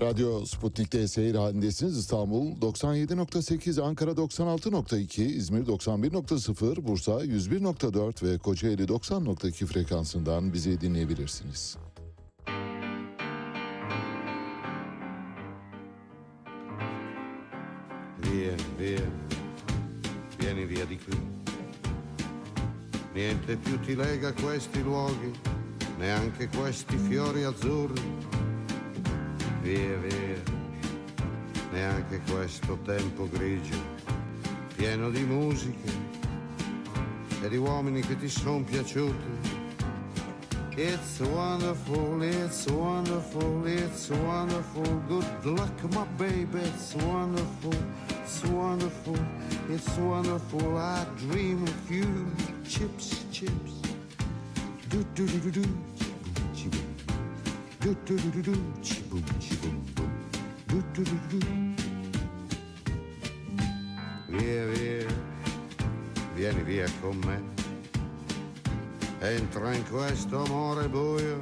[0.00, 1.98] Radyo Sputnik'te seyir halindesiniz.
[1.98, 11.76] İstanbul 97.8, Ankara 96.2, İzmir 91.0, Bursa 101.4 ve Kocaeli 90.2 frekansından bizi dinleyebilirsiniz.
[18.22, 19.00] Via, via,
[20.40, 21.18] vieni via di qui.
[23.14, 25.32] Niente più ti lega questi luoghi,
[25.98, 28.27] neanche questi fiori azzurri.
[29.68, 30.42] Via, via,
[31.72, 33.76] neanche questo tempo grigio,
[34.74, 35.92] pieno di musiche
[37.42, 39.26] e di uomini che ti sono piaciuti.
[40.74, 45.02] It's wonderful, it's wonderful, it's wonderful.
[45.06, 47.74] Good luck, my baby, it's wonderful,
[48.22, 49.18] it's wonderful,
[49.68, 50.78] it's wonderful.
[50.78, 52.32] I dream of you,
[52.66, 53.82] chips, chips.
[54.88, 55.68] Do do do do do,
[64.26, 65.06] Via, via,
[66.34, 67.40] vieni via con me.
[69.20, 71.40] Entra in questo amore buio,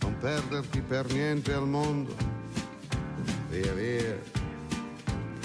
[0.00, 2.16] non perderti per niente al mondo.
[3.48, 4.18] Via via,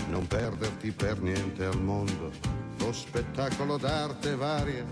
[0.10, 2.32] non perderti per niente al mondo.
[2.80, 4.86] Lo spettacolo d'arte varia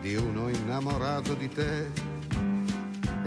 [0.00, 2.15] di uno innamorato di te.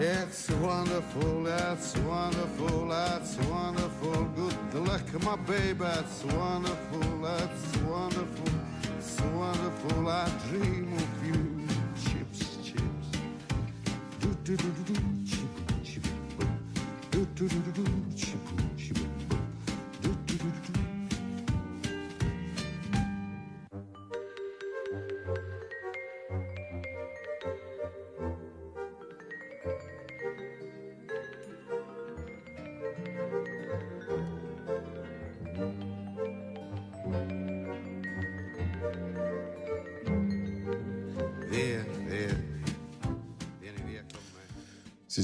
[0.02, 4.24] It's wonderful, it's wonderful, it's wonderful.
[4.72, 8.48] Good luck, my baby, it's wonderful, it's wonderful,
[8.98, 10.08] it's wonderful.
[10.08, 11.68] I dream of you
[12.02, 13.10] chips, chips.
[14.22, 16.04] Do do do do do, chip, chip.
[17.12, 18.09] Do do do do do,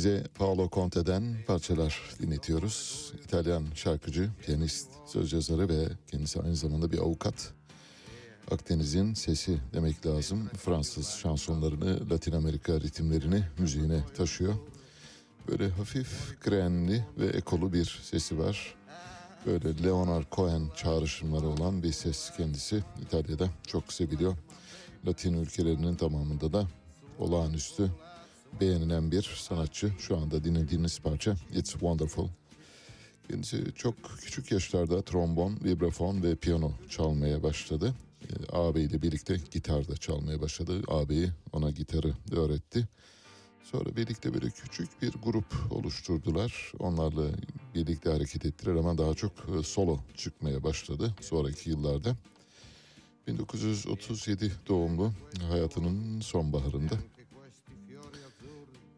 [0.06, 3.12] Size Paolo Conte'den parçalar dinletiyoruz.
[3.24, 7.54] İtalyan şarkıcı, piyanist, söz yazarı ve kendisi aynı zamanda bir avukat.
[8.52, 10.50] Akdeniz'in sesi demek lazım.
[10.58, 14.54] Fransız şansonlarını, Latin Amerika ritimlerini müziğine taşıyor.
[15.48, 18.76] Böyle hafif grenli ve ekolu bir sesi var.
[19.46, 22.84] Böyle Leonard Cohen çağrışımları olan bir ses kendisi.
[23.02, 24.38] İtalya'da çok seviliyor.
[25.08, 26.68] Latin ülkelerinin tamamında da
[27.20, 27.92] olağanüstü
[28.62, 29.92] beğenilen bir sanatçı.
[30.00, 32.28] Şu anda dinlediğiniz parça It's Wonderful.
[33.28, 37.94] Kendisi çok küçük yaşlarda trombon, vibrafon ve piyano çalmaya başladı.
[38.22, 40.82] Ee, Ağabeyiyle birlikte gitar da çalmaya başladı.
[40.88, 42.88] Ağabeyi ona gitarı öğretti.
[43.64, 46.72] Sonra birlikte böyle küçük bir grup oluşturdular.
[46.80, 47.28] Onlarla
[47.76, 52.16] birlikte hareket ettiler ama daha çok e, solo çıkmaya başladı sonraki yıllarda.
[53.28, 55.12] 1937 doğumlu
[55.50, 56.96] hayatının sonbaharında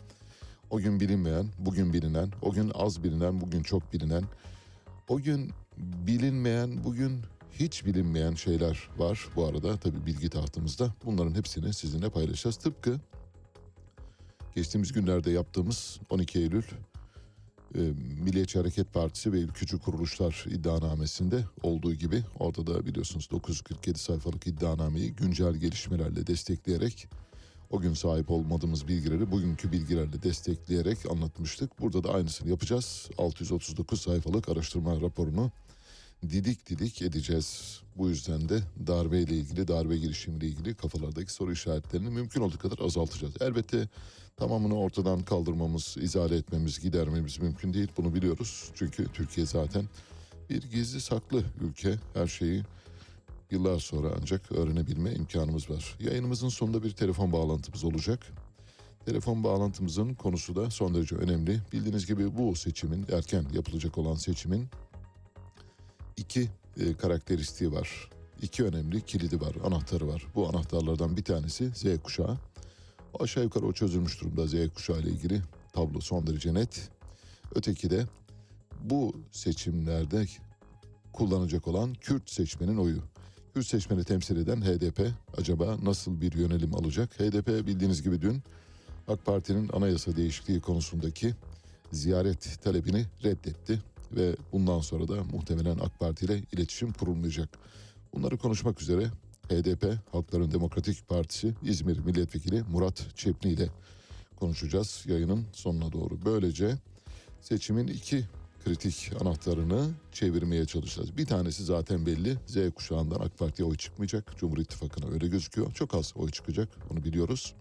[0.75, 4.25] O gün bilinmeyen, bugün bilinen, o gün az bilinen, bugün çok bilinen,
[5.09, 7.21] o gün bilinmeyen, bugün
[7.53, 10.95] hiç bilinmeyen şeyler var bu arada tabii bilgi tahtımızda.
[11.05, 12.57] Bunların hepsini sizinle paylaşacağız.
[12.57, 13.01] Tıpkı
[14.55, 16.65] geçtiğimiz günlerde yaptığımız 12 Eylül
[17.75, 17.81] e,
[18.23, 25.13] Milliyetçi Hareket Partisi ve ülkücü kuruluşlar iddianamesinde olduğu gibi orada da biliyorsunuz 947 sayfalık iddianameyi
[25.13, 27.09] güncel gelişmelerle destekleyerek
[27.75, 31.81] o gün sahip olmadığımız bilgileri bugünkü bilgilerle destekleyerek anlatmıştık.
[31.81, 33.09] Burada da aynısını yapacağız.
[33.19, 35.51] 639 sayfalık araştırma raporunu
[36.23, 37.81] didik didik edeceğiz.
[37.97, 42.79] Bu yüzden de darbe ile ilgili, darbe girişimiyle ilgili kafalardaki soru işaretlerini mümkün olduğu kadar
[42.79, 43.35] azaltacağız.
[43.41, 43.89] Elbette
[44.37, 47.89] tamamını ortadan kaldırmamız, izale etmemiz, gidermemiz mümkün değil.
[47.97, 48.71] Bunu biliyoruz.
[48.75, 49.85] Çünkü Türkiye zaten
[50.51, 51.95] bir gizli saklı ülke.
[52.15, 52.63] Her şeyi
[53.55, 55.97] yıllar sonra ancak öğrenebilme imkanımız var.
[56.01, 58.27] Yayınımızın sonunda bir telefon bağlantımız olacak.
[59.07, 61.61] Telefon bağlantımızın konusu da son derece önemli.
[61.73, 64.69] Bildiğiniz gibi bu seçimin, erken yapılacak olan seçimin
[66.17, 66.49] iki
[66.81, 68.11] e, karakteristiği var.
[68.43, 70.27] İki önemli kilidi var, anahtarı var.
[70.35, 72.39] Bu anahtarlardan bir tanesi Z kuşağı.
[73.13, 75.43] O aşağı yukarı o çözülmüş durumda Z kuşağı ile ilgili
[75.73, 76.91] tablo son derece net.
[77.55, 78.07] Öteki de
[78.83, 80.27] bu seçimlerde
[81.13, 83.03] kullanacak olan Kürt seçmenin oyu.
[83.55, 85.01] Kürt seçmeni temsil eden HDP
[85.37, 87.21] acaba nasıl bir yönelim alacak?
[87.21, 88.43] HDP bildiğiniz gibi dün
[89.09, 91.35] AK Parti'nin anayasa değişikliği konusundaki
[91.93, 93.79] ziyaret talebini reddetti
[94.13, 97.49] ve bundan sonra da muhtemelen AK Parti ile iletişim kurulmayacak.
[98.15, 99.07] Bunları konuşmak üzere
[99.49, 103.69] HDP Halkların Demokratik Partisi İzmir Milletvekili Murat Çepni ile
[104.37, 106.25] konuşacağız yayının sonuna doğru.
[106.25, 106.79] Böylece
[107.41, 108.25] seçimin iki
[108.65, 111.17] kritik anahtarını çevirmeye çalışacağız.
[111.17, 112.37] Bir tanesi zaten belli.
[112.47, 114.37] Z kuşağından AK Parti'ye oy çıkmayacak.
[114.39, 115.73] Cumhur İttifakı'na öyle gözüküyor.
[115.73, 116.69] Çok az oy çıkacak.
[116.91, 117.55] Onu biliyoruz.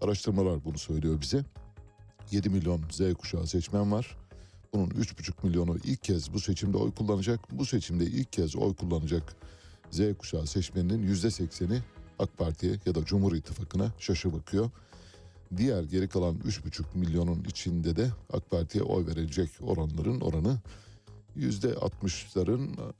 [0.00, 1.44] Araştırmalar bunu söylüyor bize.
[2.30, 4.16] 7 milyon Z kuşağı seçmen var.
[4.72, 7.40] Bunun 3,5 milyonu ilk kez bu seçimde oy kullanacak.
[7.52, 9.36] Bu seçimde ilk kez oy kullanacak
[9.90, 11.82] Z kuşağı seçmeninin %80'i
[12.18, 14.70] AK Parti'ye ya da Cumhur İttifakı'na şaşı bakıyor.
[15.56, 20.58] Diğer geri kalan 3,5 milyonun içinde de AK Parti'ye oy verilecek oranların oranı
[21.36, 22.92] %60'ların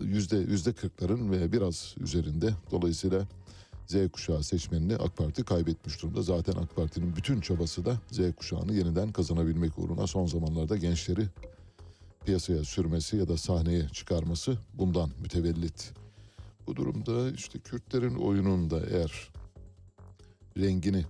[0.00, 2.54] yüzde yüzde 40'ların ve biraz üzerinde.
[2.70, 3.26] Dolayısıyla
[3.86, 6.22] Z kuşağı seçmenini AK Parti kaybetmiş durumda.
[6.22, 11.28] Zaten AK Parti'nin bütün çabası da Z kuşağını yeniden kazanabilmek uğruna son zamanlarda gençleri
[12.24, 15.92] piyasaya sürmesi ya da sahneye çıkarması bundan mütevellit.
[16.66, 19.30] Bu durumda işte Kürtlerin oyunun da eğer
[20.56, 21.04] rengini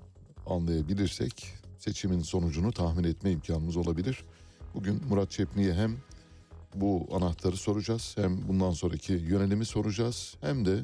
[0.46, 1.46] anlayabilirsek
[1.78, 4.24] seçimin sonucunu tahmin etme imkanımız olabilir.
[4.74, 5.96] Bugün Murat Çepni'ye hem
[6.74, 10.82] bu anahtarı soracağız hem bundan sonraki yönelimi soracağız hem de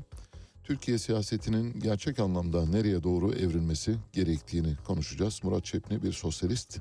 [0.64, 5.40] Türkiye siyasetinin gerçek anlamda nereye doğru evrilmesi gerektiğini konuşacağız.
[5.42, 6.78] Murat Çepni bir sosyalist.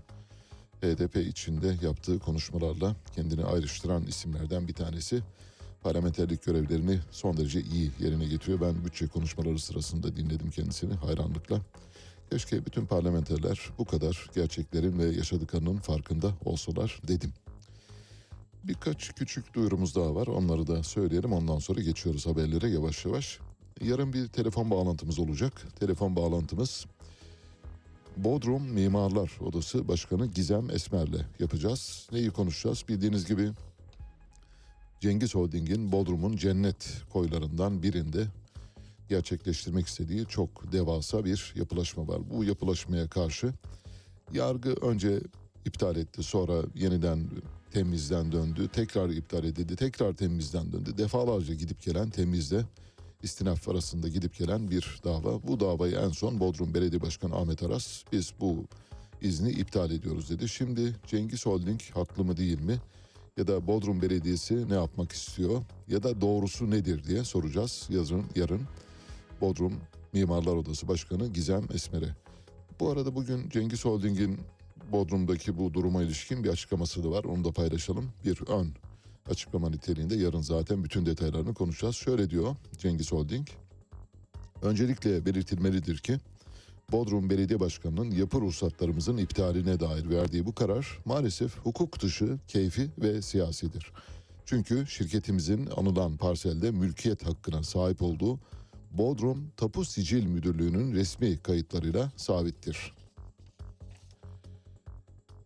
[0.81, 5.21] HDP içinde yaptığı konuşmalarla kendini ayrıştıran isimlerden bir tanesi.
[5.83, 8.61] Parlamenterlik görevlerini son derece iyi yerine getiriyor.
[8.61, 11.61] Ben bütçe konuşmaları sırasında dinledim kendisini hayranlıkla.
[12.31, 17.33] Keşke bütün parlamenterler bu kadar gerçeklerin ve yaşadıklarının farkında olsalar dedim.
[18.63, 20.27] Birkaç küçük duyurumuz daha var.
[20.27, 21.33] Onları da söyleyelim.
[21.33, 23.39] Ondan sonra geçiyoruz haberlere yavaş yavaş.
[23.81, 25.67] Yarın bir telefon bağlantımız olacak.
[25.79, 26.85] Telefon bağlantımız
[28.17, 32.07] Bodrum Mimarlar Odası Başkanı Gizem Esmer'le yapacağız.
[32.11, 32.83] Neyi konuşacağız?
[32.89, 33.51] Bildiğiniz gibi
[35.01, 38.27] Cengiz Holding'in Bodrum'un cennet koylarından birinde
[39.09, 42.21] gerçekleştirmek istediği çok devasa bir yapılaşma var.
[42.33, 43.53] Bu yapılaşmaya karşı
[44.33, 45.19] yargı önce
[45.65, 47.19] iptal etti sonra yeniden
[47.73, 48.69] temizden döndü.
[48.73, 49.75] Tekrar iptal edildi.
[49.75, 50.97] Tekrar temizden döndü.
[50.97, 52.63] Defalarca gidip gelen temizde
[53.23, 55.47] istinaf arasında gidip gelen bir dava.
[55.47, 58.65] Bu davayı en son Bodrum Belediye Başkanı Ahmet Aras biz bu
[59.21, 60.49] izni iptal ediyoruz dedi.
[60.49, 62.79] Şimdi Cengiz Holding haklı mı değil mi?
[63.41, 65.61] Ya da Bodrum Belediyesi ne yapmak istiyor?
[65.87, 68.61] Ya da doğrusu nedir diye soracağız yazın yarın.
[69.41, 69.73] Bodrum
[70.13, 72.15] Mimarlar Odası Başkanı Gizem Esmer'e.
[72.79, 74.39] Bu arada bugün Cengiz Holding'in
[74.91, 77.23] Bodrum'daki bu duruma ilişkin bir açıklaması da var.
[77.23, 78.09] Onu da paylaşalım.
[78.25, 78.73] Bir ön
[79.29, 81.95] açıklama niteliğinde yarın zaten bütün detaylarını konuşacağız.
[81.95, 83.47] Şöyle diyor Cengiz Holding.
[84.61, 86.17] Öncelikle belirtilmelidir ki
[86.91, 93.21] Bodrum Belediye Başkanı'nın yapı ruhsatlarımızın iptaline dair verdiği bu karar maalesef hukuk dışı, keyfi ve
[93.21, 93.91] siyasidir.
[94.45, 98.39] Çünkü şirketimizin anılan parselde mülkiyet hakkına sahip olduğu
[98.91, 102.93] Bodrum Tapu Sicil Müdürlüğü'nün resmi kayıtlarıyla sabittir.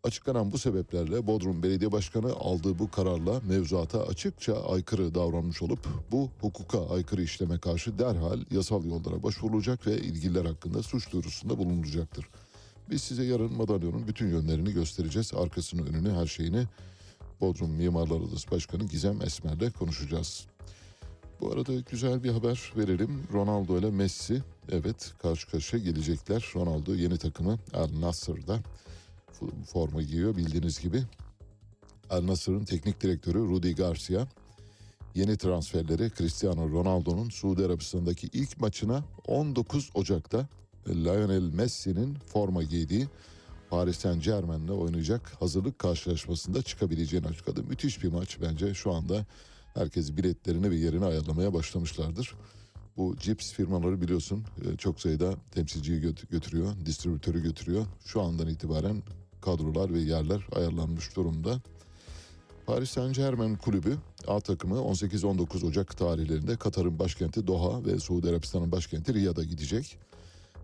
[0.06, 5.80] Açıklanan bu sebeplerle Bodrum Belediye Başkanı aldığı bu kararla mevzuata açıkça aykırı davranmış olup
[6.12, 12.26] bu hukuka aykırı işleme karşı derhal yasal yollara başvurulacak ve ilgililer hakkında suç duyurusunda bulunulacaktır.
[12.90, 15.34] Biz size yarın madalyonun bütün yönlerini göstereceğiz.
[15.34, 16.64] Arkasını önünü her şeyini
[17.42, 20.46] Bodrum Mimarlar Odası Başkanı Gizem Esmer'le konuşacağız.
[21.42, 23.24] Bu arada güzel bir haber verelim.
[23.34, 26.52] Ronaldo ile Messi evet karşı karşıya gelecekler.
[26.56, 28.60] Ronaldo yeni takımı Al Nassr'da
[29.66, 31.04] forma giyiyor bildiğiniz gibi.
[32.10, 34.28] Al Nassr'ın teknik direktörü Rudi Garcia
[35.16, 40.48] yeni transferleri Cristiano Ronaldo'nun Suudi Arabistan'daki ilk maçına 19 Ocak'ta
[40.90, 43.08] Lionel Messi'nin forma giydiği
[43.70, 47.64] Paris Saint Germain'le oynayacak hazırlık karşılaşmasında çıkabileceğini açıkladı.
[47.64, 49.26] Müthiş bir maç bence şu anda
[49.74, 52.36] herkes biletlerini ve yerini ayarlamaya başlamışlardır.
[52.98, 56.02] Bu cips firmaları biliyorsun e, çok sayıda temsilciyi
[56.32, 57.86] götürüyor, distribütörü götürüyor.
[58.06, 59.04] Şu andan itibaren
[59.46, 61.62] kadrolar ve yerler ayarlanmış durumda.
[62.66, 63.98] Paris Saint Germain kulübü
[64.28, 69.98] A takımı 18-19 Ocak tarihlerinde Katar'ın başkenti Doha ve Suudi Arabistan'ın başkenti Riyad'a gidecek.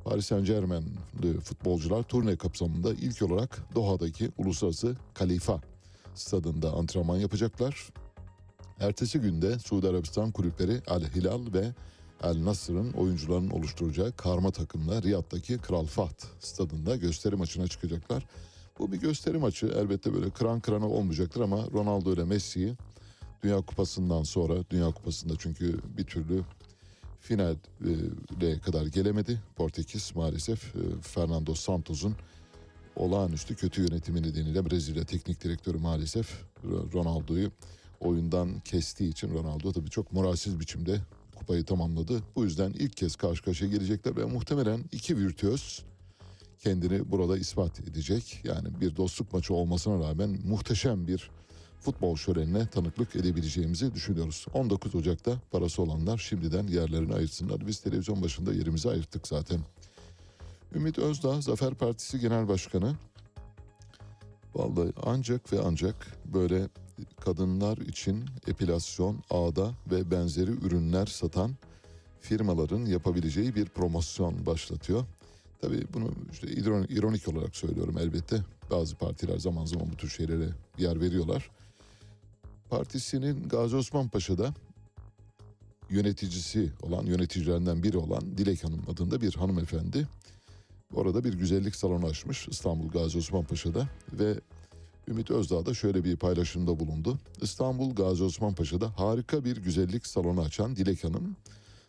[0.03, 5.61] Paris Saint Germain'li futbolcular turne kapsamında ilk olarak Doha'daki Uluslararası Kalifa
[6.15, 7.89] stadında antrenman yapacaklar.
[8.79, 11.71] Ertesi günde Suudi Arabistan kulüpleri Al Hilal ve
[12.23, 18.25] El Nasır'ın oyuncularının oluşturacağı karma takımla Riyad'daki Kral Fahd stadında gösteri maçına çıkacaklar.
[18.81, 22.73] Bu bir gösteri maçı elbette böyle kıran kırana olmayacaktır ama Ronaldo ile Messi'yi
[23.43, 26.41] Dünya Kupası'ndan sonra Dünya Kupası'nda çünkü bir türlü
[27.19, 29.41] finale kadar gelemedi.
[29.55, 32.15] Portekiz maalesef e, Fernando Santos'un
[32.95, 36.43] olağanüstü kötü yönetimi nedeniyle Brezilya teknik direktörü maalesef
[36.93, 37.51] Ronaldo'yu
[37.99, 41.01] oyundan kestiği için Ronaldo tabii çok moralsiz biçimde
[41.35, 42.23] kupayı tamamladı.
[42.35, 45.90] Bu yüzden ilk kez karşı karşıya gelecekler ve muhtemelen iki virtüöz
[46.61, 48.41] kendini burada ispat edecek.
[48.43, 51.31] Yani bir dostluk maçı olmasına rağmen muhteşem bir
[51.79, 54.45] futbol şölenine tanıklık edebileceğimizi düşünüyoruz.
[54.53, 57.67] 19 Ocak'ta parası olanlar şimdiden yerlerini ayırsınlar.
[57.67, 59.59] Biz televizyon başında yerimizi ayırttık zaten.
[60.75, 62.95] Ümit Özdağ, Zafer Partisi Genel Başkanı.
[64.55, 66.67] Vallahi ancak ve ancak böyle
[67.19, 71.55] kadınlar için epilasyon, ağda ve benzeri ürünler satan
[72.19, 75.05] firmaların yapabileceği bir promosyon başlatıyor.
[75.61, 76.47] Tabii bunu işte
[76.89, 78.43] ironik olarak söylüyorum elbette.
[78.71, 81.49] Bazı partiler zaman zaman bu tür şeylere yer veriyorlar.
[82.69, 84.53] Partisinin Gazi Osman Paşa'da
[85.89, 90.07] yöneticisi olan, yöneticilerinden biri olan Dilek Hanım adında bir hanımefendi
[90.93, 94.39] orada bir güzellik salonu açmış İstanbul Gazi Osman Paşa'da ve
[95.07, 97.19] Ümit Özdağ da şöyle bir paylaşımda bulundu.
[97.41, 101.35] İstanbul Gazi Osman Paşa'da harika bir güzellik salonu açan Dilek Hanım,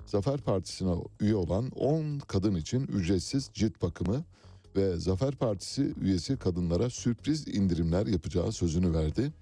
[0.06, 4.24] Zafer Partisi'ne üye olan 10 kadın için ücretsiz cilt bakımı
[4.76, 9.32] ve Zafer Partisi üyesi kadınlara sürpriz indirimler yapacağı sözünü verdi.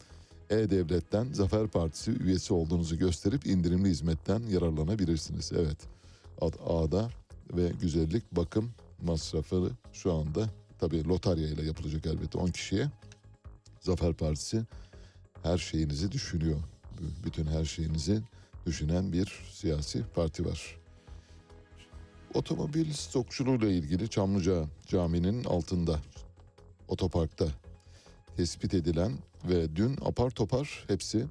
[0.51, 5.53] E-Devlet'ten Zafer Partisi üyesi olduğunuzu gösterip indirimli hizmetten yararlanabilirsiniz.
[5.57, 5.79] Evet,
[6.67, 7.11] A'da
[7.57, 8.71] ve güzellik bakım
[9.03, 10.47] masrafı şu anda
[10.79, 12.89] tabii lotarya ile yapılacak elbette 10 kişiye.
[13.81, 14.65] Zafer Partisi
[15.43, 16.59] her şeyinizi düşünüyor.
[17.25, 18.21] Bütün her şeyinizi
[18.67, 20.77] düşünen bir siyasi parti var.
[22.35, 26.01] Otomobil stokçuluğuyla ilgili Çamlıca Camii'nin altında
[26.89, 27.47] otoparkta
[28.37, 29.13] tespit edilen
[29.49, 31.27] ve dün apar topar hepsi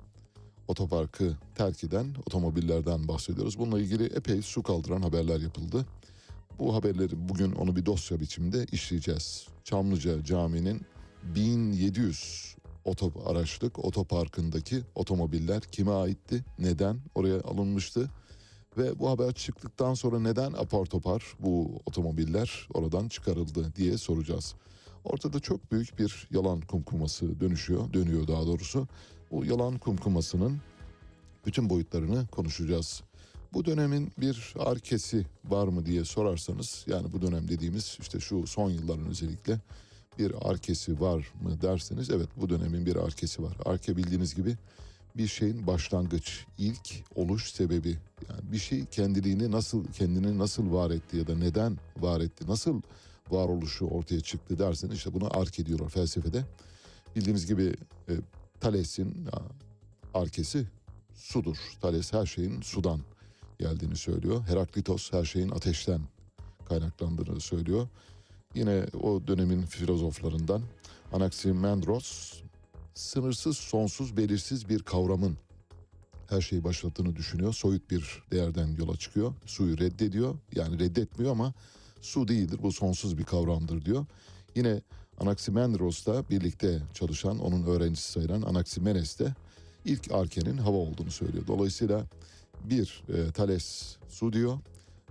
[0.67, 3.59] otoparkı terk eden otomobillerden bahsediyoruz.
[3.59, 5.85] Bununla ilgili epey su kaldıran haberler yapıldı.
[6.59, 9.47] Bu haberleri bugün onu bir dosya biçiminde işleyeceğiz.
[9.63, 10.81] Çamlıca Camii'nin
[11.23, 12.55] 1700
[12.85, 16.45] otop araçlık otoparkındaki otomobiller kime aitti?
[16.59, 18.09] Neden oraya alınmıştı?
[18.77, 24.55] Ve bu haber çıktıktan sonra neden apar topar bu otomobiller oradan çıkarıldı diye soracağız.
[25.03, 28.87] Ortada çok büyük bir yalan kumkuması dönüşüyor, dönüyor daha doğrusu.
[29.31, 30.57] Bu yalan kumkumasının
[31.45, 33.01] bütün boyutlarını konuşacağız.
[33.53, 38.69] Bu dönemin bir arkesi var mı diye sorarsanız yani bu dönem dediğimiz işte şu son
[38.69, 39.59] yılların özellikle
[40.19, 43.57] bir arkesi var mı derseniz evet bu dönemin bir arkesi var.
[43.65, 44.55] Arke bildiğiniz gibi
[45.17, 47.97] bir şeyin başlangıç, ilk oluş sebebi.
[48.29, 52.81] Yani bir şey kendiliğini nasıl kendini nasıl var etti ya da neden var etti, nasıl
[53.29, 56.45] varoluşu ortaya çıktı derseniz işte buna arke diyorlar felsefede.
[57.15, 57.73] Bildiğiniz gibi
[58.09, 58.13] e,
[58.59, 59.27] Thales'in
[60.13, 60.67] arkesi
[61.15, 61.57] sudur.
[61.81, 62.99] Thales her şeyin sudan
[63.59, 64.43] geldiğini söylüyor.
[64.47, 66.01] Heraklitos her şeyin ateşten
[66.69, 67.87] kaynaklandığını söylüyor.
[68.55, 70.61] Yine o dönemin filozoflarından
[71.13, 72.33] Anaximandros
[72.93, 75.37] sınırsız, sonsuz, belirsiz bir kavramın
[76.29, 77.53] her şeyi başlattığını düşünüyor.
[77.53, 79.33] Soyut bir değerden yola çıkıyor.
[79.45, 80.35] Suyu reddediyor.
[80.55, 81.53] Yani reddetmiyor ama
[82.01, 82.59] su değildir.
[82.63, 84.05] Bu sonsuz bir kavramdır diyor.
[84.55, 84.81] Yine
[85.19, 89.33] Anaximandros'la birlikte çalışan, onun öğrencisi sayılan Anaximenes de
[89.85, 91.47] ilk arkenin hava olduğunu söylüyor.
[91.47, 92.05] Dolayısıyla
[92.63, 94.59] bir e, Thales su diyor,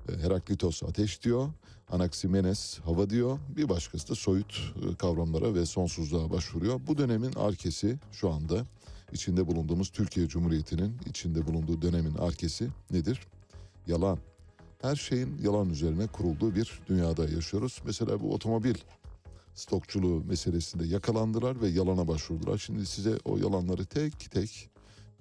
[0.09, 1.49] e, Heraklitos ateş diyor,
[1.91, 6.81] Anaximenes hava diyor, bir başkası da soyut e, kavramlara ve sonsuzluğa başvuruyor.
[6.87, 8.67] Bu dönemin arkesi şu anda
[9.13, 13.21] içinde bulunduğumuz Türkiye Cumhuriyeti'nin içinde bulunduğu dönemin arkesi nedir?
[13.87, 14.19] Yalan.
[14.83, 17.83] Her şeyin yalan üzerine kurulduğu bir dünyada yaşıyoruz.
[17.85, 18.75] Mesela bu otomobil
[19.55, 22.59] stokçuluğu meselesinde yakalandılar ve yalana başvurdular.
[22.59, 24.71] Şimdi size o yalanları tek tek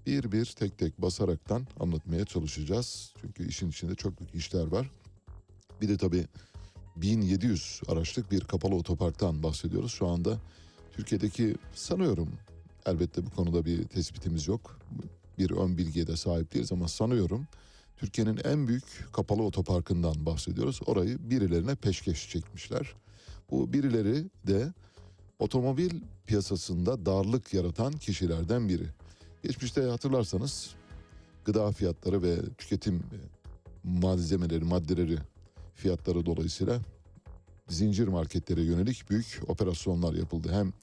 [0.06, 3.14] bir bir tek tek basaraktan anlatmaya çalışacağız.
[3.22, 4.92] Çünkü işin içinde çok büyük işler var.
[5.82, 6.26] Bir de tabii
[7.02, 9.92] 1700 araçlık bir kapalı otoparktan bahsediyoruz.
[9.92, 10.38] Şu anda
[10.92, 12.30] Türkiye'deki sanıyorum
[12.86, 14.80] elbette bu konuda bir tespitimiz yok.
[15.38, 17.48] Bir ön bilgiye de sahip değiliz ama sanıyorum
[17.98, 20.80] Türkiye'nin en büyük kapalı otoparkından bahsediyoruz.
[20.86, 22.94] Orayı birilerine peşkeş çekmişler.
[23.52, 24.74] Bu birileri de
[25.40, 28.86] otomobil piyasasında darlık yaratan kişilerden biri.
[29.44, 30.76] Geçmişte hatırlarsanız
[31.46, 33.04] gıda fiyatları ve tüketim
[33.84, 35.18] malzemeleri, maddeleri
[35.78, 36.80] fiyatları dolayısıyla
[37.68, 40.50] zincir marketlere yönelik büyük operasyonlar yapıldı.
[40.52, 40.74] Hem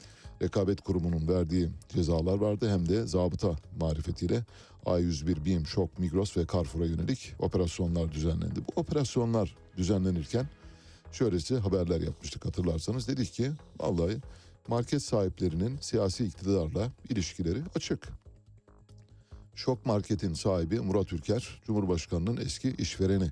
[0.43, 4.45] rekabet kurumunun verdiği cezalar vardı hem de zabıta marifetiyle
[4.87, 8.61] A101, BİM, Şok, Migros ve Carrefour'a yönelik operasyonlar düzenlendi.
[8.61, 10.47] Bu operasyonlar düzenlenirken
[11.13, 13.09] şöylesi haberler yapmıştık hatırlarsanız.
[13.09, 14.17] Dedik ki vallahi
[14.69, 18.09] market sahiplerinin siyasi iktidarla ilişkileri açık.
[19.55, 23.31] Şok Market'in sahibi Murat Ülker, Cumhurbaşkanı'nın eski işvereni.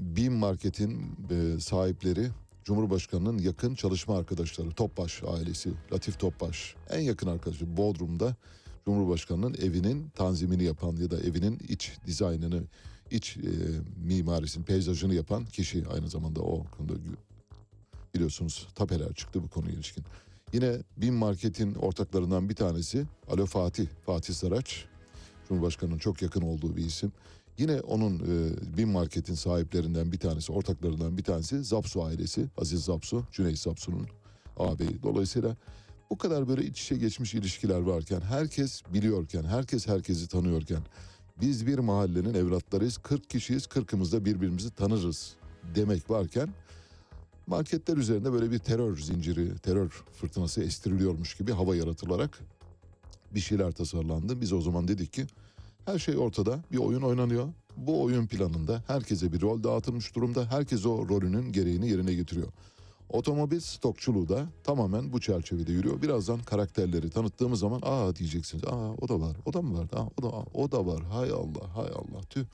[0.00, 2.28] BİM Market'in e, sahipleri
[2.64, 8.36] Cumhurbaşkanı'nın yakın çalışma arkadaşları Topbaş ailesi, Latif Topbaş en yakın arkadaşı Bodrum'da
[8.84, 12.62] Cumhurbaşkanı'nın evinin tanzimini yapan ya da evinin iç dizaynını,
[13.10, 13.50] iç e,
[14.06, 16.92] mimarisini, peyzajını yapan kişi aynı zamanda o konuda
[18.14, 20.04] biliyorsunuz tapeler çıktı bu konuya ilişkin.
[20.52, 24.84] Yine BİM Market'in ortaklarından bir tanesi Alo Fatih, Fatih Saraç.
[25.48, 27.12] Cumhurbaşkanı'nın çok yakın olduğu bir isim.
[27.60, 32.46] Yine onun e, BİM Market'in sahiplerinden bir tanesi, ortaklarından bir tanesi Zapsu ailesi.
[32.58, 34.06] Aziz Zapsu, Cüneyt Zapsu'nun
[34.56, 35.02] ağabeyi.
[35.02, 35.56] Dolayısıyla
[36.10, 40.82] bu kadar böyle iç içe geçmiş ilişkiler varken, herkes biliyorken, herkes herkesi tanıyorken,
[41.40, 45.34] biz bir mahallenin evlatlarıyız, 40 kişiyiz, 40'ımız da birbirimizi tanırız
[45.74, 46.48] demek varken
[47.46, 52.38] marketler üzerinde böyle bir terör zinciri, terör fırtınası estiriliyormuş gibi hava yaratılarak
[53.34, 54.40] bir şeyler tasarlandı.
[54.40, 55.26] Biz o zaman dedik ki
[55.84, 57.48] her şey ortada bir oyun oynanıyor.
[57.76, 60.50] Bu oyun planında herkese bir rol dağıtılmış durumda.
[60.50, 62.48] Herkes o rolünün gereğini yerine getiriyor.
[63.08, 66.02] Otomobil stokçuluğu da tamamen bu çerçevede yürüyor.
[66.02, 68.64] Birazdan karakterleri tanıttığımız zaman aa diyeceksiniz.
[68.64, 69.36] Aa o da var.
[69.46, 69.96] O da mı vardı?
[69.96, 71.02] Aa, o da o da var.
[71.02, 72.22] Hay Allah, hay Allah.
[72.30, 72.44] Tüh.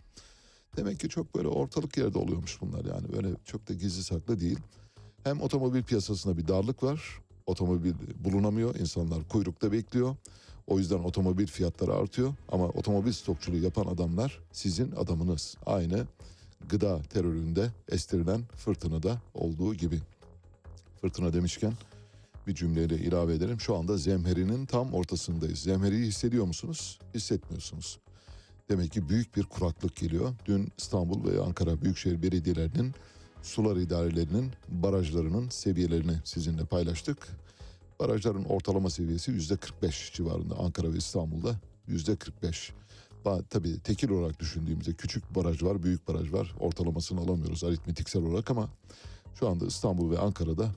[0.77, 3.13] Demek ki çok böyle ortalık yerde oluyormuş bunlar yani.
[3.13, 4.59] Böyle çok da gizli saklı değil.
[5.25, 7.21] Hem otomobil piyasasında bir darlık var.
[7.47, 7.93] Otomobil
[8.25, 8.75] bulunamıyor.
[8.75, 10.17] İnsanlar kuyrukta bekliyor.
[10.67, 12.35] O yüzden otomobil fiyatları artıyor.
[12.49, 15.57] Ama otomobil stokçuluğu yapan adamlar sizin adamınız.
[15.67, 16.07] Aynı
[16.69, 19.99] gıda teröründe estirilen fırtınada olduğu gibi.
[21.01, 21.73] Fırtına demişken
[22.47, 23.61] bir cümleyle ilave ederim.
[23.61, 25.59] Şu anda zemherinin tam ortasındayız.
[25.59, 26.99] Zemheriyi hissediyor musunuz?
[27.15, 27.99] Hissetmiyorsunuz.
[28.69, 30.35] Demek ki büyük bir kuraklık geliyor.
[30.47, 32.95] Dün İstanbul ve Ankara Büyükşehir Belediyelerinin
[33.43, 37.29] sular idarelerinin barajlarının seviyelerini sizinle paylaştık.
[38.01, 41.57] Barajların ortalama seviyesi yüzde 45 civarında Ankara ve İstanbul'da
[41.87, 42.73] yüzde 45.
[43.51, 46.55] Tabii tekil olarak düşündüğümüzde küçük baraj var, büyük baraj var.
[46.61, 48.69] Ortalamasını alamıyoruz aritmetiksel olarak ama
[49.35, 50.71] şu anda İstanbul ve Ankara'da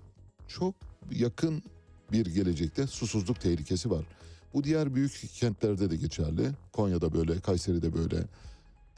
[0.47, 0.75] çok
[1.11, 1.63] yakın
[2.11, 4.05] bir gelecekte susuzluk tehlikesi var.
[4.53, 6.51] Bu diğer büyük kentlerde de geçerli.
[6.73, 8.23] Konya'da böyle, Kayseri'de böyle,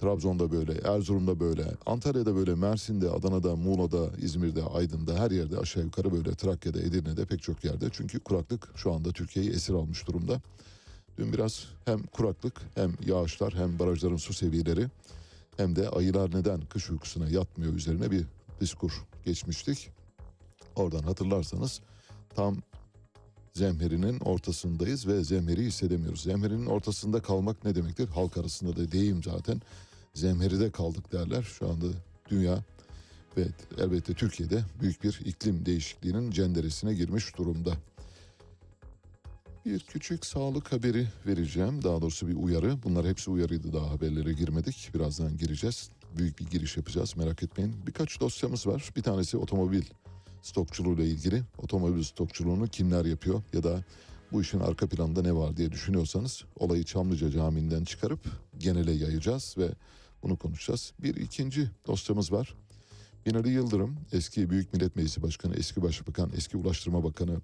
[0.01, 6.11] Trabzon'da böyle, Erzurum'da böyle, Antalya'da böyle, Mersin'de, Adana'da, Muğla'da, İzmir'de, Aydın'da her yerde aşağı yukarı
[6.11, 7.89] böyle Trakya'da, Edirne'de pek çok yerde.
[7.91, 10.41] Çünkü kuraklık şu anda Türkiye'yi esir almış durumda.
[11.17, 14.87] Dün biraz hem kuraklık hem yağışlar hem barajların su seviyeleri
[15.57, 18.25] hem de ayılar neden kış uykusuna yatmıyor üzerine bir
[18.61, 18.91] diskur
[19.25, 19.89] geçmiştik.
[20.75, 21.81] Oradan hatırlarsanız
[22.35, 22.57] tam
[23.53, 26.23] zemherinin ortasındayız ve zemheri hissedemiyoruz.
[26.23, 28.07] Zemherinin ortasında kalmak ne demektir?
[28.07, 29.61] Halk arasında da deyim zaten.
[30.13, 31.41] Zemheride kaldık derler.
[31.41, 31.86] Şu anda
[32.30, 32.63] dünya
[33.38, 33.47] ve
[33.78, 37.74] elbette Türkiye'de büyük bir iklim değişikliğinin cenderesine girmiş durumda.
[39.65, 41.84] Bir küçük sağlık haberi vereceğim.
[41.84, 42.84] Daha doğrusu bir uyarı.
[42.84, 44.89] Bunlar hepsi uyarıydı daha haberlere girmedik.
[44.93, 45.89] Birazdan gireceğiz.
[46.17, 47.76] büyük bir giriş yapacağız merak etmeyin.
[47.88, 48.89] Birkaç dosyamız var.
[48.95, 49.84] Bir tanesi otomobil
[50.41, 51.43] stokçuluğuyla ilgili.
[51.58, 53.84] Otomobil stokçuluğunu kimler yapıyor ya da
[54.32, 58.19] bu işin arka planında ne var diye düşünüyorsanız olayı Çamlıca Camii'nden çıkarıp
[58.58, 59.69] genele yayacağız ve
[60.23, 60.93] bunu konuşacağız.
[60.99, 62.55] Bir ikinci dosyamız var.
[63.25, 67.41] Binali Yıldırım, eski Büyük Millet Meclisi Başkanı, eski Başbakan, eski Ulaştırma Bakanı,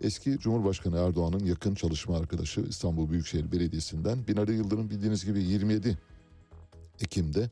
[0.00, 4.28] eski Cumhurbaşkanı Erdoğan'ın yakın çalışma arkadaşı İstanbul Büyükşehir Belediyesi'nden.
[4.28, 5.98] Binali Yıldırım bildiğiniz gibi 27
[7.00, 7.50] Ekim'de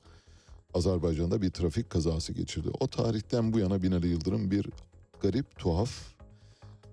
[0.74, 2.68] Azerbaycan'da bir trafik kazası geçirdi.
[2.80, 4.66] O tarihten bu yana Binali Yıldırım bir
[5.22, 6.14] garip, tuhaf,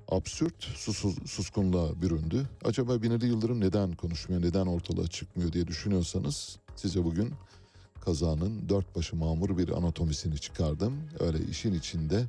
[0.09, 2.49] absürt susuz, suskunluğa büründü.
[2.63, 7.33] Acaba Binali Yıldırım neden konuşmuyor, neden ortalığa çıkmıyor diye düşünüyorsanız size bugün
[8.01, 10.93] kazanın dört başı mamur bir anatomisini çıkardım.
[11.19, 12.25] Öyle işin içinde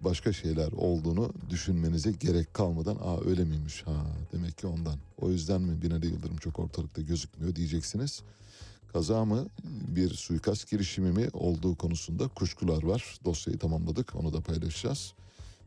[0.00, 4.98] başka şeyler olduğunu düşünmenize gerek kalmadan aa öyle miymiş ha demek ki ondan.
[5.20, 8.22] O yüzden mi Binali Yıldırım çok ortalıkta gözükmüyor diyeceksiniz.
[8.92, 13.18] Kaza mı bir suikast girişimi mi olduğu konusunda kuşkular var.
[13.24, 15.12] Dosyayı tamamladık onu da paylaşacağız.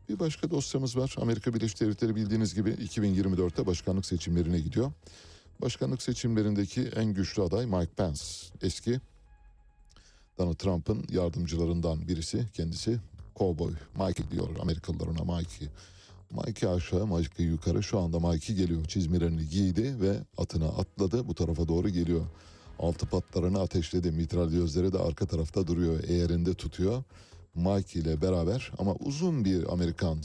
[0.08, 1.14] Bir başka dosyamız var.
[1.20, 4.92] Amerika Birleşik Devletleri bildiğiniz gibi 2024'te başkanlık seçimlerine gidiyor.
[5.60, 8.22] Başkanlık seçimlerindeki en güçlü aday Mike Pence.
[8.62, 9.00] Eski
[10.38, 12.98] Donald Trump'ın yardımcılarından birisi kendisi
[13.36, 13.72] Cowboy.
[13.98, 15.68] Mike diyor Amerikalılar ona Mike'i.
[16.30, 17.82] Mike'i aşağı, Mike'i yukarı.
[17.82, 18.84] Şu anda Mike'i geliyor.
[18.84, 21.28] Çizmelerini giydi ve atına atladı.
[21.28, 22.26] Bu tarafa doğru geliyor.
[22.78, 24.10] Altı patlarını ateşledi.
[24.10, 26.04] Mitralyözleri de arka tarafta duruyor.
[26.04, 27.02] Eğerinde tutuyor.
[27.54, 30.18] Mike ile beraber ama uzun bir Amerikan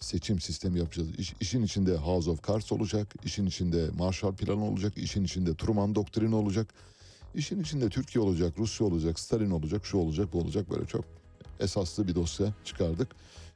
[0.00, 1.08] seçim sistemi yapacağız.
[1.18, 3.14] İş, işin içinde House of Cards olacak.
[3.24, 4.98] işin içinde Marshall Planı olacak.
[4.98, 6.74] işin içinde Truman Doktrini olacak.
[7.34, 10.70] İşin içinde Türkiye olacak, Rusya olacak, Stalin olacak, şu olacak, bu olacak.
[10.70, 11.04] Böyle çok
[11.60, 13.08] esaslı bir dosya çıkardık.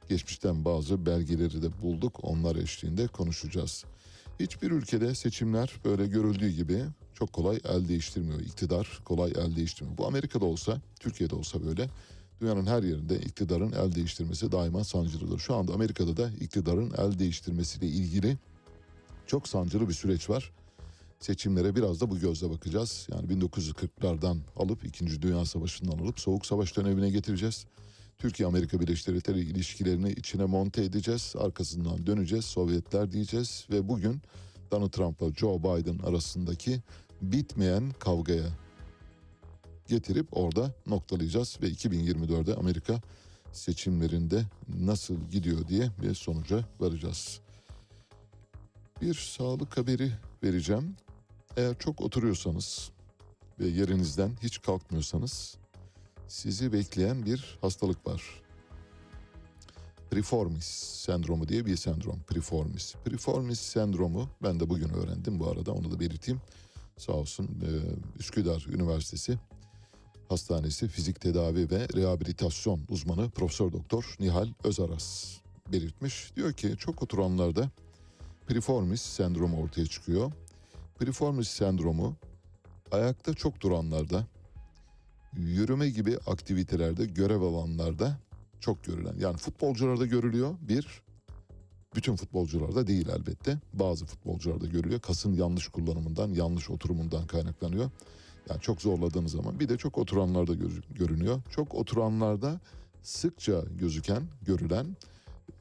[0.09, 2.19] Geçmişten bazı belgeleri de bulduk.
[2.23, 3.85] Onlar eşliğinde konuşacağız.
[4.39, 8.39] Hiçbir ülkede seçimler böyle görüldüğü gibi çok kolay el değiştirmiyor.
[8.39, 9.97] İktidar kolay el değiştirmiyor.
[9.97, 11.89] Bu Amerika'da olsa, Türkiye'de olsa böyle
[12.41, 15.39] dünyanın her yerinde iktidarın el değiştirmesi daima sancılıdır.
[15.39, 18.37] Şu anda Amerika'da da iktidarın el değiştirmesiyle ilgili
[19.27, 20.51] çok sancılı bir süreç var.
[21.19, 23.07] Seçimlere biraz da bu gözle bakacağız.
[23.11, 25.21] Yani 1940'lardan alıp 2.
[25.21, 27.65] Dünya Savaşı'ndan alıp Soğuk Savaş dönemine getireceğiz.
[28.17, 31.33] Türkiye-Amerika Birleşik Devletleri ilişkilerini içine monte edeceğiz.
[31.37, 32.45] Arkasından döneceğiz.
[32.45, 33.67] Sovyetler diyeceğiz.
[33.71, 34.21] Ve bugün
[34.71, 36.81] Donald Trump'la Joe Biden arasındaki
[37.21, 38.49] bitmeyen kavgaya
[39.87, 41.57] getirip orada noktalayacağız.
[41.61, 43.01] Ve 2024'de Amerika
[43.51, 47.39] seçimlerinde nasıl gidiyor diye bir sonuca varacağız.
[49.01, 50.11] Bir sağlık haberi
[50.43, 50.95] vereceğim.
[51.57, 52.91] Eğer çok oturuyorsanız
[53.59, 55.57] ve yerinizden hiç kalkmıyorsanız
[56.27, 58.23] sizi bekleyen bir hastalık var.
[60.11, 60.65] Piriformis
[61.05, 62.19] sendromu diye bir sendrom.
[62.29, 62.95] Piriformis.
[63.05, 66.41] Piriformis sendromu ben de bugün öğrendim bu arada onu da belirteyim.
[66.97, 67.69] Sağ olsun e,
[68.19, 69.39] Üsküdar Üniversitesi
[70.29, 75.37] Hastanesi Fizik Tedavi ve Rehabilitasyon uzmanı Profesör Doktor Nihal Özaras
[75.71, 76.31] belirtmiş.
[76.35, 77.69] Diyor ki çok oturanlarda
[78.47, 80.31] piriformis sendromu ortaya çıkıyor.
[80.99, 82.15] Piriformis sendromu
[82.91, 84.25] ayakta çok duranlarda,
[85.37, 88.17] yürüme gibi aktivitelerde görev alanlarda
[88.59, 89.13] çok görülen.
[89.19, 91.01] Yani futbolcularda görülüyor bir,
[91.95, 93.57] bütün futbolcularda değil elbette.
[93.73, 95.01] Bazı futbolcularda görülüyor.
[95.01, 97.89] Kasın yanlış kullanımından, yanlış oturumundan kaynaklanıyor.
[98.49, 99.59] Yani çok zorladığınız zaman.
[99.59, 101.41] Bir de çok oturanlarda gör- görünüyor.
[101.49, 102.59] Çok oturanlarda
[103.03, 104.85] sıkça gözüken, görülen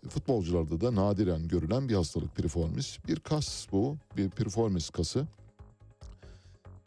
[0.08, 2.98] futbolcularda da nadiren görülen bir hastalık piriformis.
[3.08, 5.26] Bir kas bu, bir piriformis kası.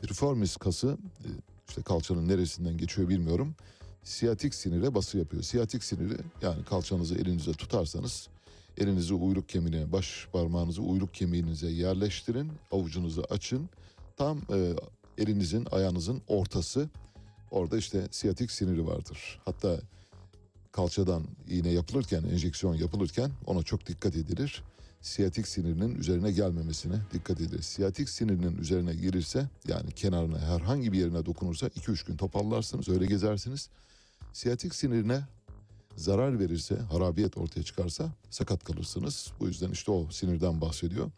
[0.01, 1.29] Piriformis kası e,
[1.69, 3.55] işte kalçanın neresinden geçiyor bilmiyorum.
[4.03, 5.43] Siyatik sinire bası yapıyor.
[5.43, 8.27] Siyatik siniri yani kalçanızı elinize tutarsanız
[8.77, 13.69] elinizi uyluk kemiğine, baş parmağınızı uyluk kemiğinize yerleştirin, avucunuzu açın.
[14.17, 14.73] Tam e,
[15.17, 16.89] elinizin, ayağınızın ortası
[17.51, 19.39] orada işte siyatik siniri vardır.
[19.45, 19.79] Hatta
[20.71, 24.63] kalçadan iğne yapılırken, enjeksiyon yapılırken ona çok dikkat edilir.
[25.01, 27.61] Siyatik sinirinin üzerine gelmemesine dikkat edilir.
[27.61, 33.69] Siyatik sinirinin üzerine girirse yani kenarına herhangi bir yerine dokunursa 2-3 gün topallarsınız öyle gezersiniz.
[34.33, 35.21] Siyatik sinirine
[35.95, 39.31] zarar verirse, harabiyet ortaya çıkarsa sakat kalırsınız.
[39.39, 41.11] Bu yüzden işte o sinirden bahsediyor.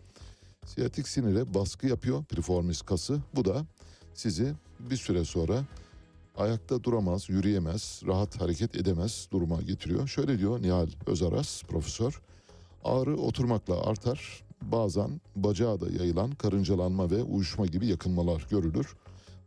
[0.66, 3.20] Siyatik sinire baskı yapıyor piriformis kası.
[3.36, 3.66] Bu da
[4.14, 5.64] sizi bir süre sonra
[6.38, 10.08] ayakta duramaz, yürüyemez, rahat hareket edemez duruma getiriyor.
[10.08, 12.22] Şöyle diyor Nihal Özaras profesör.
[12.84, 14.44] Ağrı oturmakla artar.
[14.62, 18.96] Bazen bacağa da yayılan karıncalanma ve uyuşma gibi yakınmalar görülür.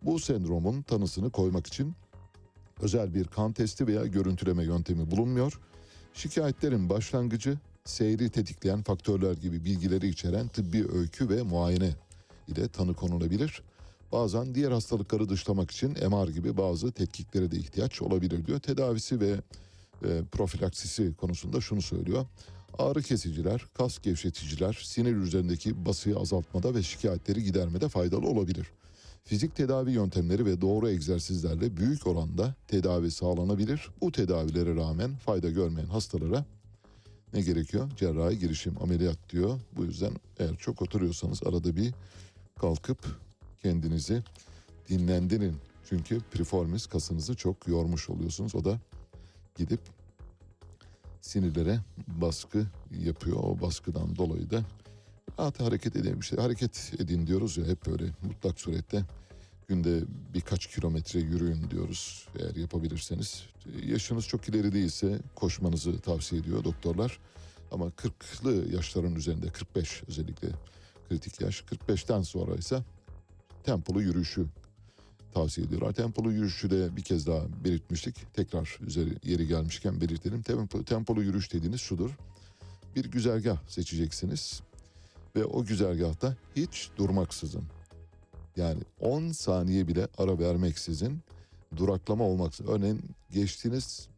[0.02, 1.94] Bu sendromun tanısını koymak için
[2.80, 5.60] özel bir kan testi veya görüntüleme yöntemi bulunmuyor.
[6.14, 11.90] Şikayetlerin başlangıcı seyri tetikleyen faktörler gibi bilgileri içeren tıbbi öykü ve muayene
[12.48, 13.62] ile tanı konulabilir.
[14.12, 18.60] Bazen diğer hastalıkları dışlamak için MR gibi bazı tetkiklere de ihtiyaç olabilir diyor.
[18.60, 19.40] Tedavisi ve
[20.04, 22.26] e, profilaksisi konusunda şunu söylüyor.
[22.78, 28.66] Ağrı kesiciler, kas gevşeticiler sinir üzerindeki basıyı azaltmada ve şikayetleri gidermede faydalı olabilir.
[29.24, 33.90] Fizik tedavi yöntemleri ve doğru egzersizlerle büyük oranda tedavi sağlanabilir.
[34.00, 36.44] Bu tedavilere rağmen fayda görmeyen hastalara
[37.32, 37.90] ne gerekiyor?
[37.96, 39.60] Cerrahi girişim, ameliyat diyor.
[39.76, 41.94] Bu yüzden eğer çok oturuyorsanız arada bir
[42.60, 43.25] kalkıp
[43.66, 44.22] kendinizi
[44.88, 45.56] dinlendirin.
[45.88, 48.54] Çünkü priformis kasınızı çok yormuş oluyorsunuz.
[48.54, 48.80] O da
[49.56, 49.80] gidip
[51.20, 52.66] sinirlere baskı
[53.04, 53.36] yapıyor.
[53.36, 54.62] O baskıdan dolayı da
[55.38, 56.20] rahat hareket edeyim.
[56.20, 59.02] İşte hareket edin diyoruz ya hep böyle mutlak surette
[59.68, 60.00] günde
[60.34, 63.42] birkaç kilometre yürüyün diyoruz eğer yapabilirseniz.
[63.86, 67.18] Yaşınız çok ileri değilse koşmanızı tavsiye ediyor doktorlar.
[67.72, 70.48] Ama 40'lı yaşların üzerinde 45 özellikle
[71.08, 72.82] kritik yaş 45'ten sonra ise
[73.66, 74.46] tempolu yürüyüşü
[75.34, 75.92] tavsiye ediyorlar.
[75.92, 78.34] Tempolu yürüyüşü de bir kez daha belirtmiştik.
[78.34, 80.42] Tekrar üzeri yeri gelmişken belirtelim.
[80.42, 82.10] Tempo, tempolu yürüyüş dediğiniz şudur.
[82.96, 84.62] Bir güzergah seçeceksiniz
[85.36, 87.64] ve o güzergahta hiç durmaksızın
[88.56, 91.20] yani 10 saniye bile ara vermeksizin
[91.76, 92.72] duraklama olmaksızın.
[92.72, 93.00] Örneğin
[93.30, 94.08] geçtiğiniz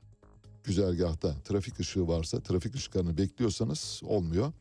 [0.65, 4.53] güzergahta trafik ışığı varsa trafik ışıklarını bekliyorsanız olmuyor.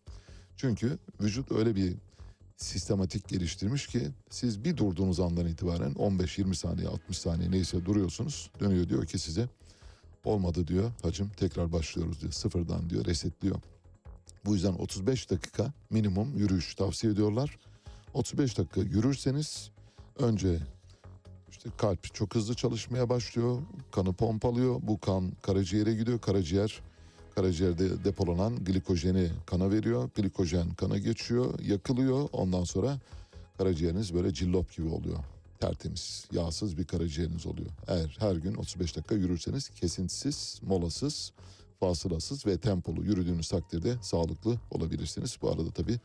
[0.58, 1.96] Çünkü vücut öyle bir
[2.58, 8.52] sistematik geliştirmiş ki siz bir durduğunuz andan itibaren 15-20 saniye 60 saniye neyse duruyorsunuz.
[8.60, 9.50] Dönüyor diyor ki size
[10.26, 13.56] olmadı diyor hacım tekrar başlıyoruz diyor sıfırdan diyor resetliyor.
[14.46, 17.58] Bu yüzden 35 dakika minimum yürüyüş tavsiye ediyorlar.
[18.14, 19.72] 35 dakika yürürseniz
[20.20, 20.60] önce
[21.52, 23.62] işte kalp çok hızlı çalışmaya başlıyor.
[23.92, 24.80] Kanı pompalıyor.
[24.82, 26.20] Bu kan karaciğere gidiyor.
[26.20, 26.82] Karaciğer
[27.38, 30.10] karaciğerde depolanan glikojeni kana veriyor.
[30.16, 32.30] Glikojen kana geçiyor, yakılıyor.
[32.32, 32.98] Ondan sonra
[33.58, 35.18] karaciğeriniz böyle cillop gibi oluyor.
[35.60, 37.70] Tertemiz, yağsız bir karaciğeriniz oluyor.
[37.88, 41.32] Eğer her gün 35 dakika yürürseniz kesintisiz, molasız,
[41.80, 45.38] fasılasız ve tempolu yürüdüğünüz takdirde sağlıklı olabilirsiniz.
[45.42, 46.00] Bu arada tabii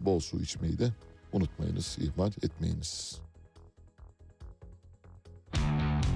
[0.00, 0.92] bol su içmeyi de
[1.32, 3.25] unutmayınız, ihmal etmeyiniz.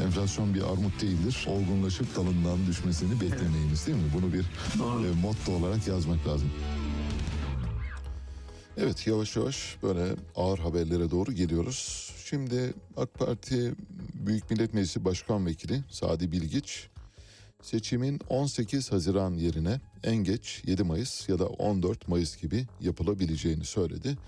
[0.00, 1.46] Enflasyon bir armut değildir.
[1.48, 4.10] Olgunlaşıp dalından düşmesini beklemeyiniz değil mi?
[4.14, 4.44] Bunu bir
[5.08, 6.50] e, motto olarak yazmak lazım.
[8.76, 12.10] Evet yavaş yavaş böyle ağır haberlere doğru geliyoruz.
[12.24, 13.74] Şimdi AK Parti
[14.14, 16.88] Büyük Millet Meclisi Başkan Vekili Sadi Bilgiç
[17.62, 24.18] seçimin 18 Haziran yerine en geç 7 Mayıs ya da 14 Mayıs gibi yapılabileceğini söyledi.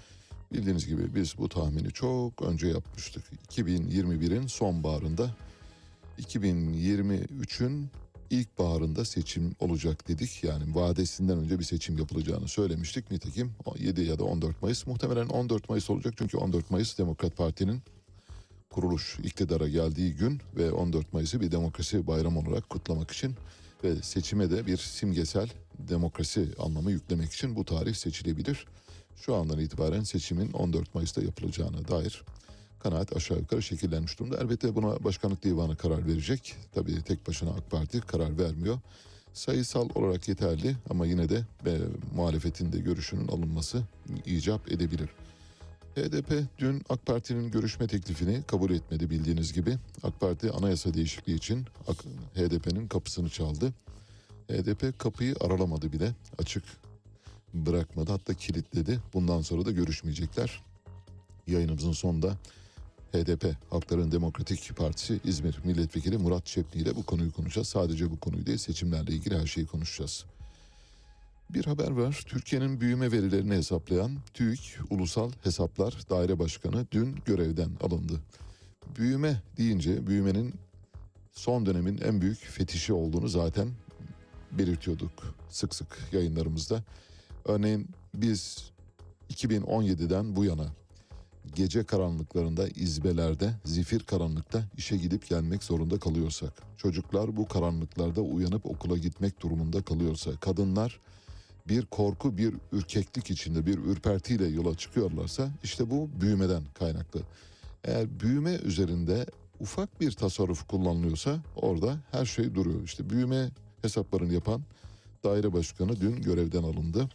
[0.52, 3.24] Bildiğiniz gibi biz bu tahmini çok önce yapmıştık.
[3.50, 5.30] 2021'in sonbaharında
[6.20, 7.90] 2023'ün
[8.30, 10.44] ilkbaharında seçim olacak dedik.
[10.44, 13.10] Yani vadesinden önce bir seçim yapılacağını söylemiştik.
[13.10, 16.14] Nitekim 7 ya da 14 Mayıs muhtemelen 14 Mayıs olacak.
[16.18, 17.82] Çünkü 14 Mayıs Demokrat Parti'nin
[18.70, 23.34] kuruluş iktidara geldiği gün ve 14 Mayıs'ı bir demokrasi bayramı olarak kutlamak için
[23.84, 25.48] ve seçime de bir simgesel
[25.78, 28.66] demokrasi anlamı yüklemek için bu tarih seçilebilir.
[29.16, 32.24] Şu andan itibaren seçimin 14 Mayıs'ta yapılacağına dair
[32.84, 34.36] kanaat aşağı yukarı şekillenmiş durumda.
[34.36, 36.56] Elbette buna başkanlık divanı karar verecek.
[36.74, 38.78] Tabii tek başına AK Parti karar vermiyor.
[39.32, 41.78] Sayısal olarak yeterli ama yine de e,
[42.14, 43.82] muhalefetin de görüşünün alınması
[44.26, 45.08] icap edebilir.
[45.94, 49.76] HDP dün AK Parti'nin görüşme teklifini kabul etmedi bildiğiniz gibi.
[50.02, 51.64] AK Parti anayasa değişikliği için
[52.34, 53.72] HDP'nin kapısını çaldı.
[54.48, 56.64] HDP kapıyı aralamadı bile açık
[57.54, 59.00] bırakmadı hatta kilitledi.
[59.14, 60.62] Bundan sonra da görüşmeyecekler.
[61.46, 62.36] Yayınımızın sonunda
[63.14, 67.68] HDP Halkların Demokratik Partisi İzmir Milletvekili Murat Çepni ile bu konuyu konuşacağız.
[67.68, 70.24] Sadece bu konuyu değil seçimlerle ilgili her şeyi konuşacağız.
[71.50, 72.22] Bir haber var.
[72.26, 78.20] Türkiye'nin büyüme verilerini hesaplayan TÜİK Ulusal Hesaplar Daire Başkanı dün görevden alındı.
[78.98, 80.54] Büyüme deyince büyümenin
[81.32, 83.68] son dönemin en büyük fetişi olduğunu zaten
[84.52, 86.82] belirtiyorduk sık sık yayınlarımızda.
[87.44, 88.70] Örneğin biz
[89.30, 90.66] 2017'den bu yana
[91.54, 98.98] gece karanlıklarında, izbelerde, zifir karanlıkta işe gidip gelmek zorunda kalıyorsak, çocuklar bu karanlıklarda uyanıp okula
[98.98, 101.00] gitmek durumunda kalıyorsa, kadınlar
[101.68, 107.20] bir korku, bir ürkeklik içinde, bir ürpertiyle yola çıkıyorlarsa işte bu büyümeden kaynaklı.
[107.84, 109.26] Eğer büyüme üzerinde
[109.60, 112.82] ufak bir tasarruf kullanılıyorsa orada her şey duruyor.
[112.84, 113.50] İşte büyüme
[113.82, 114.62] hesaplarını yapan
[115.24, 117.08] daire başkanı dün görevden alındı.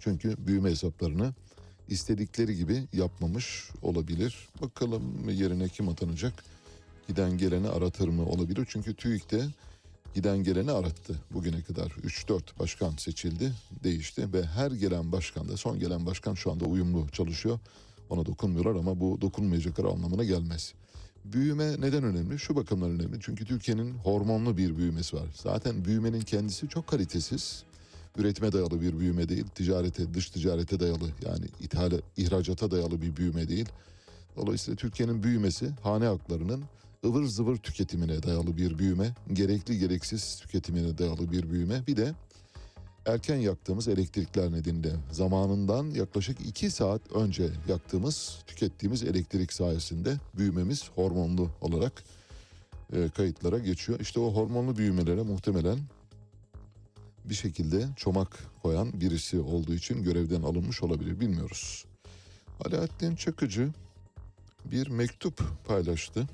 [0.00, 1.34] Çünkü büyüme hesaplarını
[1.92, 4.48] istedikleri gibi yapmamış olabilir.
[4.62, 6.44] Bakalım yerine kim atanacak?
[7.08, 8.66] Giden geleni aratır mı olabilir?
[8.70, 9.46] Çünkü TÜİK'te
[10.14, 11.86] giden geleni arattı bugüne kadar.
[11.86, 13.52] 3-4 başkan seçildi,
[13.84, 17.58] değişti ve her gelen başkan da son gelen başkan şu anda uyumlu çalışıyor.
[18.10, 20.74] Ona dokunmuyorlar ama bu dokunmayacakları anlamına gelmez.
[21.24, 22.38] Büyüme neden önemli?
[22.38, 23.18] Şu bakımdan önemli.
[23.20, 25.26] Çünkü Türkiye'nin hormonlu bir büyümesi var.
[25.34, 27.64] Zaten büyümenin kendisi çok kalitesiz.
[28.16, 29.44] Üretime dayalı bir büyüme değil.
[29.54, 33.68] Ticarete, dış ticarete dayalı yani ithale, ihracata dayalı bir büyüme değil.
[34.36, 36.64] Dolayısıyla Türkiye'nin büyümesi hane halklarının
[37.04, 41.86] ıvır zıvır tüketimine dayalı bir büyüme, gerekli gereksiz tüketimine dayalı bir büyüme.
[41.86, 42.14] Bir de
[43.06, 51.50] erken yaktığımız elektrikler nedeniyle zamanından yaklaşık 2 saat önce yaktığımız, tükettiğimiz elektrik sayesinde büyümemiz hormonlu
[51.60, 52.04] olarak
[52.92, 54.00] e, kayıtlara geçiyor.
[54.00, 55.78] İşte o hormonlu büyümelere muhtemelen
[57.24, 61.84] bir şekilde çomak koyan birisi olduğu için görevden alınmış olabilir bilmiyoruz.
[62.64, 63.70] Alaaddin Çakıcı
[64.64, 66.28] bir mektup paylaştı.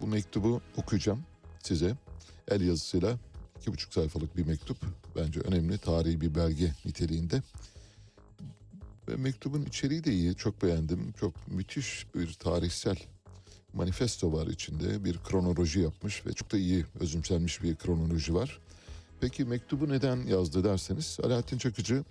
[0.00, 1.24] Bu mektubu okuyacağım
[1.62, 1.96] size.
[2.48, 3.18] El yazısıyla
[3.60, 4.76] iki buçuk sayfalık bir mektup.
[5.16, 7.42] Bence önemli tarihi bir belge niteliğinde.
[9.08, 10.34] Ve mektubun içeriği de iyi.
[10.34, 11.12] Çok beğendim.
[11.20, 12.96] Çok müthiş bir tarihsel
[13.74, 15.04] manifesto var içinde.
[15.04, 18.60] Bir kronoloji yapmış ve çok da iyi özümsenmiş bir kronoloji var.
[19.24, 22.04] Peki mektubu neden yazdı derseniz Alaaddin Çakıcı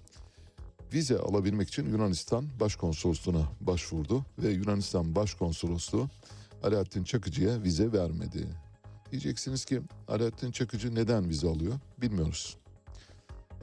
[0.93, 6.09] vize alabilmek için Yunanistan Başkonsolosluğu'na başvurdu ve Yunanistan Başkonsolosluğu
[6.63, 8.47] Alaaddin Çakıcı'ya vize vermedi.
[9.11, 12.57] Diyeceksiniz ki Alaaddin Çakıcı neden vize alıyor bilmiyoruz.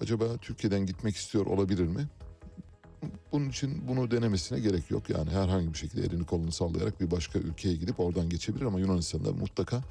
[0.00, 2.08] Acaba Türkiye'den gitmek istiyor olabilir mi?
[3.32, 5.10] Bunun için bunu denemesine gerek yok.
[5.10, 9.32] Yani herhangi bir şekilde elini kolunu sallayarak bir başka ülkeye gidip oradan geçebilir ama Yunanistan'da
[9.32, 9.82] mutlaka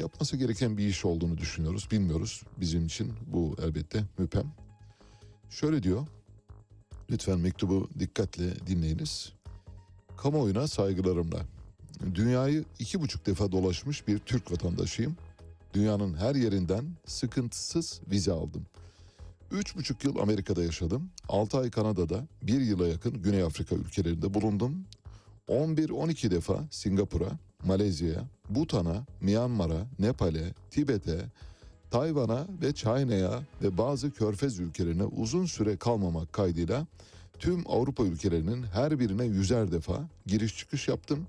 [0.00, 1.88] yapması gereken bir iş olduğunu düşünüyoruz.
[1.90, 2.42] Bilmiyoruz.
[2.56, 4.52] Bizim için bu elbette müpem.
[5.50, 6.06] Şöyle diyor.
[7.10, 9.32] Lütfen mektubu dikkatle dinleyiniz.
[10.16, 11.40] Kamuoyuna saygılarımla.
[12.14, 15.16] Dünyayı iki buçuk defa dolaşmış bir Türk vatandaşıyım.
[15.74, 18.66] Dünyanın her yerinden sıkıntısız vize aldım.
[19.50, 21.10] Üç buçuk yıl Amerika'da yaşadım.
[21.28, 24.84] Altı ay Kanada'da, bir yıla yakın Güney Afrika ülkelerinde bulundum.
[25.48, 31.18] 11-12 defa Singapur'a, Malezya'ya, Bhutan'a, Myanmar'a, Nepal'e, Tibet'e,
[31.90, 36.86] Tayvan'a ve Çayna'ya ve bazı körfez ülkelerine uzun süre kalmamak kaydıyla
[37.38, 41.26] tüm Avrupa ülkelerinin her birine yüzer defa giriş çıkış yaptım.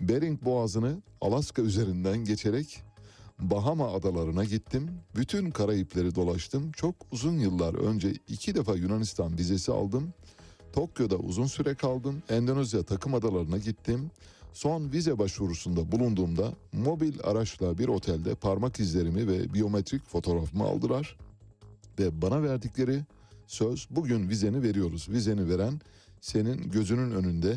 [0.00, 2.82] Bering Boğazı'nı Alaska üzerinden geçerek
[3.38, 4.90] Bahama adalarına gittim.
[5.16, 6.72] Bütün Karayipleri dolaştım.
[6.72, 10.12] Çok uzun yıllar önce iki defa Yunanistan vizesi aldım.
[10.72, 12.22] Tokyo'da uzun süre kaldım.
[12.28, 14.10] Endonezya takım adalarına gittim.
[14.56, 21.16] Son vize başvurusunda bulunduğumda mobil araçla bir otelde parmak izlerimi ve biyometrik fotoğrafımı aldılar.
[21.98, 23.02] Ve bana verdikleri
[23.46, 25.08] söz bugün vizeni veriyoruz.
[25.08, 25.80] Vizeni veren
[26.20, 27.56] senin gözünün önünde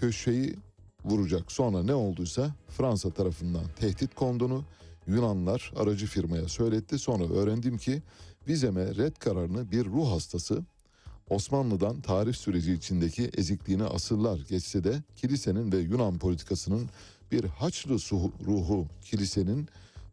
[0.00, 0.56] köşeyi
[1.04, 1.52] vuracak.
[1.52, 4.64] Sonra ne olduysa Fransa tarafından tehdit konduğunu
[5.06, 6.98] Yunanlar aracı firmaya söyletti.
[6.98, 8.02] Sonra öğrendim ki
[8.48, 10.64] vizeme red kararını bir ruh hastası
[11.30, 16.88] Osmanlı'dan tarih süreci içindeki ezikliğine asırlar geçse de kilisenin ve Yunan politikasının
[17.32, 17.94] bir Haçlı
[18.46, 19.68] ruhu kilisenin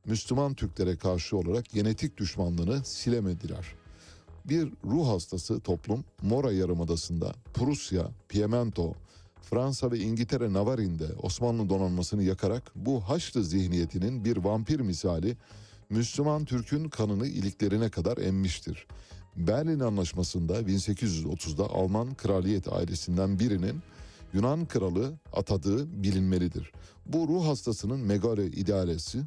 [0.06, 3.66] Müslüman Türklere karşı olarak genetik düşmanlığını silemediler.
[4.46, 8.94] Bir ruh hastası toplum Mora Yarımadası'nda Prusya, Piemento,
[9.42, 15.38] Fransa ve İngiltere Navarin'de Osmanlı donanmasını yakarak bu Haçlı zihniyetinin bir vampir misali
[15.90, 18.88] Müslüman Türk'ün kanını iliklerine kadar emmiştir.
[19.36, 23.82] Berlin Anlaşması'nda 1830'da Alman kraliyet ailesinden birinin
[24.34, 26.72] Yunan kralı atadığı bilinmelidir.
[27.06, 29.22] Bu ruh hastasının megale idealesi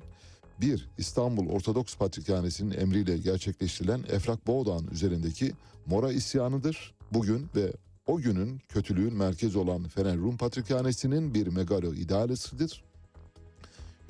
[0.61, 5.53] bir İstanbul Ortodoks Patrikhanesi'nin emriyle gerçekleştirilen Efrak Boğdağ'ın üzerindeki
[5.87, 6.94] Mora isyanıdır.
[7.12, 7.73] Bugün ve
[8.07, 12.85] o günün kötülüğün merkezi olan Fener Rum Patrikhanesi'nin bir megalo idealesidir.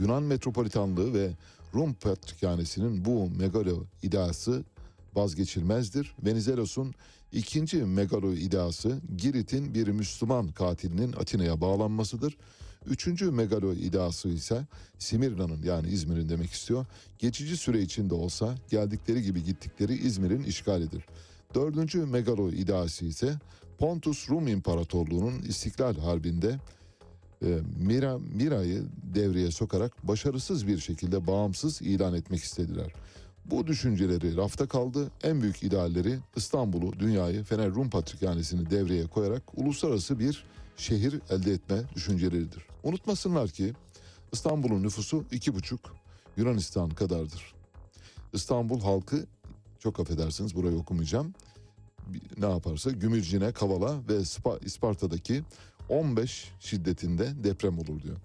[0.01, 1.31] Yunan metropolitanlığı ve
[1.75, 4.65] Rum Patrikhanesi'nin bu megalo ideası
[5.19, 6.15] vazgeçilmezdir.
[6.25, 6.95] Venizelos'un
[7.33, 12.37] ikinci megalo ideası Girit'in bir Müslüman katilinin Atina'ya bağlanmasıdır.
[12.87, 14.67] Üçüncü megalo iddiası ise
[14.99, 16.87] Simirna'nın yani İzmir'in demek istiyor.
[17.19, 21.05] Geçici süre içinde olsa geldikleri gibi gittikleri İzmir'in işgalidir.
[21.55, 23.39] Dördüncü megalo iddiası ise
[23.79, 26.59] Pontus Rum İmparatorluğu'nun İstiklal Harbi'nde
[27.43, 28.83] e, Mira, Mira'yı
[29.15, 32.93] devreye sokarak başarısız bir şekilde bağımsız ilan etmek istediler.
[33.51, 35.11] Bu düşünceleri rafta kaldı.
[35.23, 40.45] En büyük idealleri İstanbul'u, dünyayı, Fener Rum Patrikhanesi'ni devreye koyarak uluslararası bir
[40.77, 42.67] şehir elde etme düşünceleridir.
[42.83, 43.73] Unutmasınlar ki
[44.33, 45.81] İstanbul'un nüfusu iki buçuk
[46.37, 47.55] Yunanistan kadardır.
[48.33, 49.27] İstanbul halkı
[49.79, 51.35] çok affedersiniz burayı okumayacağım.
[52.39, 55.43] Ne yaparsa Gümülcine, Kavala ve Spa- İsparta'daki
[55.89, 58.17] 15 şiddetinde deprem olur diyor.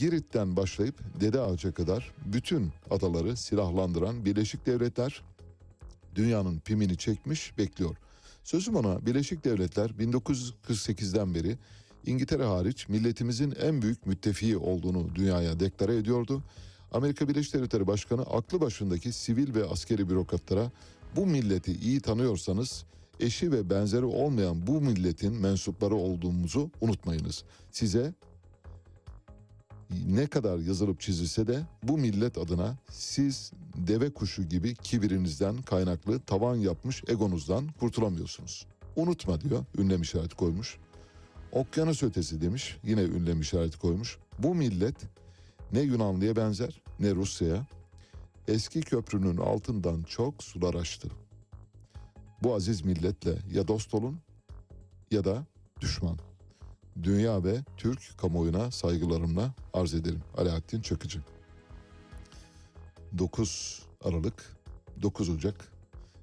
[0.00, 5.22] Girit'ten başlayıp Dede Ağaç'a kadar bütün adaları silahlandıran Birleşik Devletler
[6.14, 7.96] dünyanın pimini çekmiş bekliyor.
[8.44, 11.58] Sözüm ona Birleşik Devletler 1948'den beri
[12.06, 16.42] İngiltere hariç milletimizin en büyük müttefiği olduğunu dünyaya deklare ediyordu.
[16.92, 20.70] Amerika Birleşik Devletleri Başkanı aklı başındaki sivil ve askeri bürokratlara
[21.16, 22.84] bu milleti iyi tanıyorsanız
[23.20, 27.44] eşi ve benzeri olmayan bu milletin mensupları olduğumuzu unutmayınız.
[27.72, 28.14] Size
[30.08, 36.56] ne kadar yazılıp çizilse de bu millet adına siz deve kuşu gibi kibirinizden kaynaklı tavan
[36.56, 38.66] yapmış egonuzdan kurtulamıyorsunuz.
[38.96, 40.78] Unutma diyor ünlem işareti koymuş.
[41.52, 44.18] Okyanus ötesi demiş yine ünlem işareti koymuş.
[44.38, 44.96] Bu millet
[45.72, 47.66] ne Yunanlı'ya benzer ne Rusya'ya.
[48.48, 51.08] Eski köprünün altından çok sular açtı.
[52.42, 54.20] Bu aziz milletle ya dost olun
[55.10, 55.46] ya da
[55.80, 56.29] düşman.
[57.02, 60.22] Dünya ve Türk kamuoyuna saygılarımla arz ederim.
[60.36, 61.20] Alaaddin Çakıcı.
[63.18, 64.56] 9 Aralık
[65.02, 65.72] 9 Ocak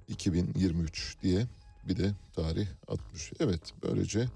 [0.08, 1.48] 2023 diye
[1.88, 3.32] bir de tarih atmış.
[3.40, 4.28] Evet böylece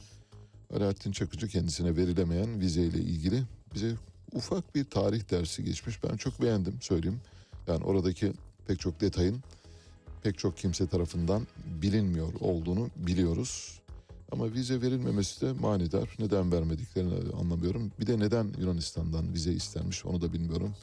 [0.76, 3.96] Alaaddin Çakıcı kendisine verilemeyen vizeyle ilgili bize
[4.34, 6.04] ufak bir tarih dersi geçmiş.
[6.04, 7.22] Ben çok beğendim söyleyeyim.
[7.68, 8.34] Yani oradaki
[8.68, 9.44] pek çok detayın
[10.24, 13.81] pek çok kimse tarafından bilinmiyor olduğunu biliyoruz.
[14.32, 16.16] Ama vize verilmemesi de manidar.
[16.20, 17.92] Neden vermediklerini anlamıyorum.
[18.00, 20.76] Bir de neden Yunanistan'dan vize istenmiş onu da bilmiyorum.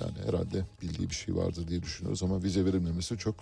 [0.00, 3.34] Yani herhalde bildiği bir şey vardır diye düşünüyoruz ama vize verilmemesi çok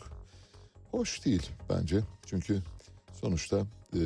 [0.90, 2.00] hoş değil bence.
[2.26, 2.62] Çünkü
[3.20, 4.00] sonuçta e,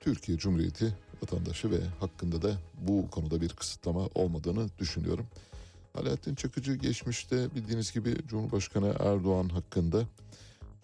[0.00, 5.26] Türkiye Cumhuriyeti vatandaşı ve hakkında da bu konuda bir kısıtlama olmadığını düşünüyorum.
[5.94, 10.02] Alaaddin Çakıcı geçmişte bildiğiniz gibi Cumhurbaşkanı Erdoğan hakkında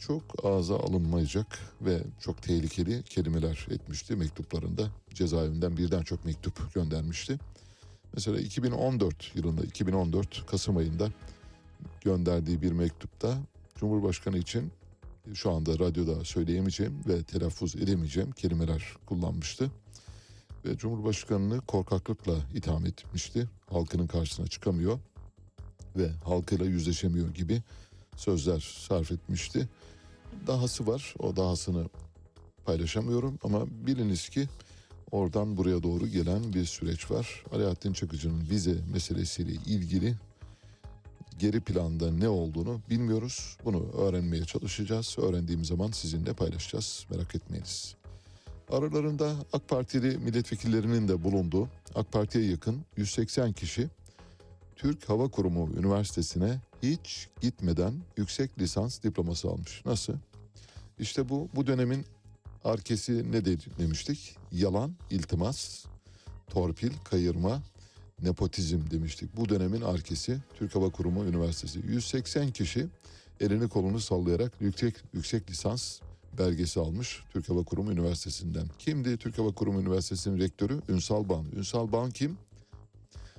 [0.00, 4.88] çok ağza alınmayacak ve çok tehlikeli kelimeler etmişti mektuplarında.
[5.14, 7.38] Cezaevinden birden çok mektup göndermişti.
[8.14, 11.08] Mesela 2014 yılında 2014 Kasım ayında
[12.04, 13.38] gönderdiği bir mektupta
[13.76, 14.72] Cumhurbaşkanı için
[15.34, 19.70] şu anda radyoda söyleyemeyeceğim ve telaffuz edemeyeceğim kelimeler kullanmıştı.
[20.64, 23.48] Ve Cumhurbaşkanını korkaklıkla itham etmişti.
[23.70, 24.98] Halkının karşısına çıkamıyor
[25.96, 27.62] ve halkıyla yüzleşemiyor gibi
[28.16, 29.68] sözler sarf etmişti.
[30.46, 31.14] Dahası var.
[31.18, 31.86] O dahasını
[32.64, 34.48] paylaşamıyorum ama biliniz ki
[35.10, 37.44] oradan buraya doğru gelen bir süreç var.
[37.52, 40.14] Alaaddin Çakıcı'nın vize meselesiyle ilgili
[41.38, 43.56] geri planda ne olduğunu bilmiyoruz.
[43.64, 45.16] Bunu öğrenmeye çalışacağız.
[45.18, 47.06] Öğrendiğim zaman sizinle paylaşacağız.
[47.10, 47.94] Merak etmeyiniz.
[48.70, 53.88] Aralarında AK Partili milletvekillerinin de bulunduğu AK Parti'ye yakın 180 kişi
[54.76, 59.82] Türk Hava Kurumu Üniversitesi'ne hiç gitmeden yüksek lisans diploması almış.
[59.86, 60.14] Nasıl?
[61.00, 62.04] İşte bu bu dönemin
[62.64, 64.36] arkesi ne de, demiştik?
[64.52, 65.84] Yalan, iltimas,
[66.46, 67.62] torpil, kayırma,
[68.22, 69.36] nepotizm demiştik.
[69.36, 71.78] Bu dönemin arkesi Türk Hava Kurumu Üniversitesi.
[71.86, 72.86] 180 kişi
[73.40, 76.00] elini kolunu sallayarak yüksek yüksek lisans
[76.38, 78.66] belgesi almış Türk Hava Kurumu Üniversitesi'nden.
[78.78, 80.80] Kimdi Türk Hava Kurumu Üniversitesi'nin rektörü?
[80.88, 81.46] Ünsal Ban.
[81.56, 82.38] Ünsal Ban kim?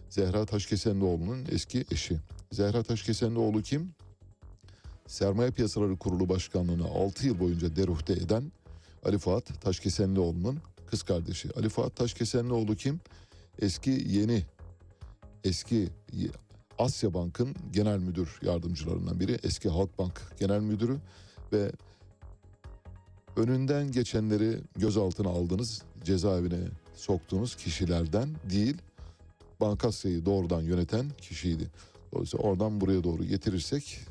[0.10, 2.18] Zehra Taşkesenlioğlu'nun eski eşi.
[2.52, 3.92] Zehra Taşkesenlioğlu kim?
[5.12, 8.52] Sermaye Piyasaları Kurulu Başkanlığı'nı 6 yıl boyunca deruhte eden
[9.06, 11.50] Ali Fuat Taşkesenlioğlu'nun kız kardeşi.
[11.56, 13.00] Ali Fuat Taşkesenlioğlu kim?
[13.60, 14.44] Eski yeni
[15.44, 15.90] eski
[16.80, 19.40] Asya Bank'ın genel müdür yardımcılarından biri.
[19.44, 20.98] Eski Halkbank genel müdürü
[21.54, 21.72] ve
[23.36, 26.60] önünden geçenleri gözaltına aldınız, cezaevine
[26.96, 28.78] soktuğunuz kişilerden değil,
[29.62, 31.68] Bankasya'yı doğrudan yöneten kişiydi.
[32.14, 34.11] Dolayısıyla oradan buraya doğru getirirsek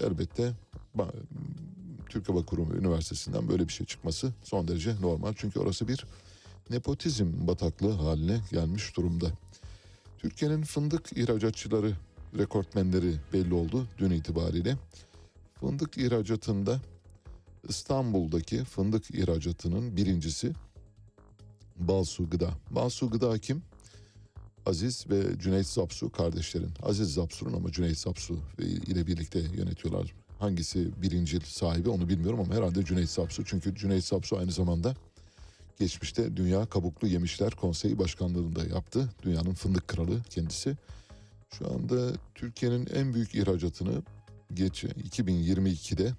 [0.00, 0.52] elbette
[2.08, 5.34] Türk Hava Kurumu Üniversitesi'nden böyle bir şey çıkması son derece normal.
[5.36, 6.06] Çünkü orası bir
[6.70, 9.26] nepotizm bataklığı haline gelmiş durumda.
[10.18, 11.96] Türkiye'nin fındık ihracatçıları
[12.38, 14.76] rekortmenleri belli oldu dün itibariyle.
[15.60, 16.80] Fındık ihracatında
[17.68, 20.52] İstanbul'daki fındık ihracatının birincisi
[21.76, 22.50] Balsu Gıda.
[22.70, 23.62] Balsu Gıda kim?
[24.66, 26.70] Aziz ve Cüneyt Zapsu kardeşlerin.
[26.82, 30.14] Aziz Zapsu'nun ama Cüneyt Zapsu ile birlikte yönetiyorlar.
[30.38, 33.44] Hangisi birincil sahibi onu bilmiyorum ama herhalde Cüneyt Zapsu.
[33.44, 34.94] Çünkü Cüneyt Zapsu aynı zamanda
[35.78, 39.08] geçmişte Dünya Kabuklu Yemişler Konseyi Başkanlığı'nda yaptı.
[39.22, 40.76] Dünyanın fındık kralı kendisi.
[41.58, 44.02] Şu anda Türkiye'nin en büyük ihracatını
[44.54, 46.12] geç 2022'de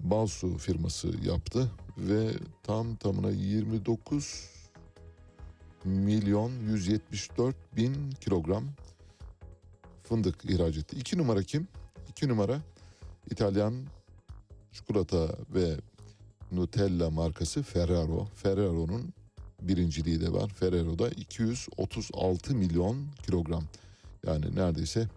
[0.00, 2.30] Balsu firması yaptı ve
[2.62, 4.55] tam tamına 29
[5.86, 8.64] milyon 174 bin kilogram
[10.02, 10.96] fındık ihraç etti.
[10.96, 11.68] İki numara kim?
[12.08, 12.60] İki numara
[13.30, 13.74] İtalyan
[14.72, 15.76] çikolata ve
[16.52, 18.28] Nutella markası Ferrero.
[18.34, 19.14] Ferrero'nun
[19.62, 20.48] birinciliği de var.
[20.48, 23.64] Ferrero'da 236 milyon kilogram.
[24.26, 25.08] Yani neredeyse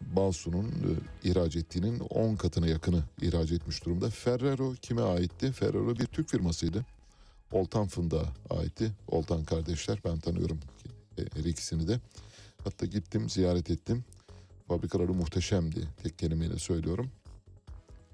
[0.00, 4.10] Balsu'nun e, ihraç ettiğinin 10 katına yakını ihraç etmiş durumda.
[4.10, 5.52] Ferrero kime aitti?
[5.52, 6.84] Ferrero bir Türk firmasıydı.
[7.52, 8.92] Oltan Fındık'a aitti.
[9.08, 10.60] Oltan kardeşler ben tanıyorum
[11.18, 12.00] e, her ikisini de.
[12.64, 14.04] Hatta gittim ziyaret ettim.
[14.68, 17.10] Fabrikaları muhteşemdi tek kelimeyle söylüyorum.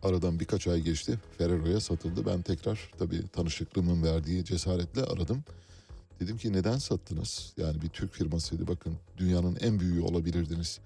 [0.02, 1.18] Aradan birkaç ay geçti.
[1.38, 2.26] Ferrero'ya satıldı.
[2.26, 5.44] Ben tekrar tabii tanışıklığımın verdiği cesaretle aradım.
[6.20, 7.52] Dedim ki neden sattınız?
[7.56, 10.78] Yani bir Türk firmasıydı bakın dünyanın en büyüğü olabilirdiniz.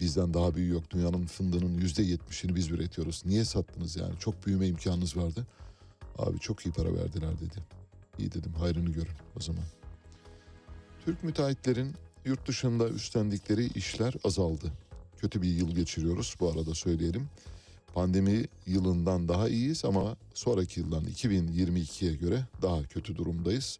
[0.00, 0.90] Bizden daha büyüğü yok.
[0.90, 3.22] Dünyanın fındığının yüzde yetmişini biz üretiyoruz.
[3.26, 4.18] Niye sattınız yani?
[4.18, 5.46] Çok büyüme imkanınız vardı.
[6.18, 7.56] Abi çok iyi para verdiler dedi.
[8.18, 9.64] İyi dedim hayrını görün o zaman.
[11.04, 11.94] Türk müteahhitlerin
[12.24, 14.72] yurt dışında üstlendikleri işler azaldı.
[15.16, 17.28] Kötü bir yıl geçiriyoruz bu arada söyleyelim.
[17.94, 23.78] Pandemi yılından daha iyiyiz ama sonraki yıldan 2022'ye göre daha kötü durumdayız.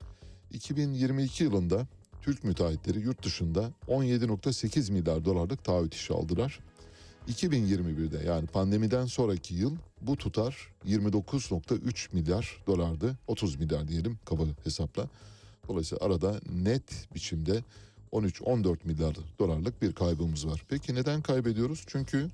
[0.53, 1.87] 2022 yılında
[2.23, 6.61] Türk müteahhitleri yurt dışında 17.8 milyar dolarlık taahhüt işi aldılar.
[7.29, 13.19] 2021'de yani pandemiden sonraki yıl bu tutar 29.3 milyar dolardı.
[13.27, 15.09] 30 milyar diyelim kaba hesapla.
[15.69, 17.63] Dolayısıyla arada net biçimde
[18.13, 20.65] 13-14 milyar dolarlık bir kaybımız var.
[20.69, 21.85] Peki neden kaybediyoruz?
[21.87, 22.31] Çünkü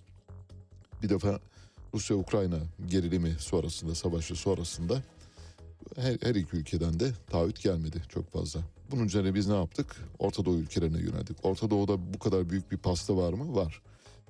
[1.03, 1.41] bir defa
[1.95, 5.03] Rusya-Ukrayna gerilimi sonrasında, savaşı sonrasında
[5.97, 8.61] her, her iki ülkeden de taahhüt gelmedi çok fazla.
[8.91, 9.97] Bunun üzerine biz ne yaptık?
[10.19, 11.37] Orta Doğu ülkelerine yöneldik.
[11.43, 13.55] Orta Doğu'da bu kadar büyük bir pasta var mı?
[13.55, 13.83] Var.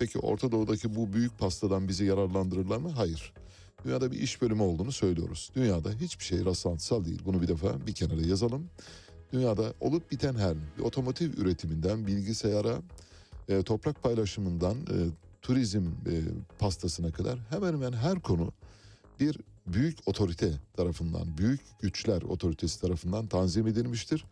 [0.02, 2.90] Peki Orta Doğu'daki bu büyük pastadan bizi yararlandırırlar mı?
[2.90, 3.32] Hayır.
[3.84, 5.50] Dünyada bir iş bölümü olduğunu söylüyoruz.
[5.54, 7.22] Dünyada hiçbir şey rastlantısal değil.
[7.24, 8.70] Bunu bir defa bir kenara yazalım.
[9.32, 12.78] Dünyada olup biten her bir otomotiv üretiminden bilgisayara,
[13.48, 14.96] e, toprak paylaşımından e,
[15.42, 16.14] turizm e,
[16.58, 18.52] pastasına kadar hemen hemen her konu
[19.20, 24.24] bir büyük otorite tarafından, büyük güçler otoritesi tarafından tanzim edilmiştir.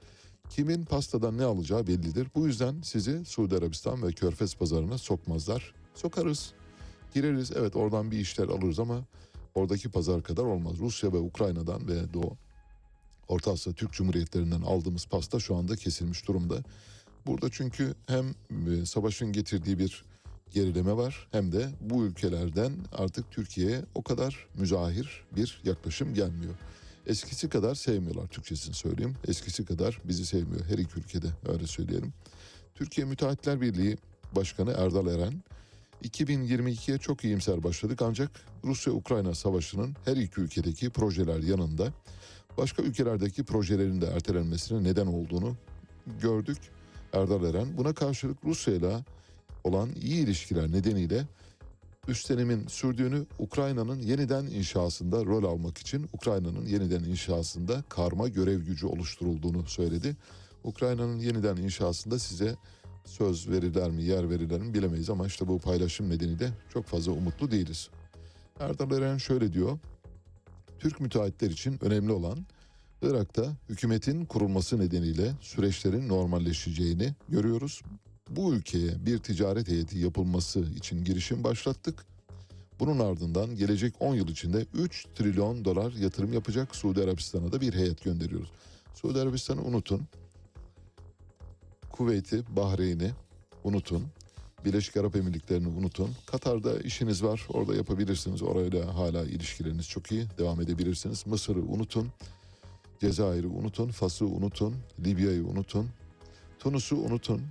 [0.50, 2.28] Kimin pastadan ne alacağı bellidir.
[2.34, 5.74] Bu yüzden sizi Suudi Arabistan ve Körfez pazarına sokmazlar.
[5.94, 6.52] Sokarız,
[7.14, 9.04] gireriz evet oradan bir işler alırız ama
[9.54, 10.78] oradaki pazar kadar olmaz.
[10.78, 12.36] Rusya ve Ukrayna'dan ve Doğu
[13.28, 16.62] Orta Asya Türk Cumhuriyetlerinden aldığımız pasta şu anda kesilmiş durumda.
[17.26, 20.04] Burada çünkü hem e, savaşın getirdiği bir
[20.50, 26.54] gerileme var hem de bu ülkelerden artık Türkiye'ye o kadar müzahir bir yaklaşım gelmiyor.
[27.06, 29.16] Eskisi kadar sevmiyorlar Türkçesini söyleyeyim.
[29.28, 32.12] Eskisi kadar bizi sevmiyor her iki ülkede öyle söyleyelim.
[32.74, 33.96] Türkiye Müteahhitler Birliği
[34.36, 35.42] Başkanı Erdal Eren
[36.04, 38.30] 2022'ye çok iyimser başladık ancak
[38.64, 41.92] Rusya-Ukrayna savaşının her iki ülkedeki projeler yanında
[42.58, 45.56] başka ülkelerdeki projelerin de ertelenmesine neden olduğunu
[46.20, 46.58] gördük.
[47.12, 49.04] Erdal Eren buna karşılık Rusya ile
[49.64, 51.26] olan iyi ilişkiler nedeniyle
[52.08, 59.66] üstlenimin sürdüğünü Ukrayna'nın yeniden inşasında rol almak için Ukrayna'nın yeniden inşasında karma görev gücü oluşturulduğunu
[59.66, 60.16] söyledi.
[60.64, 62.56] Ukrayna'nın yeniden inşasında size
[63.04, 67.50] söz verirler mi yer verirler mi bilemeyiz ama işte bu paylaşım nedeniyle çok fazla umutlu
[67.50, 67.90] değiliz.
[68.60, 69.78] Erdal Eren şöyle diyor.
[70.78, 72.46] Türk müteahhitler için önemli olan
[73.02, 77.82] Irak'ta hükümetin kurulması nedeniyle süreçlerin normalleşeceğini görüyoruz.
[78.30, 82.06] Bu ülkeye bir ticaret heyeti yapılması için girişim başlattık.
[82.80, 87.74] Bunun ardından gelecek 10 yıl içinde 3 trilyon dolar yatırım yapacak Suudi Arabistan'a da bir
[87.74, 88.50] heyet gönderiyoruz.
[88.94, 90.02] Suudi Arabistan'ı unutun.
[91.90, 93.10] Kuveyt'i, Bahreyn'i
[93.64, 94.04] unutun.
[94.64, 96.10] Birleşik Arap Emirlikleri'ni unutun.
[96.26, 97.46] Katar'da işiniz var.
[97.48, 98.42] Orada yapabilirsiniz.
[98.42, 100.26] Orayla hala ilişkileriniz çok iyi.
[100.38, 101.26] Devam edebilirsiniz.
[101.26, 102.08] Mısır'ı unutun.
[103.00, 103.88] Cezayir'i unutun.
[103.90, 104.74] Fas'ı unutun.
[105.04, 105.88] Libya'yı unutun.
[106.58, 107.42] Tunus'u unutun.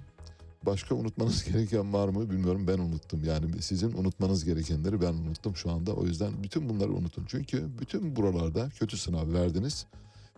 [0.66, 3.24] Başka unutmanız gereken var mı bilmiyorum ben unuttum.
[3.26, 5.94] Yani sizin unutmanız gerekenleri ben unuttum şu anda.
[5.94, 7.26] O yüzden bütün bunları unutun.
[7.28, 9.86] Çünkü bütün buralarda kötü sınav verdiniz.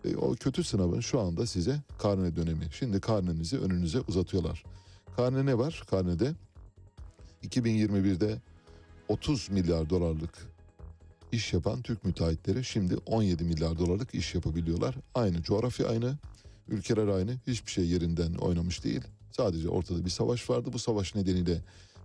[0.04, 2.68] E, o kötü sınavın şu anda size karne dönemi.
[2.72, 4.64] Şimdi karnenizi önünüze uzatıyorlar.
[5.16, 5.82] Karne ne var?
[5.90, 6.32] Karnede
[7.42, 8.38] 2021'de
[9.08, 10.52] 30 milyar dolarlık
[11.32, 14.94] iş yapan Türk müteahhitleri şimdi 17 milyar dolarlık iş yapabiliyorlar.
[15.14, 16.14] Aynı coğrafya aynı,
[16.68, 17.36] ülkeler aynı.
[17.46, 19.02] Hiçbir şey yerinden oynamış değil.
[19.32, 20.70] Sadece ortada bir savaş vardı.
[20.72, 21.58] Bu savaş nedeniyle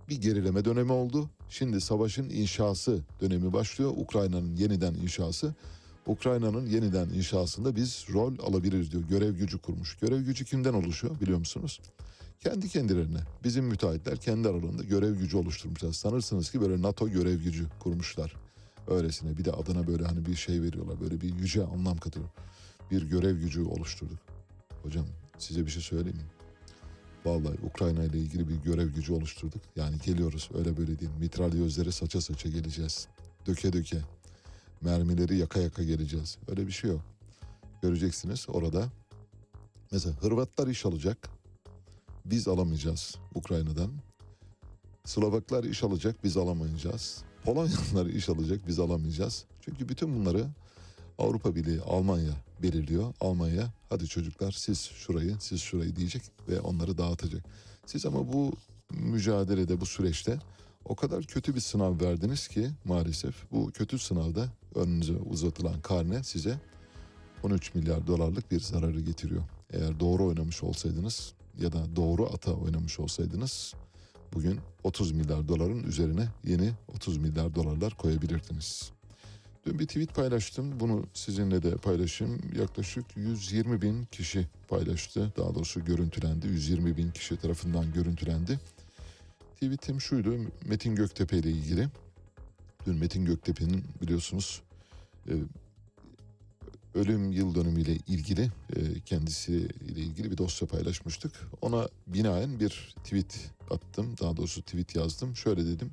[0.08, 1.30] bir gerileme dönemi oldu.
[1.50, 3.92] Şimdi savaşın inşası dönemi başlıyor.
[3.96, 5.54] Ukrayna'nın yeniden inşası.
[6.06, 9.02] Ukrayna'nın yeniden inşasında biz rol alabiliriz diyor.
[9.02, 9.96] Görev gücü kurmuş.
[9.96, 11.80] Görev gücü kimden oluşuyor biliyor musunuz?
[12.40, 13.18] Kendi kendilerine.
[13.44, 15.92] Bizim müteahhitler kendi aralarında görev gücü oluşturmuşlar.
[15.92, 18.34] Sanırsınız ki böyle NATO görev gücü kurmuşlar.
[18.88, 21.00] Öylesine bir de adına böyle hani bir şey veriyorlar.
[21.00, 22.26] Böyle bir yüce anlam katıyor.
[22.90, 24.18] Bir görev gücü oluşturduk.
[24.82, 25.06] Hocam
[25.38, 26.37] size bir şey söyleyeyim mi?
[27.24, 29.62] Vallahi Ukrayna ile ilgili bir görev gücü oluşturduk.
[29.76, 31.10] Yani geliyoruz öyle böyle değil.
[31.20, 33.08] Mitralyözleri saça saça geleceğiz.
[33.46, 33.98] Döke döke.
[34.80, 36.38] Mermileri yaka yaka geleceğiz.
[36.48, 37.00] Öyle bir şey yok.
[37.82, 38.88] Göreceksiniz orada.
[39.92, 41.28] Mesela Hırvatlar iş alacak.
[42.24, 43.90] Biz alamayacağız Ukrayna'dan.
[45.04, 47.22] Slovaklar iş alacak biz alamayacağız.
[47.44, 49.44] Polonyalılar iş alacak biz alamayacağız.
[49.60, 50.46] Çünkü bütün bunları
[51.18, 52.32] Avrupa Birliği Almanya
[52.62, 53.14] belirliyor.
[53.20, 57.44] Almanya hadi çocuklar siz şurayı siz şurayı diyecek ve onları dağıtacak.
[57.86, 58.52] Siz ama bu
[58.90, 60.38] mücadelede bu süreçte
[60.84, 66.60] o kadar kötü bir sınav verdiniz ki maalesef bu kötü sınavda önünüze uzatılan karne size
[67.42, 69.42] 13 milyar dolarlık bir zararı getiriyor.
[69.70, 73.74] Eğer doğru oynamış olsaydınız ya da doğru ata oynamış olsaydınız
[74.34, 78.97] bugün 30 milyar doların üzerine yeni 30 milyar dolarlar koyabilirdiniz.
[79.68, 80.80] Dün bir tweet paylaştım.
[80.80, 82.40] Bunu sizinle de paylaşayım.
[82.58, 85.32] Yaklaşık 120 bin kişi paylaştı.
[85.36, 86.46] Daha doğrusu görüntülendi.
[86.46, 88.60] 120 bin kişi tarafından görüntülendi.
[89.54, 90.36] Tweetim şuydu.
[90.66, 91.88] Metin Göktepe ile ilgili.
[92.86, 94.62] Dün Metin Göktepe'nin biliyorsunuz
[95.28, 95.32] e,
[96.94, 101.32] ölüm yıl dönümüyle ilgili e, kendisiyle ilgili bir dosya paylaşmıştık.
[101.62, 104.14] Ona binaen bir tweet attım.
[104.20, 105.36] Daha doğrusu tweet yazdım.
[105.36, 105.90] Şöyle dedim.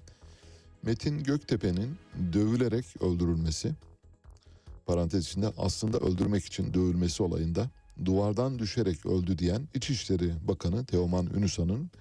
[0.86, 1.97] Metin Göktepe'nin
[2.33, 3.71] dövülerek öldürülmesi,
[4.86, 7.69] parantez içinde aslında öldürmek için dövülmesi olayında
[8.05, 11.91] duvardan düşerek öldü diyen İçişleri Bakanı Teoman Ünüsan'ın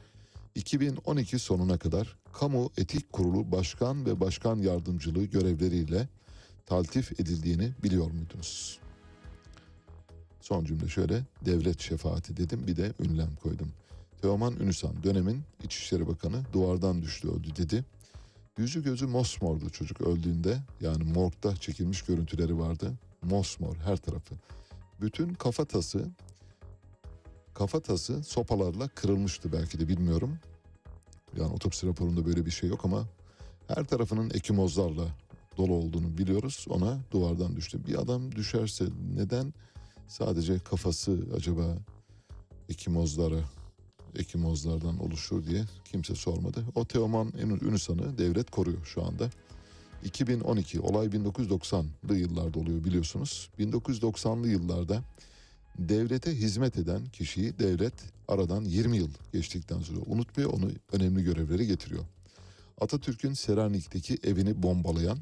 [0.55, 6.09] 2012 sonuna kadar Kamu Etik Kurulu Başkan ve Başkan Yardımcılığı görevleriyle
[6.67, 8.79] taltif edildiğini biliyor muydunuz?
[10.41, 13.73] Son cümle şöyle, devlet şefaati dedim bir de ünlem koydum.
[14.23, 17.85] Teoman Ünüsan dönemin İçişleri Bakanı duvardan düştü öldü dedi.
[18.59, 20.59] Yüzü gözü mosmordu çocuk öldüğünde.
[20.81, 22.93] Yani morgda çekilmiş görüntüleri vardı.
[23.23, 24.35] Mosmor her tarafı.
[25.01, 26.11] Bütün kafatası
[27.55, 30.39] kafatası sopalarla kırılmıştı belki de bilmiyorum.
[31.37, 33.09] Yani otopsi raporunda böyle bir şey yok ama
[33.69, 35.07] her tarafının ekimozlarla
[35.57, 36.67] dolu olduğunu biliyoruz.
[36.69, 37.87] Ona duvardan düştü.
[37.87, 38.85] Bir adam düşerse
[39.17, 39.55] neden
[40.09, 41.77] sadece kafası acaba
[42.69, 43.41] ekimozlara
[44.17, 46.65] ekimozlardan oluşur diye kimse sormadı.
[46.75, 49.31] O Teoman Ünüsan'ı devlet koruyor şu anda.
[50.05, 53.51] 2012 olay 1990'lı yıllarda oluyor biliyorsunuz.
[53.59, 55.03] 1990'lı yıllarda
[55.79, 57.95] devlete hizmet eden kişiyi devlet
[58.29, 62.05] aradan 20 yıl geçtikten sonra unutmuyor onu önemli görevleri getiriyor.
[62.81, 65.19] Atatürk'ün Selanik'teki evini bombalayan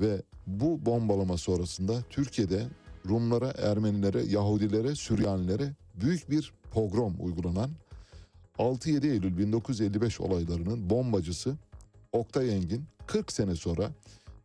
[0.00, 2.66] ve bu bombalama sonrasında Türkiye'de
[3.08, 7.70] Rumlara, Ermenilere, Yahudilere, Süryanilere büyük bir pogrom uygulanan
[8.58, 11.56] 6-7 Eylül 1955 olaylarının bombacısı
[12.12, 13.90] Oktay Engin 40 sene sonra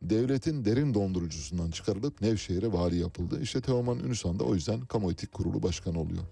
[0.02, 3.42] devletin derin dondurucusundan çıkarılıp Nevşehir'e vali yapıldı.
[3.42, 6.24] İşte Teoman Ünüsan da o yüzden Kamu Etik Kurulu Başkanı oluyor.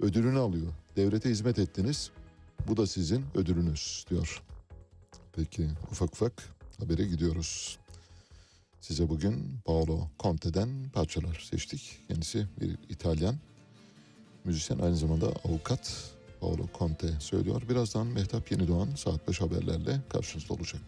[0.00, 0.66] Ödülünü alıyor.
[0.96, 2.10] Devlete hizmet ettiniz.
[2.68, 4.42] Bu da sizin ödülünüz diyor.
[5.32, 6.32] Peki ufak ufak
[6.78, 7.78] habere gidiyoruz.
[8.82, 11.98] Size bugün Paolo Conte'den parçalar seçtik.
[12.08, 13.36] Kendisi bir İtalyan
[14.44, 17.62] müzisyen aynı zamanda avukat Paolo Conte söylüyor.
[17.68, 20.80] Birazdan Mehtap Yenidoğan saat 5 haberlerle karşınızda olacak.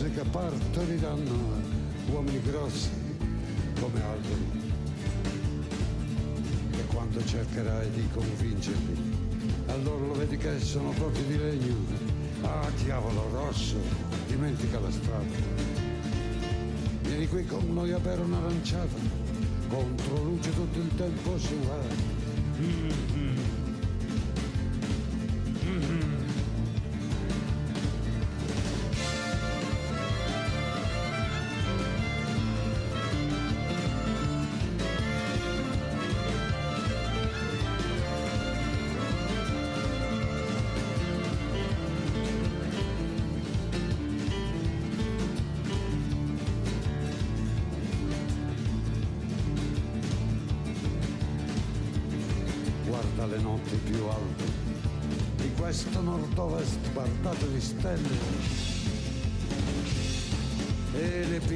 [0.00, 1.60] Spose che partoriranno
[2.10, 2.88] uomini grossi
[3.78, 4.58] come alberi.
[6.72, 8.96] E quando cercherai di convincerli,
[9.66, 11.74] allora lo vedi che sono proprio di legno.
[12.42, 13.76] Ah, diavolo rosso,
[14.26, 15.68] dimentica la strada.
[17.02, 18.96] Vieni qui con noi a bere un'aranciata,
[19.68, 21.78] contro luce tutto il tempo si va.
[22.60, 23.39] guarda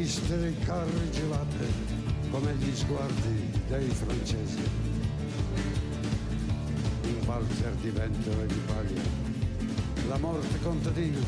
[0.04, 1.66] e carri gelate
[2.30, 4.60] come gli sguardi dei francesi.
[7.04, 9.00] Un valzer di vento e di paglia,
[10.08, 11.18] la morte contadina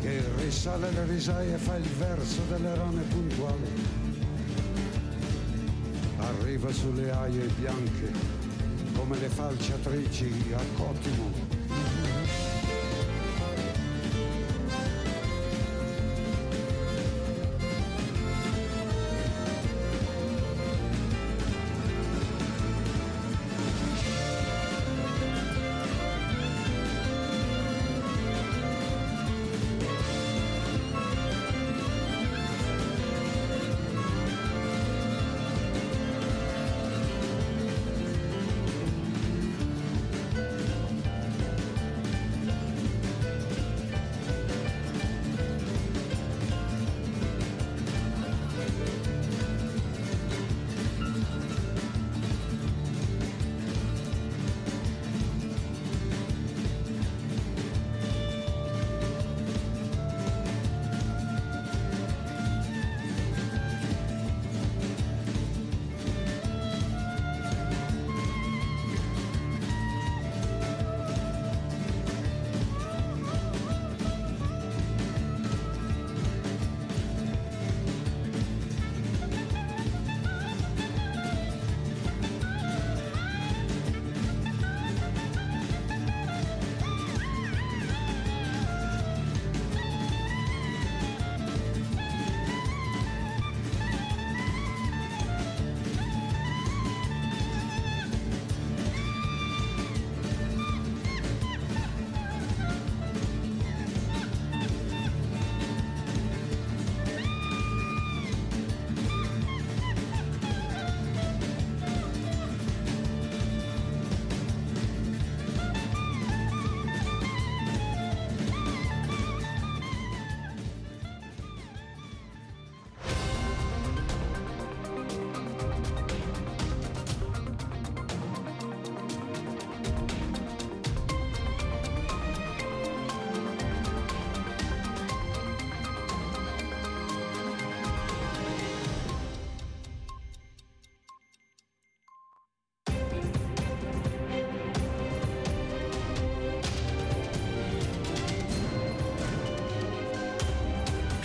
[0.00, 3.70] che risale le risaie e fa il verso delle rane puntuali.
[6.18, 8.10] Arriva sulle aie bianche
[8.94, 11.53] come le falciatrici a Cotimo.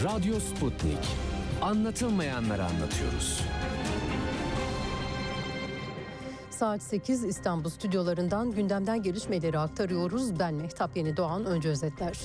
[0.03, 0.97] Radyo Sputnik.
[1.61, 3.41] Anlatılmayanları anlatıyoruz.
[6.49, 10.39] Saat 8 İstanbul stüdyolarından gündemden gelişmeleri aktarıyoruz.
[10.39, 11.45] Ben Mehtap Yeni Doğan.
[11.45, 12.17] Önce özetler.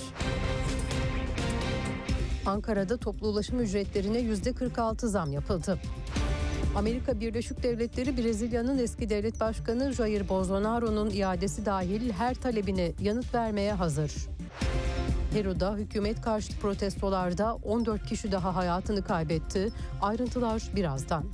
[2.47, 5.79] Ankara'da toplu ulaşım ücretlerine %46 zam yapıldı.
[6.77, 13.73] Amerika Birleşik Devletleri Brezilya'nın eski devlet başkanı Jair Bolsonaro'nun iadesi dahil her talebine yanıt vermeye
[13.73, 14.13] hazır.
[15.35, 19.73] Peru'da hükümet karşıtı protestolarda 14 kişi daha hayatını kaybetti.
[20.03, 21.25] Ayrıntılar birazdan.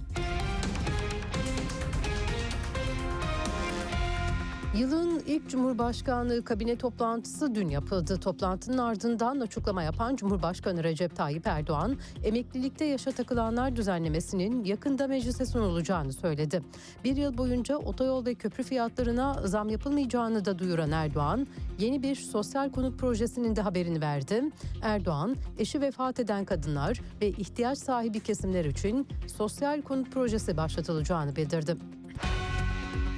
[4.75, 8.21] Yılın ilk Cumhurbaşkanlığı kabine toplantısı dün yapıldı.
[8.21, 16.13] Toplantının ardından açıklama yapan Cumhurbaşkanı Recep Tayyip Erdoğan, emeklilikte yaşa takılanlar düzenlemesinin yakında meclise sunulacağını
[16.13, 16.63] söyledi.
[17.05, 21.47] Bir yıl boyunca otoyol ve köprü fiyatlarına zam yapılmayacağını da duyuran Erdoğan,
[21.79, 24.43] yeni bir sosyal konut projesinin de haberini verdi.
[24.83, 31.77] Erdoğan, eşi vefat eden kadınlar ve ihtiyaç sahibi kesimler için sosyal konut projesi başlatılacağını bildirdi.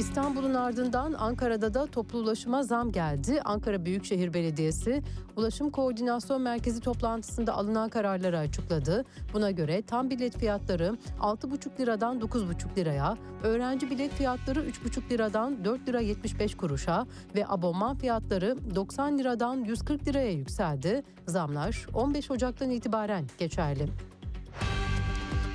[0.02, 3.40] İstanbul'un ardından Ankara'da da toplu ulaşıma zam geldi.
[3.44, 5.02] Ankara Büyükşehir Belediyesi
[5.36, 9.04] Ulaşım Koordinasyon Merkezi toplantısında alınan kararları açıkladı.
[9.34, 15.88] Buna göre tam bilet fiyatları 6,5 liradan 9,5 liraya, öğrenci bilet fiyatları 3,5 liradan 4
[15.88, 21.02] lira 75 kuruşa ve abonman fiyatları 90 liradan 140 liraya yükseldi.
[21.26, 23.88] Zamlar 15 Ocak'tan itibaren geçerli.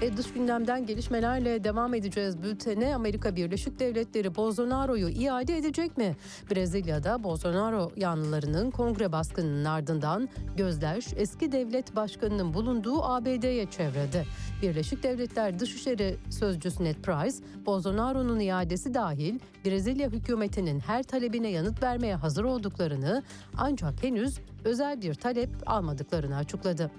[0.01, 2.95] E dış gündemden gelişmelerle devam edeceğiz bültene.
[2.95, 6.15] Amerika Birleşik Devletleri Bolsonaro'yu iade edecek mi?
[6.51, 14.25] Brezilya'da Bolsonaro yanlılarının kongre baskınının ardından gözler eski devlet başkanının bulunduğu ABD'ye çevredi.
[14.61, 22.15] Birleşik Devletler Dışişleri Sözcüsü Ned Price, Bolsonaro'nun iadesi dahil Brezilya hükümetinin her talebine yanıt vermeye
[22.15, 23.23] hazır olduklarını
[23.57, 26.91] ancak henüz özel bir talep almadıklarını açıkladı.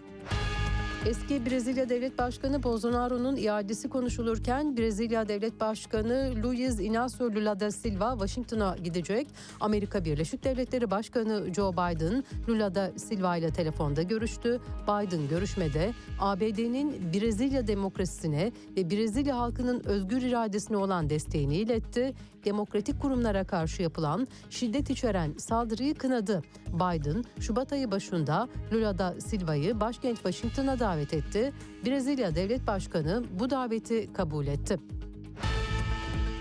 [1.06, 8.12] Eski Brezilya Devlet Başkanı Bolsonaro'nun iadesi konuşulurken Brezilya Devlet Başkanı Luiz Inácio Lula da Silva
[8.12, 9.26] Washington'a gidecek.
[9.60, 14.60] Amerika Birleşik Devletleri Başkanı Joe Biden Lula da Silva ile telefonda görüştü.
[14.82, 22.14] Biden görüşmede ABD'nin Brezilya demokrasisine ve Brezilya halkının özgür iradesine olan desteğini iletti.
[22.44, 26.42] Demokratik kurumlara karşı yapılan şiddet içeren saldırıyı kınadı.
[26.68, 31.52] Biden, Şubat ayı başında Lula da Silva'yı başkent Washington'a davet etti.
[31.86, 34.78] Brezilya Devlet Başkanı bu daveti kabul etti.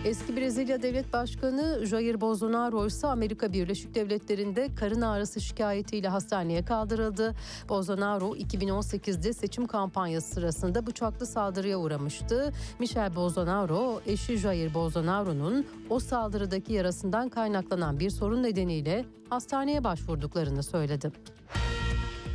[0.05, 7.35] Eski Brezilya Devlet Başkanı Jair Bolsonaro ise Amerika Birleşik Devletleri'nde karın ağrısı şikayetiyle hastaneye kaldırıldı.
[7.69, 12.53] Bolsonaro 2018'de seçim kampanyası sırasında bıçaklı saldırıya uğramıştı.
[12.79, 21.11] Michel Bolsonaro eşi Jair Bolsonaro'nun o saldırıdaki yarasından kaynaklanan bir sorun nedeniyle hastaneye başvurduklarını söyledi.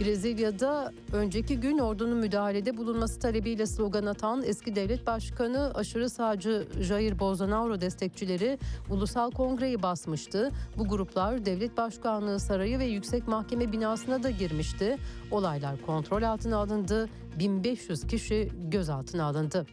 [0.04, 7.18] Brezilya'da önceki gün ordunun müdahalede bulunması talebiyle slogan atan eski devlet başkanı aşırı sağcı Jair
[7.18, 8.58] Bolsonaro destekçileri
[8.90, 10.50] ulusal kongreyi basmıştı.
[10.78, 14.96] Bu gruplar devlet başkanlığı sarayı ve yüksek mahkeme binasına da girmişti.
[15.30, 17.08] Olaylar kontrol altına alındı.
[17.38, 19.66] 1500 kişi gözaltına alındı.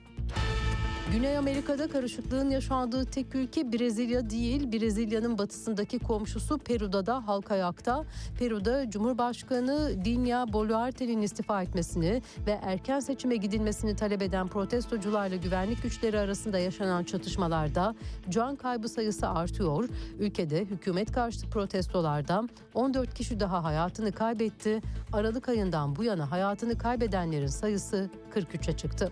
[1.11, 4.71] Güney Amerika'da karışıklığın yaşandığı tek ülke Brezilya değil.
[4.71, 8.05] Brezilya'nın batısındaki komşusu Peru'da da halk ayakta.
[8.39, 16.19] Peru'da Cumhurbaşkanı Dinha Boluarte'nin istifa etmesini ve erken seçime gidilmesini talep eden protestocularla güvenlik güçleri
[16.19, 17.95] arasında yaşanan çatışmalarda
[18.29, 19.89] can kaybı sayısı artıyor.
[20.19, 24.81] Ülkede hükümet karşıtı protestolarda 14 kişi daha hayatını kaybetti.
[25.13, 29.11] Aralık ayından bu yana hayatını kaybedenlerin sayısı 43'e çıktı.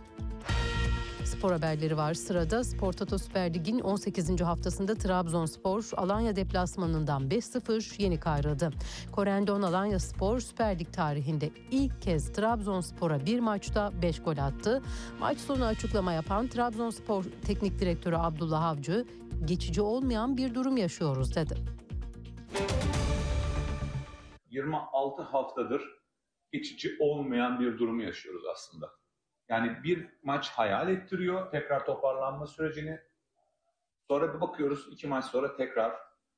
[1.38, 2.64] Spor haberleri var sırada.
[2.64, 4.42] Spor Toto Süper Lig'in 18.
[4.42, 8.72] haftasında Trabzonspor Alanya deplasmanından 5-0 yenik ayrıldı.
[9.12, 14.82] Korendon Alanya Spor Süper Lig tarihinde ilk kez Trabzonspor'a bir maçta 5 gol attı.
[15.20, 19.06] Maç sonu açıklama yapan Trabzonspor Teknik Direktörü Abdullah Avcı,
[19.46, 21.56] geçici olmayan bir durum yaşıyoruz dedi.
[24.50, 25.82] 26 haftadır
[26.52, 28.97] geçici olmayan bir durumu yaşıyoruz aslında.
[29.50, 33.00] Yani bir maç hayal ettiriyor tekrar toparlanma sürecini.
[34.08, 35.93] Sonra bir bakıyoruz iki maç sonra tekrar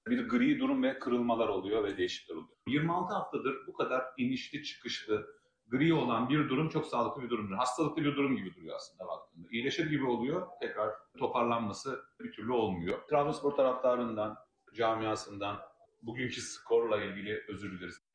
[0.07, 2.57] bir gri durum ve kırılmalar oluyor ve değişiklikler oluyor.
[2.67, 7.55] 26 haftadır bu kadar inişli çıkışlı gri olan bir durum çok sağlıklı bir durumdur.
[7.55, 9.47] Hastalıklı bir durum gibi duruyor aslında baktığında.
[9.51, 13.07] İyileşir gibi oluyor tekrar toparlanması bir türlü olmuyor.
[13.07, 14.37] Trabzonspor taraftarından,
[14.73, 15.59] camiasından
[16.01, 18.08] bugünkü skorla ilgili özür dileriz.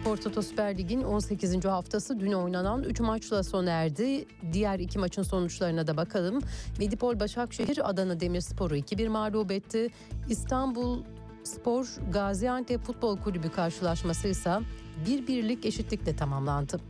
[0.00, 1.64] Spor Toto Süper Lig'in 18.
[1.64, 4.24] haftası dün oynanan 3 maçla sona erdi.
[4.52, 6.40] Diğer iki maçın sonuçlarına da bakalım.
[6.78, 9.88] Medipol Başakşehir Adana Demirspor'u 2-1 mağlup etti.
[10.28, 11.02] İstanbul
[11.44, 14.58] Spor Gaziantep Futbol Kulübü karşılaşması ise
[15.06, 16.80] bir birlik eşitlikle tamamlandı.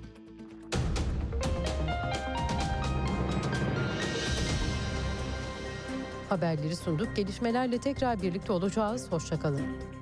[6.28, 7.16] Haberleri sunduk.
[7.16, 9.12] Gelişmelerle tekrar birlikte olacağız.
[9.12, 9.99] Hoşçakalın.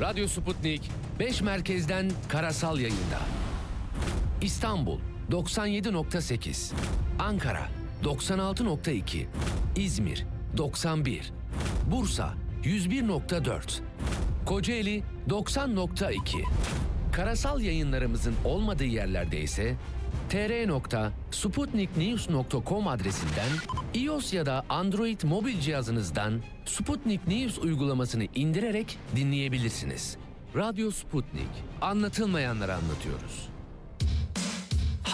[0.00, 3.20] Radyo Sputnik 5 merkezden karasal yayında.
[4.40, 4.98] İstanbul
[5.30, 6.72] 97.8,
[7.18, 7.68] Ankara
[8.04, 9.26] 96.2,
[9.76, 10.26] İzmir
[10.56, 11.32] 91,
[11.90, 12.34] Bursa
[12.64, 13.80] 101.4,
[14.46, 16.18] Kocaeli 90.2.
[17.12, 19.74] Karasal yayınlarımızın olmadığı yerlerde ise
[20.28, 23.50] tr.sputniknews.com adresinden
[23.94, 30.16] iOS ya da Android mobil cihazınızdan Sputnik News uygulamasını indirerek dinleyebilirsiniz.
[30.56, 31.48] Radyo Sputnik.
[31.80, 33.53] Anlatılmayanları anlatıyoruz.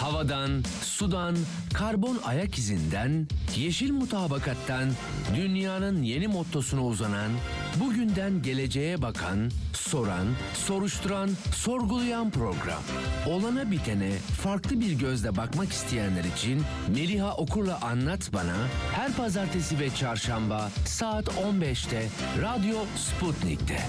[0.01, 1.35] Havadan, sudan,
[1.73, 3.27] karbon ayak izinden,
[3.57, 4.89] yeşil mutabakattan
[5.35, 7.31] dünyanın yeni mottosuna uzanan,
[7.79, 12.81] bugünden geleceğe bakan, soran, soruşturan, sorgulayan program.
[13.27, 16.61] Olana bitene farklı bir gözle bakmak isteyenler için
[16.95, 18.57] Meliha Okur'la Anlat Bana
[18.93, 22.07] her pazartesi ve çarşamba saat 15'te
[22.41, 23.79] Radyo Sputnik'te.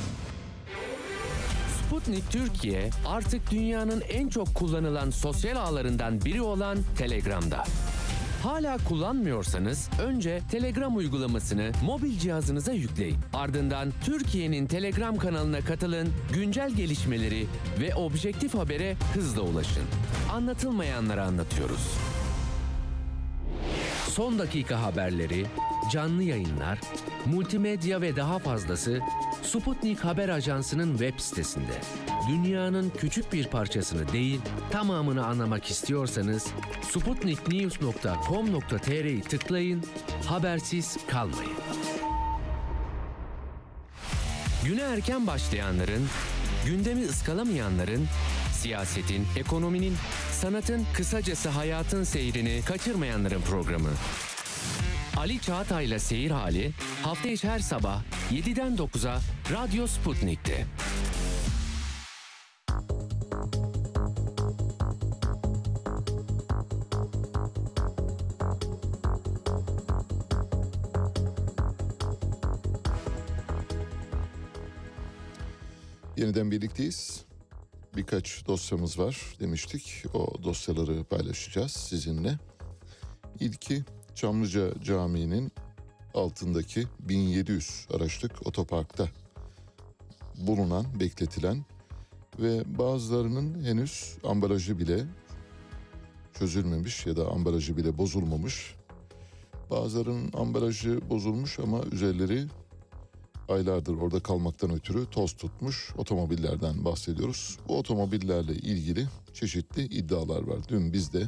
[1.93, 7.65] Sputnik Türkiye artık dünyanın en çok kullanılan sosyal ağlarından biri olan Telegram'da.
[8.43, 13.17] Hala kullanmıyorsanız önce Telegram uygulamasını mobil cihazınıza yükleyin.
[13.35, 17.47] Ardından Türkiye'nin Telegram kanalına katılın, güncel gelişmeleri
[17.81, 19.85] ve objektif habere hızla ulaşın.
[20.33, 21.91] Anlatılmayanları anlatıyoruz.
[24.09, 25.47] Son dakika haberleri,
[25.93, 26.81] canlı yayınlar,
[27.27, 29.01] multimedya ve daha fazlası
[29.43, 31.81] Sputnik Haber Ajansı'nın web sitesinde.
[32.29, 34.41] Dünyanın küçük bir parçasını değil,
[34.71, 36.47] tamamını anlamak istiyorsanız
[36.83, 39.83] sputniknews.com.tr'yi tıklayın,
[40.27, 41.53] habersiz kalmayın.
[44.65, 46.09] Güne erken başlayanların
[46.67, 48.09] gündemi ıskalamayanların,
[48.53, 49.95] siyasetin, ekonominin,
[50.33, 53.91] sanatın, kısacası hayatın seyrini kaçırmayanların programı.
[55.23, 59.21] Ali Çağatay'la Seyir Hali hafta içi her sabah 7'den 9'a
[59.53, 60.67] Radyo Sputnik'te.
[76.17, 77.25] Yeniden birlikteyiz.
[77.97, 80.05] Birkaç dosyamız var demiştik.
[80.15, 82.39] O dosyaları paylaşacağız sizinle.
[83.41, 83.85] İlki
[84.15, 85.53] Çamlıca Camii'nin
[86.15, 89.09] altındaki 1700 araçlık otoparkta
[90.37, 91.65] bulunan, bekletilen
[92.41, 95.05] ve bazılarının henüz ambalajı bile
[96.39, 98.75] çözülmemiş ya da ambalajı bile bozulmamış.
[99.71, 102.47] Bazılarının ambalajı bozulmuş ama üzerleri
[103.49, 107.59] aylardır orada kalmaktan ötürü toz tutmuş otomobillerden bahsediyoruz.
[107.69, 110.59] Bu otomobillerle ilgili çeşitli iddialar var.
[110.69, 111.23] Dün biz de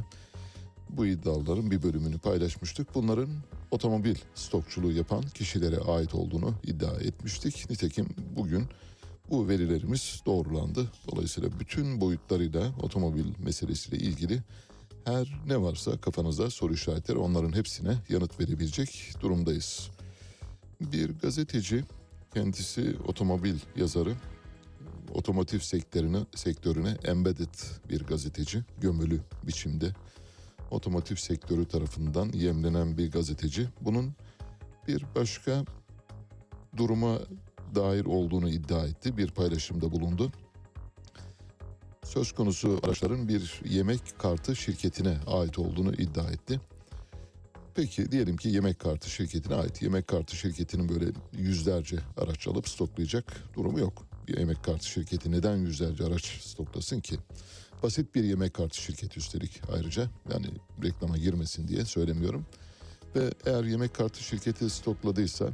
[0.97, 2.95] bu iddiaların bir bölümünü paylaşmıştık.
[2.95, 3.29] Bunların
[3.71, 7.69] otomobil stokçuluğu yapan kişilere ait olduğunu iddia etmiştik.
[7.69, 8.63] Nitekim bugün
[9.29, 10.91] bu verilerimiz doğrulandı.
[11.11, 14.43] Dolayısıyla bütün boyutlarıyla otomobil meselesiyle ilgili
[15.05, 19.89] her ne varsa kafanızda soru işaretleri onların hepsine yanıt verebilecek durumdayız.
[20.81, 21.83] Bir gazeteci
[22.33, 24.13] kendisi otomobil yazarı
[25.13, 27.55] otomotiv sektörüne, sektörüne embedded
[27.89, 29.91] bir gazeteci gömülü biçimde
[30.71, 34.13] otomotiv sektörü tarafından yemlenen bir gazeteci bunun
[34.87, 35.65] bir başka
[36.77, 37.19] duruma
[37.75, 39.17] dair olduğunu iddia etti.
[39.17, 40.31] Bir paylaşımda bulundu.
[42.03, 46.61] Söz konusu araçların bir yemek kartı şirketine ait olduğunu iddia etti.
[47.75, 49.81] Peki diyelim ki yemek kartı şirketine ait.
[49.81, 54.05] Yemek kartı şirketinin böyle yüzlerce araç alıp stoklayacak durumu yok.
[54.27, 57.15] Bir yemek kartı şirketi neden yüzlerce araç stoklasın ki?
[57.85, 60.09] Basit bir yemek kartı şirketi üstelik ayrıca.
[60.33, 60.45] Yani
[60.83, 62.45] reklama girmesin diye söylemiyorum.
[63.15, 65.49] Ve eğer yemek kartı şirketi stokladıysa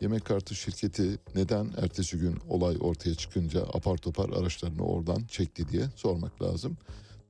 [0.00, 5.84] yemek kartı şirketi neden ertesi gün olay ortaya çıkınca apar topar araçlarını oradan çekti diye
[5.96, 6.76] sormak lazım.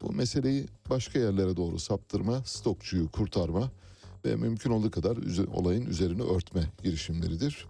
[0.03, 3.70] Bu meseleyi başka yerlere doğru saptırma, stokçuyu kurtarma
[4.24, 5.16] ve mümkün olduğu kadar
[5.55, 7.66] olayın üzerine örtme girişimleridir.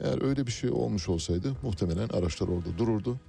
[0.00, 3.20] Eğer öyle bir şey olmuş olsaydı muhtemelen araçlar orada dururdu.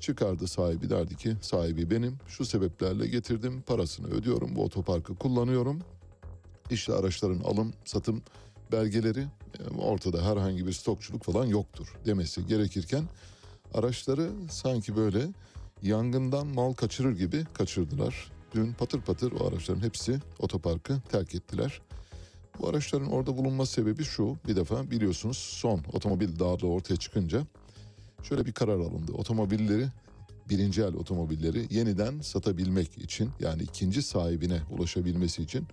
[0.00, 5.80] Çıkardı sahibi derdi ki sahibi benim şu sebeplerle getirdim parasını ödüyorum bu otoparkı kullanıyorum.
[6.70, 8.22] İşte araçların alım satım
[8.72, 9.20] belgeleri
[9.58, 13.04] e, ortada herhangi bir stokçuluk falan yoktur demesi gerekirken
[13.74, 15.28] araçları sanki böyle
[15.82, 18.32] yangından mal kaçırır gibi kaçırdılar.
[18.54, 21.80] Dün patır patır o araçların hepsi otoparkı terk ettiler.
[22.60, 24.36] Bu araçların orada bulunma sebebi şu.
[24.48, 27.46] Bir defa biliyorsunuz son otomobil darlığı ortaya çıkınca
[28.28, 29.12] şöyle bir karar alındı.
[29.12, 29.86] Otomobilleri
[30.48, 35.66] birinci el otomobilleri yeniden satabilmek için yani ikinci sahibine ulaşabilmesi için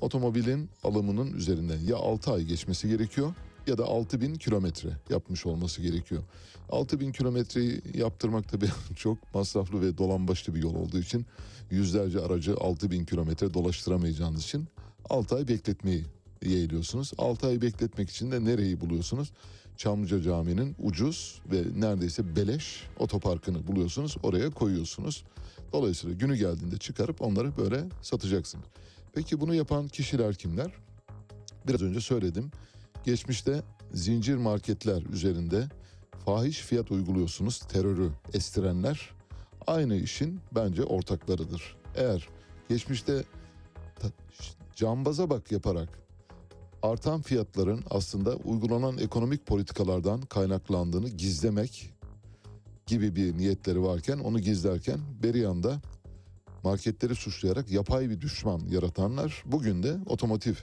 [0.00, 3.34] otomobilin alımının üzerinden ya 6 ay geçmesi gerekiyor
[3.66, 6.22] ya da 6000 kilometre yapmış olması gerekiyor.
[6.68, 11.26] 6000 kilometreyi yaptırmak tabii çok masraflı ve dolambaçlı bir yol olduğu için
[11.70, 14.68] yüzlerce aracı 6000 kilometre dolaştıramayacağınız için
[15.10, 16.04] 6 ay bekletmeyi
[16.42, 17.12] yeğliyorsunuz.
[17.18, 19.32] 6 ay bekletmek için de nereyi buluyorsunuz?
[19.76, 24.16] Çamlıca Camii'nin ucuz ve neredeyse beleş otoparkını buluyorsunuz.
[24.22, 25.24] Oraya koyuyorsunuz.
[25.72, 28.64] Dolayısıyla günü geldiğinde çıkarıp onları böyle satacaksınız.
[29.12, 30.72] Peki bunu yapan kişiler kimler?
[31.66, 32.50] Biraz önce söyledim.
[33.04, 33.62] Geçmişte
[33.94, 35.68] zincir marketler üzerinde
[36.24, 37.58] fahiş fiyat uyguluyorsunuz.
[37.58, 39.10] Terörü estirenler
[39.66, 41.76] aynı işin bence ortaklarıdır.
[41.96, 42.28] Eğer
[42.68, 43.24] geçmişte
[44.74, 46.01] cambaza bak yaparak
[46.82, 51.90] artan fiyatların aslında uygulanan ekonomik politikalardan kaynaklandığını gizlemek
[52.86, 55.80] gibi bir niyetleri varken onu gizlerken beri yanda
[56.64, 60.54] marketleri suçlayarak yapay bir düşman yaratanlar bugün de otomotiv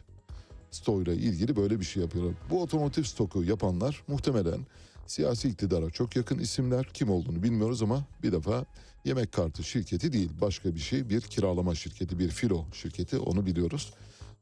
[0.72, 2.34] stoğuyla ilgili böyle bir şey yapıyorlar.
[2.50, 4.60] Bu otomotiv stoku yapanlar muhtemelen
[5.08, 6.90] siyasi iktidara çok yakın isimler.
[6.94, 8.66] Kim olduğunu bilmiyoruz ama bir defa
[9.06, 13.94] yemek kartı şirketi değil başka bir şey bir kiralama şirketi bir filo şirketi onu biliyoruz.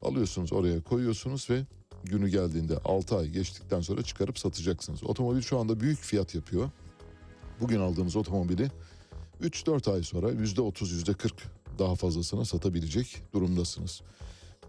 [0.02, 1.64] Alıyorsunuz oraya koyuyorsunuz ve
[2.04, 5.04] günü geldiğinde 6 ay geçtikten sonra çıkarıp satacaksınız.
[5.04, 6.70] Otomobil şu anda büyük fiyat yapıyor.
[7.60, 8.70] Bugün aldığınız otomobili
[9.42, 11.32] 3-4 ay sonra %30 %40
[11.78, 14.02] daha fazlasına satabilecek durumdasınız.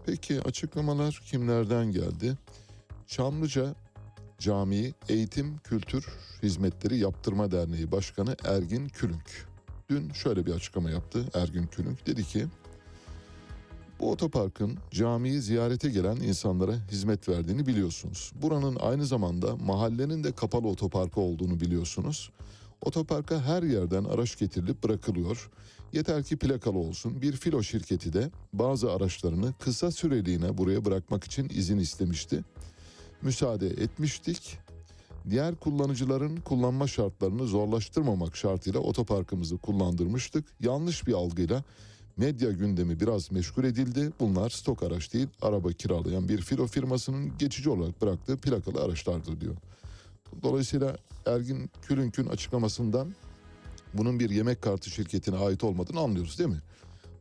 [0.06, 2.38] Peki açıklamalar kimlerden geldi?
[3.06, 3.74] Çamlıca
[4.38, 6.06] Camii Eğitim Kültür
[6.42, 9.48] Hizmetleri Yaptırma Derneği Başkanı Ergin Külünk.
[9.90, 12.06] Dün şöyle bir açıklama yaptı Ergin Külünk.
[12.06, 12.46] Dedi ki
[14.00, 18.32] bu otoparkın camiyi ziyarete gelen insanlara hizmet verdiğini biliyorsunuz.
[18.42, 22.30] Buranın aynı zamanda mahallenin de kapalı otoparkı olduğunu biliyorsunuz.
[22.82, 25.50] Otoparka her yerden araç getirilip bırakılıyor.
[25.92, 27.22] Yeter ki plakalı olsun.
[27.22, 32.44] Bir filo şirketi de bazı araçlarını kısa süreliğine buraya bırakmak için izin istemişti.
[33.22, 34.58] Müsaade etmiştik.
[35.30, 40.44] Diğer kullanıcıların kullanma şartlarını zorlaştırmamak şartıyla otoparkımızı kullandırmıştık.
[40.60, 41.64] Yanlış bir algıyla
[42.20, 44.10] medya gündemi biraz meşgul edildi.
[44.20, 49.56] Bunlar stok araç değil, araba kiralayan bir filo firmasının geçici olarak bıraktığı plakalı araçlardır diyor.
[50.42, 50.96] Dolayısıyla
[51.26, 53.14] Ergin Külünk'ün açıklamasından
[53.94, 56.60] bunun bir yemek kartı şirketine ait olmadığını anlıyoruz değil mi?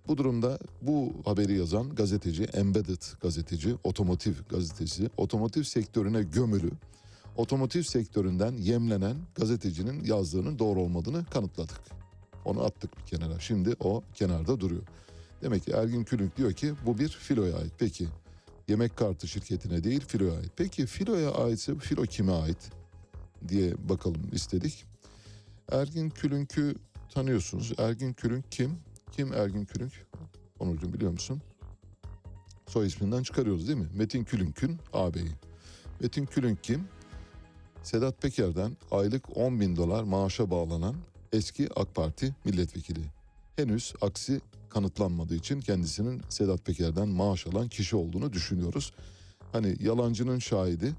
[0.08, 6.72] Bu durumda bu haberi yazan gazeteci, embedded gazeteci, otomotiv gazetesi, otomotiv sektörüne gömülü,
[7.36, 11.99] otomotiv sektöründen yemlenen gazetecinin yazdığının doğru olmadığını kanıtladık.
[12.50, 13.40] Onu attık bir kenara.
[13.40, 14.84] Şimdi o kenarda duruyor.
[15.42, 17.72] Demek ki Ergin Külünk diyor ki bu bir filoya ait.
[17.78, 18.08] Peki
[18.68, 20.52] yemek kartı şirketine değil filoya ait.
[20.56, 22.72] Peki filoya aitse filo kime ait
[23.48, 24.86] diye bakalım istedik.
[25.72, 26.76] Ergin Külünk'ü
[27.10, 27.74] tanıyorsunuz.
[27.78, 28.80] Ergin Külünk kim?
[29.12, 29.94] Kim Ergin Külünk?
[30.60, 31.42] Onurcuğum biliyor musun?
[32.68, 33.88] Soy isminden çıkarıyoruz değil mi?
[33.94, 35.32] Metin Külünk'ün ağabeyi.
[36.00, 36.88] Metin Külünk kim?
[37.84, 40.96] Sedat Peker'den aylık 10 bin dolar maaşa bağlanan
[41.34, 43.00] eski AK Parti milletvekili.
[43.56, 48.94] Henüz aksi kanıtlanmadığı için kendisinin Sedat Peker'den maaş alan kişi olduğunu düşünüyoruz.
[49.52, 50.94] Hani yalancının şahidi,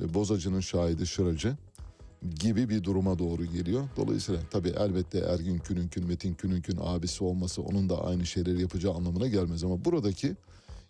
[0.00, 1.56] e, bozacının şahidi şıracı
[2.40, 3.88] gibi bir duruma doğru geliyor.
[3.96, 9.26] Dolayısıyla tabii elbette Ergin Külünk'ün, Metin Külünk'ün abisi olması onun da aynı şeyleri yapacağı anlamına
[9.26, 9.64] gelmez.
[9.64, 10.36] Ama buradaki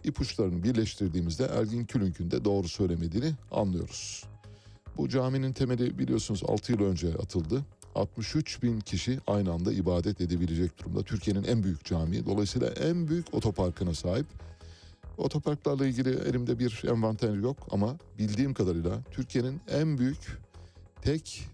[0.04, 4.24] ipuçlarını birleştirdiğimizde Ergin Külünk'ün de doğru söylemediğini anlıyoruz.
[4.96, 7.64] Bu caminin temeli biliyorsunuz 6 yıl önce atıldı.
[7.94, 11.02] 63 bin kişi aynı anda ibadet edebilecek durumda.
[11.02, 12.26] Türkiye'nin en büyük camii.
[12.26, 14.26] Dolayısıyla en büyük otoparkına sahip.
[15.18, 20.38] Otoparklarla ilgili elimde bir envanter yok ama bildiğim kadarıyla Türkiye'nin en büyük
[21.02, 21.48] tek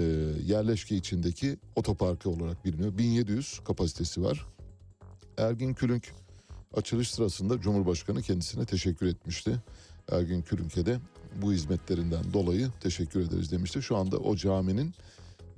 [0.00, 0.04] e,
[0.46, 2.98] yerleşke içindeki otoparkı olarak biliniyor.
[2.98, 4.46] 1700 kapasitesi var.
[5.38, 6.12] Ergin Külünk
[6.74, 9.62] açılış sırasında Cumhurbaşkanı kendisine teşekkür etmişti.
[10.12, 10.98] Ergin Külünk'e de
[11.42, 13.82] bu hizmetlerinden dolayı teşekkür ederiz demişti.
[13.82, 14.94] Şu anda o caminin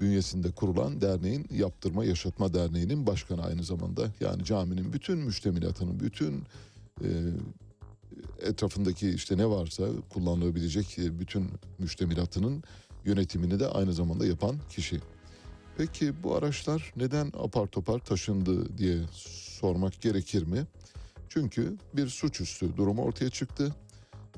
[0.01, 4.03] bünyesinde kurulan derneğin Yaptırma Yaşatma Derneği'nin başkanı aynı zamanda.
[4.21, 6.43] Yani caminin bütün müştemilatının, bütün
[7.05, 7.09] e,
[8.43, 12.63] etrafındaki işte ne varsa kullanılabilecek e, bütün müştemilatının
[13.05, 15.01] yönetimini de aynı zamanda yapan kişi.
[15.77, 18.99] Peki bu araçlar neden apar topar taşındı diye
[19.61, 20.67] sormak gerekir mi?
[21.29, 23.75] Çünkü bir suçüstü durumu ortaya çıktı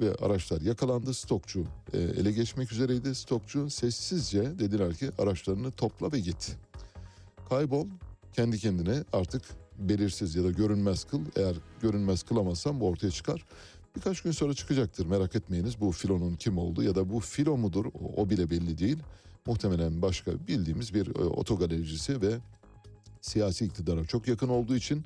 [0.00, 1.14] ve araçlar yakalandı.
[1.14, 3.14] Stokçu e, ele geçmek üzereydi.
[3.14, 6.56] Stokçu sessizce dediler ki araçlarını topla ve git.
[7.48, 7.86] Kaybol
[8.32, 9.42] kendi kendine artık
[9.78, 11.20] belirsiz ya da görünmez kıl.
[11.36, 13.44] Eğer görünmez kılamazsam bu ortaya çıkar.
[13.96, 17.84] Birkaç gün sonra çıkacaktır merak etmeyiniz bu filonun kim olduğu ya da bu filo mudur
[18.16, 18.98] o, bile belli değil.
[19.46, 22.38] Muhtemelen başka bildiğimiz bir e, otogalericisi ve
[23.20, 25.04] siyasi iktidara çok yakın olduğu için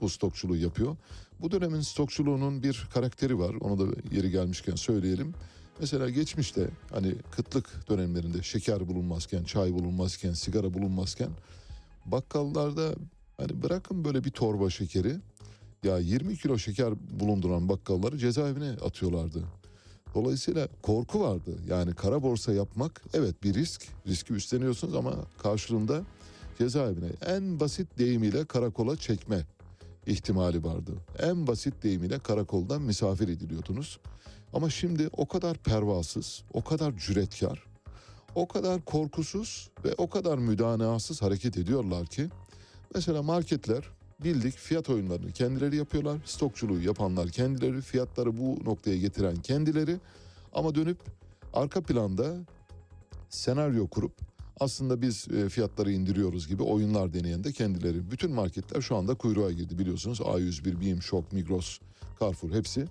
[0.00, 0.96] bu stokçuluğu yapıyor.
[1.40, 3.54] Bu dönemin stokçuluğunun bir karakteri var.
[3.60, 5.34] Onu da yeri gelmişken söyleyelim.
[5.80, 11.30] Mesela geçmişte hani kıtlık dönemlerinde şeker bulunmazken, çay bulunmazken, sigara bulunmazken
[12.06, 12.94] bakkallarda
[13.36, 15.16] hani bırakın böyle bir torba şekeri
[15.84, 19.44] ya 20 kilo şeker bulunduran bakkalları cezaevine atıyorlardı.
[20.14, 21.58] Dolayısıyla korku vardı.
[21.68, 23.88] Yani kara borsa yapmak evet bir risk.
[24.06, 26.02] Riski üstleniyorsunuz ama karşılığında
[26.58, 29.46] cezaevine en basit deyimiyle karakola çekme
[30.06, 30.92] ihtimali vardı.
[31.18, 33.98] En basit deyimiyle karakoldan misafir ediliyordunuz.
[34.52, 37.64] Ama şimdi o kadar pervasız, o kadar cüretkar,
[38.34, 42.28] o kadar korkusuz ve o kadar müdanasız hareket ediyorlar ki
[42.94, 43.84] mesela marketler
[44.24, 46.18] bildik fiyat oyunlarını kendileri yapıyorlar.
[46.24, 49.96] Stokçuluğu yapanlar kendileri, fiyatları bu noktaya getiren kendileri
[50.52, 50.98] ama dönüp
[51.52, 52.36] arka planda
[53.28, 54.29] senaryo kurup
[54.60, 58.10] aslında biz e, fiyatları indiriyoruz gibi oyunlar deneyen de kendileri.
[58.10, 60.20] Bütün marketler şu anda kuyruğa girdi biliyorsunuz.
[60.20, 61.78] A101, BİM, Şok, Migros,
[62.20, 62.84] Carrefour hepsi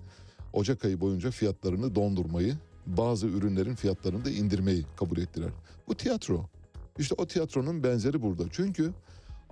[0.52, 2.56] Ocak ayı boyunca fiyatlarını dondurmayı,
[2.86, 5.50] bazı ürünlerin fiyatlarını da indirmeyi kabul ettiler.
[5.88, 6.46] Bu tiyatro.
[6.98, 8.44] İşte o tiyatronun benzeri burada.
[8.50, 8.92] Çünkü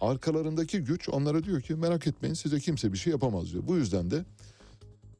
[0.00, 3.62] arkalarındaki güç onlara diyor ki merak etmeyin size kimse bir şey yapamaz diyor.
[3.66, 4.24] Bu yüzden de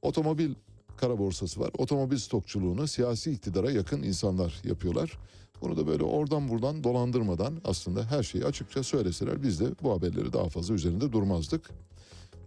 [0.02, 0.54] otomobil
[0.96, 1.70] kara borsası var.
[1.78, 5.18] Otomobil stokçuluğunu siyasi iktidara yakın insanlar yapıyorlar.
[5.60, 10.32] Bunu da böyle oradan buradan dolandırmadan aslında her şeyi açıkça söyleseler biz de bu haberleri
[10.32, 11.70] daha fazla üzerinde durmazdık.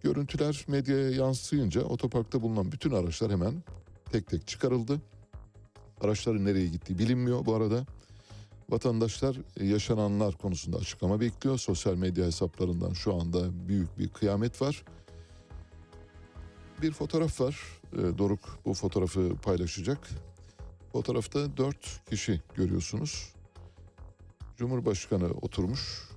[0.04, 3.54] Görüntüler medyaya yansıyınca otoparkta bulunan bütün araçlar hemen
[4.12, 5.02] tek tek çıkarıldı.
[6.02, 7.86] Araçların nereye gittiği bilinmiyor bu arada.
[8.70, 11.58] Vatandaşlar yaşananlar konusunda açıklama bekliyor.
[11.58, 14.84] Sosyal medya hesaplarından şu anda büyük bir kıyamet var.
[16.82, 17.60] Bir fotoğraf var.
[17.94, 20.10] Ee, Doruk bu fotoğrafı paylaşacak.
[20.92, 23.34] Fotoğrafta dört kişi görüyorsunuz.
[24.58, 26.10] Cumhurbaşkanı oturmuş.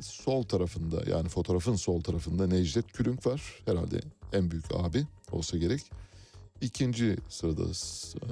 [0.00, 3.62] Sol tarafında yani fotoğrafın sol tarafında Necdet Külünk var.
[3.64, 4.00] Herhalde
[4.32, 5.80] en büyük abi olsa gerek.
[6.60, 7.62] İkinci sırada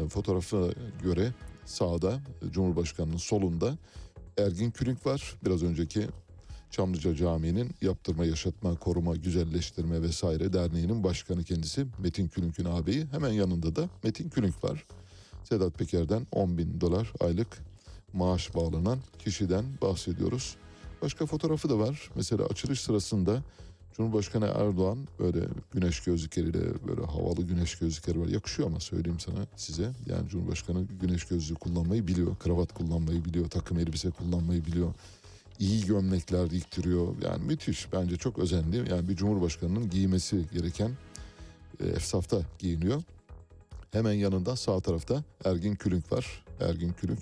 [0.05, 0.69] e, fotoğrafa
[1.03, 1.35] göre
[1.65, 2.21] sağda
[2.51, 3.79] Cumhurbaşkanı'nın solunda
[4.39, 5.37] Ergin Külünk var.
[5.45, 6.09] Biraz önceki
[6.71, 13.07] Çamlıca Camii'nin yaptırma, yaşatma, koruma, güzelleştirme vesaire derneğinin başkanı kendisi Metin Külünk'ün ağabeyi.
[13.11, 14.87] Hemen yanında da Metin Külünk var.
[15.45, 17.59] Sedat Peker'den 10 bin dolar aylık
[18.13, 20.57] maaş bağlanan kişiden bahsediyoruz.
[21.03, 22.11] Başka fotoğrafı da var.
[22.15, 23.43] Mesela açılış sırasında
[23.97, 25.41] Cumhurbaşkanı Erdoğan böyle
[25.73, 26.59] güneş gözlükleriyle
[26.89, 28.27] böyle havalı güneş gözlükleri var.
[28.27, 29.93] Yakışıyor ama söyleyeyim sana size.
[30.07, 32.37] Yani Cumhurbaşkanı güneş gözlüğü kullanmayı biliyor.
[32.37, 33.51] Kravat kullanmayı biliyor.
[33.51, 34.95] Takım elbise kullanmayı biliyor.
[35.59, 37.15] İyi gömlekler diktiriyor.
[37.23, 37.93] Yani müthiş.
[37.93, 38.91] Bence çok özenli.
[38.91, 40.91] Yani bir Cumhurbaşkanının giymesi gereken
[41.81, 43.03] e, efsafta giyiniyor.
[43.93, 46.45] Hemen yanında sağ tarafta Ergin Külünk var.
[46.61, 47.19] Ergin Külünk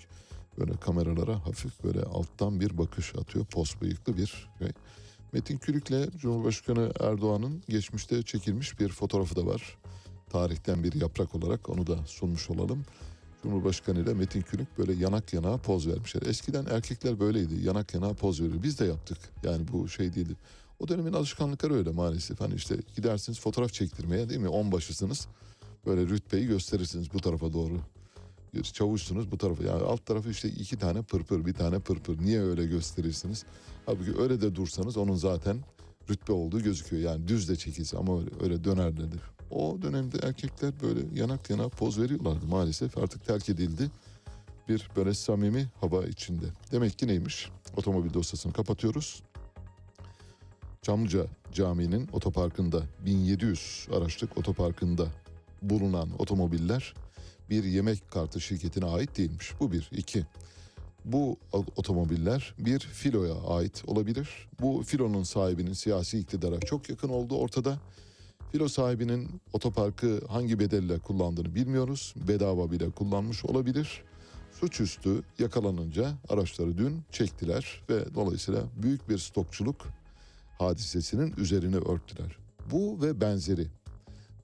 [0.58, 3.44] böyle kameralara hafif böyle alttan bir bakış atıyor.
[3.44, 4.68] Pos bıyıklı bir şey.
[5.32, 9.78] Metin Külük'le Cumhurbaşkanı Erdoğan'ın geçmişte çekilmiş bir fotoğrafı da var.
[10.30, 12.84] Tarihten bir yaprak olarak onu da sunmuş olalım.
[13.42, 16.22] Cumhurbaşkanı ile Metin Külük böyle yanak yanağa poz vermişler.
[16.22, 17.66] Eskiden erkekler böyleydi.
[17.66, 18.62] Yanak yanağa poz verir.
[18.62, 19.18] Biz de yaptık.
[19.44, 20.36] Yani bu şey değildi.
[20.78, 22.40] O dönemin alışkanlıkları öyle maalesef.
[22.40, 24.48] Hani işte gidersiniz fotoğraf çektirmeye değil mi?
[24.48, 25.28] Onbaşısınız.
[25.86, 27.80] Böyle rütbeyi gösterirsiniz bu tarafa doğru.
[28.62, 29.64] Çavuşsunuz bu tarafa.
[29.64, 32.18] Yani alt tarafı işte iki tane pırpır, bir tane pırpır.
[32.18, 33.44] Niye öyle gösterirsiniz?
[33.86, 35.56] Halbuki öyle de dursanız onun zaten
[36.10, 37.02] rütbe olduğu gözüküyor.
[37.02, 39.16] Yani düz de çekilse ama öyle, öyle dönerlerdi.
[39.50, 42.98] O dönemde erkekler böyle yanak yana poz veriyorlardı maalesef.
[42.98, 43.90] Artık terk edildi.
[44.68, 46.44] Bir böyle samimi hava içinde.
[46.72, 47.48] Demek ki neymiş?
[47.76, 49.22] Otomobil dosyasını kapatıyoruz.
[50.82, 55.06] Çamlıca Camii'nin otoparkında 1700 araçlık otoparkında
[55.62, 56.94] bulunan otomobiller
[57.50, 59.52] bir yemek kartı şirketine ait değilmiş.
[59.60, 59.90] Bu bir.
[59.92, 60.26] iki.
[61.04, 61.36] Bu
[61.76, 64.48] otomobiller bir filoya ait olabilir.
[64.60, 67.78] Bu filonun sahibinin siyasi iktidara çok yakın olduğu ortada.
[68.52, 72.14] Filo sahibinin otoparkı hangi bedelle kullandığını bilmiyoruz.
[72.28, 74.02] Bedava bile kullanmış olabilir.
[74.60, 79.86] Suçüstü yakalanınca araçları dün çektiler ve dolayısıyla büyük bir stokçuluk
[80.58, 82.36] hadisesinin üzerine örttüler.
[82.70, 83.66] Bu ve benzeri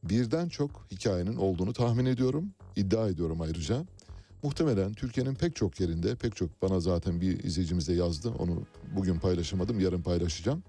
[0.09, 3.85] birden çok hikayenin olduğunu tahmin ediyorum, iddia ediyorum ayrıca.
[4.43, 8.33] Muhtemelen Türkiye'nin pek çok yerinde, pek çok bana zaten bir izleyicimiz de yazdı.
[8.39, 8.63] Onu
[8.97, 10.63] bugün paylaşamadım, yarın paylaşacağım.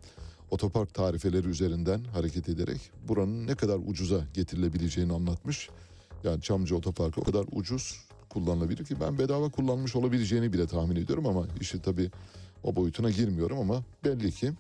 [0.52, 5.70] Otopark tarifeleri üzerinden hareket ederek buranın ne kadar ucuza getirilebileceğini anlatmış.
[6.24, 8.00] Yani Çamlıca Otoparkı o kadar ucuz
[8.30, 12.12] kullanılabilir ki ben bedava kullanmış olabileceğini bile tahmin ediyorum ama işi tabii
[12.64, 14.52] o boyutuna girmiyorum ama belli ki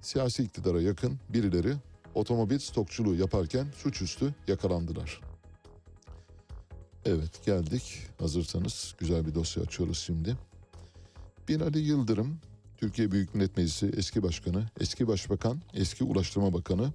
[0.00, 1.74] siyasi iktidara yakın birileri
[2.18, 5.20] otomobil stokçuluğu yaparken suçüstü yakalandılar.
[7.04, 7.98] Evet geldik.
[8.18, 10.36] Hazırsanız güzel bir dosya açıyoruz şimdi.
[11.48, 12.38] Binali Yıldırım,
[12.76, 16.92] Türkiye Büyük Millet Meclisi eski başkanı, eski başbakan, eski ulaştırma bakanı,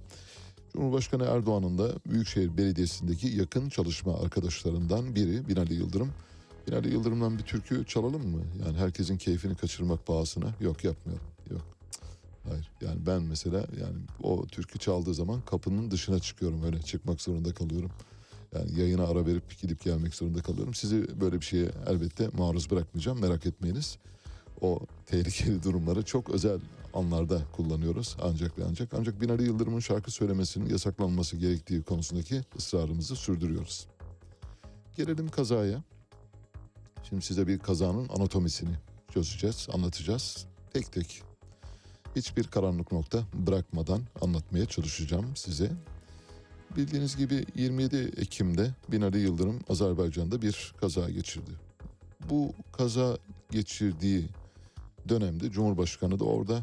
[0.72, 6.12] Cumhurbaşkanı Erdoğan'ın da Büyükşehir Belediyesi'ndeki yakın çalışma arkadaşlarından biri Binali Yıldırım.
[6.68, 8.42] Binali Yıldırım'dan bir türkü çalalım mı?
[8.66, 10.46] Yani herkesin keyfini kaçırmak pahasına.
[10.60, 11.33] Yok yapmayalım.
[12.48, 12.70] Hayır.
[12.80, 17.90] Yani ben mesela yani o türkü çaldığı zaman kapının dışına çıkıyorum öyle çıkmak zorunda kalıyorum.
[18.54, 20.74] Yani yayına ara verip gidip gelmek zorunda kalıyorum.
[20.74, 23.98] Sizi böyle bir şeye elbette maruz bırakmayacağım merak etmeyiniz.
[24.60, 26.60] O tehlikeli durumları çok özel
[26.94, 28.94] anlarda kullanıyoruz ancak ve ancak.
[28.94, 33.86] Ancak Binali Yıldırım'ın şarkı söylemesinin yasaklanması gerektiği konusundaki ısrarımızı sürdürüyoruz.
[34.96, 35.82] Gelelim kazaya.
[37.08, 38.74] Şimdi size bir kazanın anatomisini
[39.14, 40.46] çözeceğiz, anlatacağız.
[40.72, 41.22] Tek tek
[42.16, 45.70] hiçbir karanlık nokta bırakmadan anlatmaya çalışacağım size.
[46.76, 51.50] Bildiğiniz gibi 27 Ekim'de Binali Yıldırım Azerbaycan'da bir kaza geçirdi.
[52.30, 53.18] Bu kaza
[53.50, 54.28] geçirdiği
[55.08, 56.62] dönemde Cumhurbaşkanı da orada,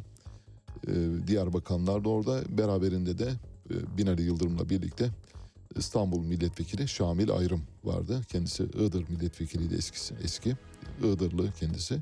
[0.88, 0.92] e,
[1.28, 3.32] diğer bakanlar da orada, beraberinde de
[3.70, 5.10] e, Binali Yıldırım'la birlikte
[5.76, 8.22] İstanbul Milletvekili Şamil Ayrım vardı.
[8.28, 10.56] Kendisi Iğdır Milletvekiliydi eskisi, eski.
[11.04, 11.98] Iğdırlı kendisi.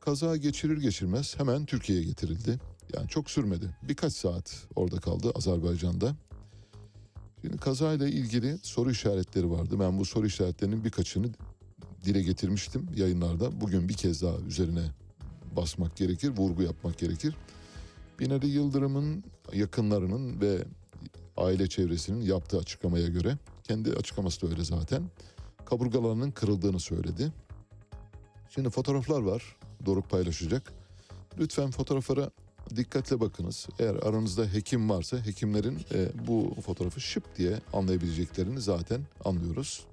[0.00, 2.58] Kaza geçirir geçirmez hemen Türkiye'ye getirildi.
[2.94, 3.76] Yani çok sürmedi.
[3.82, 6.16] Birkaç saat orada kaldı Azerbaycan'da.
[7.40, 9.76] Şimdi kazayla ilgili soru işaretleri vardı.
[9.80, 11.26] Ben bu soru işaretlerinin birkaçını
[12.04, 13.60] dile getirmiştim yayınlarda.
[13.60, 14.82] Bugün bir kez daha üzerine
[15.56, 17.34] basmak gerekir, vurgu yapmak gerekir.
[18.18, 20.64] Binali Yıldırım'ın yakınlarının ve
[21.36, 25.02] aile çevresinin yaptığı açıklamaya göre, kendi açıklaması da öyle zaten,
[25.64, 27.32] kaburgalarının kırıldığını söyledi.
[28.54, 30.72] Şimdi fotoğraflar var, Doruk paylaşacak.
[31.38, 32.30] Lütfen fotoğraflara
[32.76, 33.68] dikkatle bakınız.
[33.78, 39.84] Eğer aranızda hekim varsa hekimlerin e, bu fotoğrafı şıp diye anlayabileceklerini zaten anlıyoruz.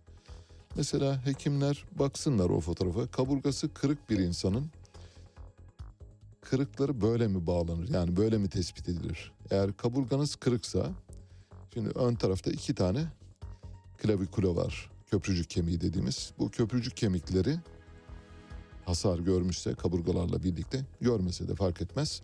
[0.75, 3.07] Mesela hekimler baksınlar o fotoğrafa.
[3.07, 4.69] Kaburgası kırık bir insanın
[6.41, 7.89] kırıkları böyle mi bağlanır?
[7.89, 9.31] Yani böyle mi tespit edilir?
[9.51, 10.91] Eğer kaburganız kırıksa
[11.73, 13.05] şimdi ön tarafta iki tane
[13.97, 14.91] klavikula var.
[15.11, 16.31] Köprücük kemiği dediğimiz.
[16.39, 17.57] Bu köprücük kemikleri
[18.87, 22.21] hasar görmüşse kaburgalarla birlikte görmese de fark etmez.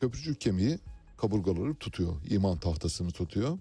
[0.00, 0.78] Köprücük kemiği
[1.16, 2.12] kaburgaları tutuyor.
[2.30, 3.58] iman tahtasını tutuyor.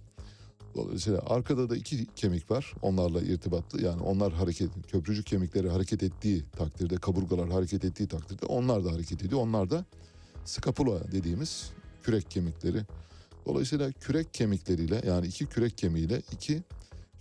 [0.76, 2.74] Dolayısıyla arkada da iki kemik var.
[2.82, 3.82] Onlarla irtibatlı.
[3.82, 9.24] Yani onlar hareket, köprücük kemikleri hareket ettiği takdirde, kaburgalar hareket ettiği takdirde onlar da hareket
[9.26, 9.42] ediyor.
[9.42, 9.86] Onlar da
[10.46, 11.72] skapula dediğimiz
[12.04, 12.82] kürek kemikleri.
[13.46, 16.64] Dolayısıyla kürek kemikleriyle yani iki kürek kemiğiyle iki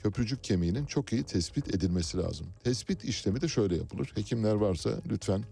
[0.02, 2.46] köprücük kemiğinin çok iyi tespit edilmesi lazım.
[2.64, 4.12] Tespit işlemi de şöyle yapılır.
[4.14, 5.44] Hekimler varsa lütfen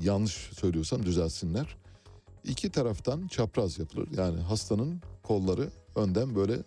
[0.00, 1.76] yanlış söylüyorsam düzelsinler.
[2.44, 4.08] İki taraftan çapraz yapılır.
[4.16, 6.58] Yani hastanın kolları önden böyle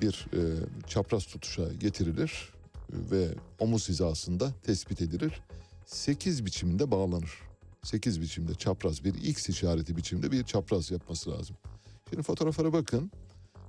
[0.00, 0.40] bir e,
[0.86, 2.52] çapraz tutuşa getirilir
[2.90, 5.42] ve omuz hizasında tespit edilir.
[5.86, 7.32] Sekiz biçiminde bağlanır.
[7.82, 11.56] Sekiz biçimde çapraz bir X işareti biçimde bir çapraz yapması lazım.
[12.10, 13.10] Şimdi fotoğraflara bakın.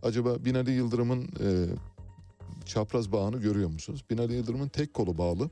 [0.03, 1.65] Acaba Binali Yıldırım'ın e,
[2.65, 4.03] çapraz bağını görüyor musunuz?
[4.09, 5.49] Binali Yıldırım'ın tek kolu bağlı.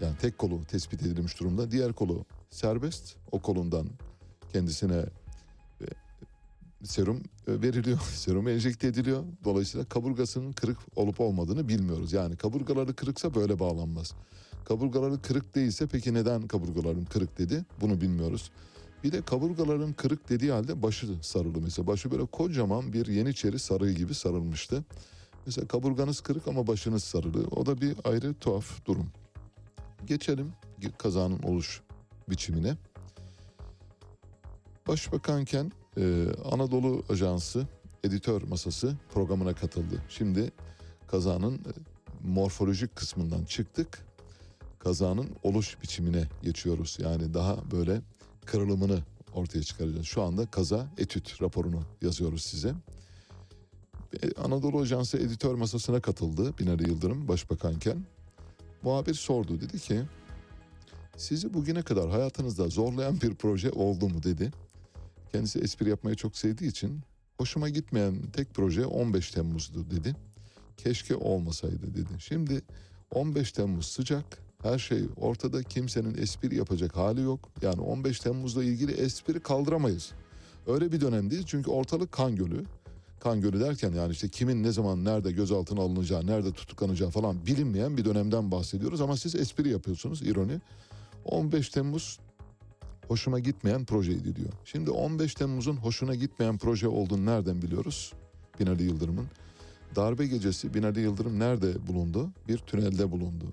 [0.00, 1.70] Yani tek kolu tespit edilmiş durumda.
[1.70, 3.16] Diğer kolu serbest.
[3.32, 3.86] O kolundan
[4.52, 5.04] kendisine
[5.80, 5.86] e,
[6.84, 7.98] serum e, veriliyor.
[8.14, 9.24] Serum enjekte ediliyor.
[9.44, 12.12] Dolayısıyla kaburgasının kırık olup olmadığını bilmiyoruz.
[12.12, 14.14] Yani kaburgaları kırıksa böyle bağlanmaz.
[14.64, 17.64] Kaburgaları kırık değilse peki neden kaburgaların kırık dedi?
[17.80, 18.50] Bunu bilmiyoruz.
[19.04, 21.86] Bir de kaburgaların kırık dediği halde başı sarılı mesela.
[21.86, 24.84] Başı böyle kocaman bir yeniçeri sarığı gibi sarılmıştı.
[25.46, 27.46] Mesela kaburganız kırık ama başınız sarılı.
[27.46, 29.06] O da bir ayrı tuhaf durum.
[30.06, 30.52] Geçelim
[30.98, 31.82] kazanın oluş
[32.28, 32.76] biçimine.
[34.88, 37.66] Başbakanken e, Anadolu Ajansı
[38.04, 40.02] editör masası programına katıldı.
[40.08, 40.52] Şimdi
[41.06, 41.70] kazanın e,
[42.24, 44.06] morfolojik kısmından çıktık.
[44.78, 46.98] Kazanın oluş biçimine geçiyoruz.
[47.00, 48.00] Yani daha böyle
[48.46, 49.02] kırılımını
[49.34, 50.06] ortaya çıkaracağız.
[50.06, 52.74] Şu anda kaza etüt raporunu yazıyoruz size.
[54.22, 58.04] E, Anadolu Ajansı editör masasına katıldı Binali Yıldırım başbakanken.
[58.82, 60.02] Muhabir sordu dedi ki
[61.16, 64.50] sizi bugüne kadar hayatınızda zorlayan bir proje oldu mu dedi.
[65.32, 67.00] Kendisi espri yapmayı çok sevdiği için
[67.38, 70.16] hoşuma gitmeyen tek proje 15 Temmuz'du dedi.
[70.76, 72.10] Keşke olmasaydı dedi.
[72.18, 72.62] Şimdi
[73.10, 77.48] 15 Temmuz sıcak, her şey ortada kimsenin espri yapacak hali yok.
[77.62, 80.12] Yani 15 Temmuz'la ilgili espri kaldıramayız.
[80.66, 82.64] Öyle bir dönemdeyiz çünkü ortalık kan gölü.
[83.20, 87.96] Kan gölü derken yani işte kimin ne zaman nerede gözaltına alınacağı, nerede tutuklanacağı falan bilinmeyen
[87.96, 89.00] bir dönemden bahsediyoruz.
[89.00, 90.60] Ama siz espri yapıyorsunuz, ironi.
[91.24, 92.18] 15 Temmuz
[93.08, 94.52] hoşuma gitmeyen projeydi diyor.
[94.64, 98.12] Şimdi 15 Temmuz'un hoşuna gitmeyen proje olduğunu nereden biliyoruz?
[98.60, 99.26] Binali Yıldırım'ın.
[99.96, 102.30] Darbe gecesi Binali Yıldırım nerede bulundu?
[102.48, 103.44] Bir tünelde bulundu.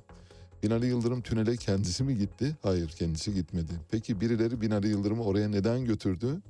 [0.63, 2.57] Binali Yıldırım tünele kendisi mi gitti?
[2.61, 3.71] Hayır kendisi gitmedi.
[3.91, 6.41] Peki birileri Binali Yıldırım'ı oraya neden götürdü?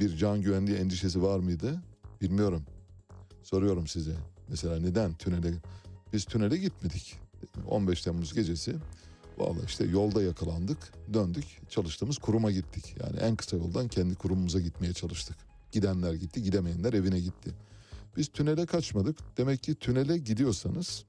[0.00, 1.82] Bir can güvenliği endişesi var mıydı?
[2.20, 2.62] Bilmiyorum.
[3.42, 4.14] Soruyorum size.
[4.48, 5.52] Mesela neden tünele?
[6.12, 7.16] Biz tünele gitmedik.
[7.68, 8.76] 15 Temmuz gecesi
[9.38, 10.78] Vallahi işte yolda yakalandık,
[11.14, 12.94] döndük, çalıştığımız kuruma gittik.
[13.00, 15.36] Yani en kısa yoldan kendi kurumumuza gitmeye çalıştık.
[15.72, 17.50] Gidenler gitti, gidemeyenler evine gitti.
[18.16, 19.16] Biz tünele kaçmadık.
[19.36, 21.04] Demek ki tünele gidiyorsanız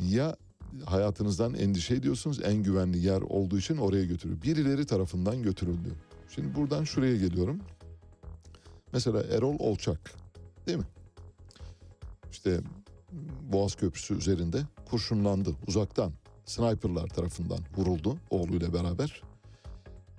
[0.00, 0.36] ya
[0.84, 4.42] hayatınızdan endişe ediyorsunuz en güvenli yer olduğu için oraya götürüyor.
[4.42, 5.94] Birileri tarafından götürüldü.
[6.34, 7.60] Şimdi buradan şuraya geliyorum.
[8.92, 10.12] Mesela Erol Olçak
[10.66, 10.84] değil mi?
[12.32, 12.60] İşte
[13.52, 16.12] Boğaz Köprüsü üzerinde kurşunlandı uzaktan
[16.44, 19.22] sniperlar tarafından vuruldu oğluyla beraber.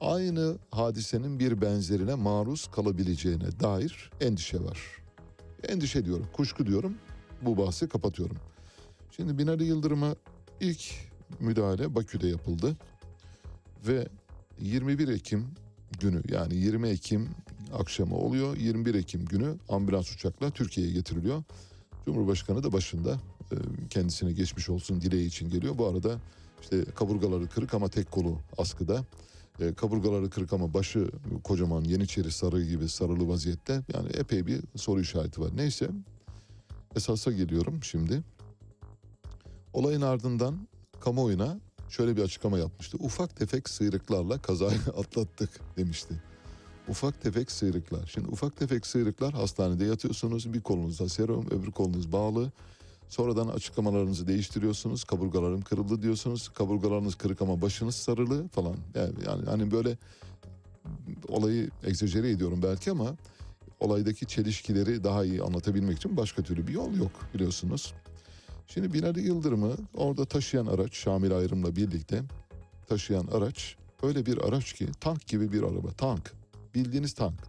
[0.01, 4.79] Aynı hadisenin bir benzerine maruz kalabileceğine dair endişe var.
[5.67, 6.95] Endişe diyorum, kuşku diyorum.
[7.41, 8.37] Bu bahsi kapatıyorum.
[9.11, 10.15] Şimdi Binali Yıldırım'a
[10.63, 10.93] ilk
[11.39, 12.77] müdahale Bakü'de yapıldı.
[13.87, 14.07] Ve
[14.59, 15.47] 21 Ekim
[15.99, 17.29] günü yani 20 Ekim
[17.73, 18.57] akşamı oluyor.
[18.57, 21.43] 21 Ekim günü ambulans uçakla Türkiye'ye getiriliyor.
[22.05, 23.19] Cumhurbaşkanı da başında
[23.89, 25.77] kendisine geçmiş olsun dileği için geliyor.
[25.77, 26.19] Bu arada
[26.61, 29.05] işte kaburgaları kırık ama tek kolu askıda.
[29.59, 31.09] E, kaburgaları kırık ama başı
[31.43, 33.81] kocaman yeniçeri sarığı gibi sarılı vaziyette.
[33.93, 35.51] Yani epey bir soru işareti var.
[35.55, 35.89] Neyse
[36.95, 38.23] esasa geliyorum şimdi.
[39.73, 40.67] Olayın ardından
[40.99, 41.59] kamuoyuna
[41.89, 42.97] şöyle bir açıklama yapmıştı.
[42.99, 46.13] Ufak tefek sıyrıklarla kazayı atlattık demişti.
[46.87, 48.11] Ufak tefek sıyrıklar.
[48.13, 50.53] Şimdi ufak tefek sıyrıklar hastanede yatıyorsunuz.
[50.53, 52.51] Bir kolunuzda serum, öbür kolunuz bağlı.
[53.09, 55.03] Sonradan açıklamalarınızı değiştiriyorsunuz.
[55.03, 56.49] Kaburgalarım kırıldı diyorsunuz.
[56.49, 58.75] Kaburgalarınız kırık ama başınız sarılı falan.
[58.95, 59.97] Yani, yani hani böyle
[61.27, 63.15] olayı egzajere ediyorum belki ama
[63.79, 67.93] olaydaki çelişkileri daha iyi anlatabilmek için başka türlü bir yol yok biliyorsunuz.
[68.67, 72.21] Şimdi Binali Yıldırım'ı orada taşıyan araç Şamil Ayrım'la birlikte
[72.87, 75.91] taşıyan araç öyle bir araç ki tank gibi bir araba.
[75.91, 76.33] Tank.
[76.75, 77.39] Bildiğiniz tank.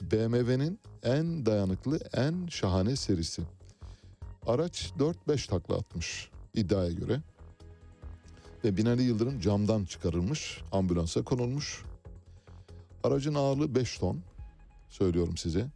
[0.00, 3.42] BMW'nin en dayanıklı, en şahane serisi.
[4.46, 4.92] Araç
[5.28, 7.20] 4-5 takla atmış iddiaya göre.
[8.64, 11.84] Ve Binali Yıldırım camdan çıkarılmış, ambulansa konulmuş.
[13.04, 14.20] Aracın ağırlığı 5 ton,
[14.88, 15.66] söylüyorum size.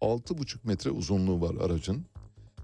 [0.00, 2.06] 6,5 metre uzunluğu var aracın.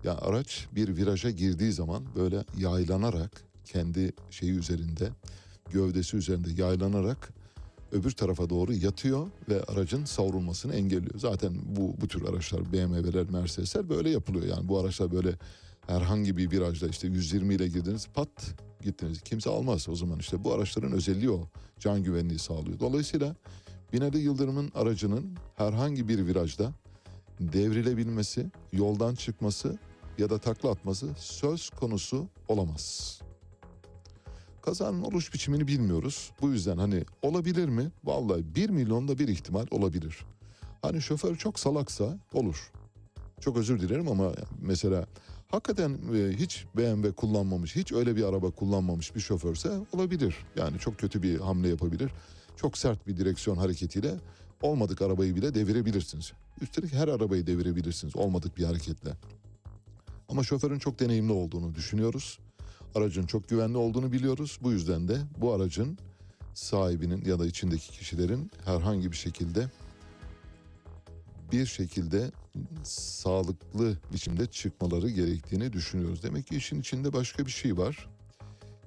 [0.04, 5.08] Ya araç bir viraja girdiği zaman böyle yaylanarak kendi şeyi üzerinde,
[5.70, 7.32] gövdesi üzerinde yaylanarak
[7.92, 11.18] öbür tarafa doğru yatıyor ve aracın savrulmasını engelliyor.
[11.18, 14.46] Zaten bu bu tür araçlar BMW'ler, Mercedesler böyle yapılıyor.
[14.46, 15.34] Yani bu araçlar böyle
[15.86, 19.20] herhangi bir virajda işte 120 ile girdiniz pat gittiniz.
[19.20, 21.48] Kimse almaz o zaman işte bu araçların özelliği o.
[21.78, 22.80] Can güvenliği sağlıyor.
[22.80, 23.36] Dolayısıyla
[23.92, 26.72] Binali Yıldırım'ın aracının herhangi bir virajda
[27.40, 29.78] devrilebilmesi, yoldan çıkması
[30.20, 33.18] ya da takla atması söz konusu olamaz.
[34.62, 36.30] Kazanın oluş biçimini bilmiyoruz.
[36.40, 37.90] Bu yüzden hani olabilir mi?
[38.04, 40.24] Vallahi 1 milyonda bir ihtimal olabilir.
[40.82, 42.72] Hani şoför çok salaksa olur.
[43.40, 45.06] Çok özür dilerim ama mesela
[45.48, 50.36] hakikaten e, hiç BMW kullanmamış, hiç öyle bir araba kullanmamış bir şoförse olabilir.
[50.56, 52.10] Yani çok kötü bir hamle yapabilir.
[52.56, 54.14] Çok sert bir direksiyon hareketiyle
[54.62, 56.32] olmadık arabayı bile devirebilirsiniz.
[56.60, 59.10] Üstelik her arabayı devirebilirsiniz olmadık bir hareketle.
[60.30, 62.38] Ama şoförün çok deneyimli olduğunu düşünüyoruz.
[62.94, 64.58] Aracın çok güvenli olduğunu biliyoruz.
[64.62, 65.98] Bu yüzden de bu aracın
[66.54, 69.68] sahibinin ya da içindeki kişilerin herhangi bir şekilde
[71.52, 72.30] bir şekilde
[72.84, 76.22] sağlıklı biçimde çıkmaları gerektiğini düşünüyoruz.
[76.22, 78.08] Demek ki işin içinde başka bir şey var.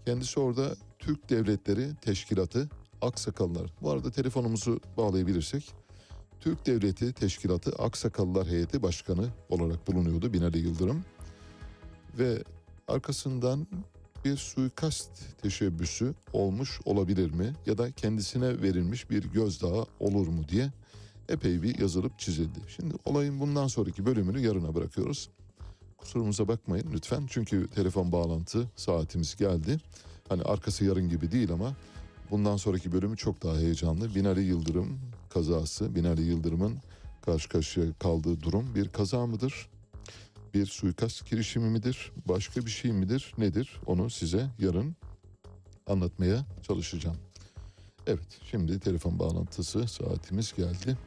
[0.06, 2.70] Kendisi orada Türk Devletleri Teşkilatı
[3.02, 3.74] Aksakallar.
[3.82, 5.74] Bu arada telefonumuzu bağlayabilirsek.
[6.40, 11.06] Türk Devleti Teşkilatı Aksakallar Heyeti Başkanı olarak bulunuyordu Binali Yıldırım.
[12.20, 12.44] Ve
[12.88, 13.68] arkasından
[14.26, 15.10] bir suikast
[15.42, 17.54] teşebbüsü olmuş olabilir mi?
[17.66, 20.72] Ya da kendisine verilmiş bir gözdağı olur mu diye
[21.30, 22.60] epey bir yazılıp çizildi.
[22.68, 25.30] Şimdi olayın bundan sonraki bölümünü yarına bırakıyoruz.
[25.98, 29.78] Kusurumuza bakmayın lütfen çünkü telefon bağlantı saatimiz geldi.
[30.30, 31.74] Hani arkası yarın gibi değil ama
[32.32, 34.16] bundan sonraki bölümü çok daha heyecanlı.
[34.16, 35.00] Binali Yıldırım
[35.30, 36.78] kazası, Binali Yıldırım'ın
[37.26, 39.70] karşı karşıya kaldığı durum bir kaza mıdır?
[40.54, 42.12] Bir suikast girişimi midir?
[42.26, 43.34] Başka bir şey midir?
[43.38, 43.80] Nedir?
[43.86, 44.96] Onu size yarın
[45.88, 47.18] anlatmaya çalışacağım.
[48.08, 50.98] Evet, şimdi telefon bağlantısı saatimiz geldi.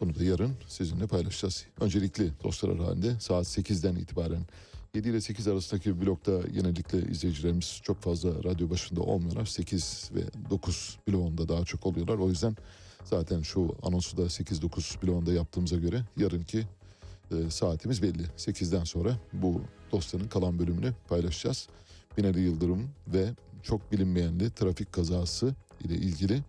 [0.00, 1.66] Bunu da yarın sizinle paylaşacağız.
[1.80, 4.46] Öncelikli dostlar halinde saat 8'den itibaren
[4.94, 9.46] 7 ile 8 arasındaki blokta genellikle izleyicilerimiz çok fazla radyo başında olmuyorlar.
[9.46, 12.18] 8 ve 9 bloğunda daha çok oluyorlar.
[12.18, 12.56] O yüzden
[13.04, 16.66] zaten şu anonsu da 8-9 bloğunda yaptığımıza göre yarınki
[17.30, 18.22] e, saatimiz belli.
[18.36, 19.60] 8'den sonra bu
[19.92, 21.68] dosyanın kalan bölümünü paylaşacağız.
[22.18, 23.30] Binali Yıldırım ve
[23.62, 25.54] çok bilinmeyenli trafik kazası
[25.84, 26.42] ile ilgili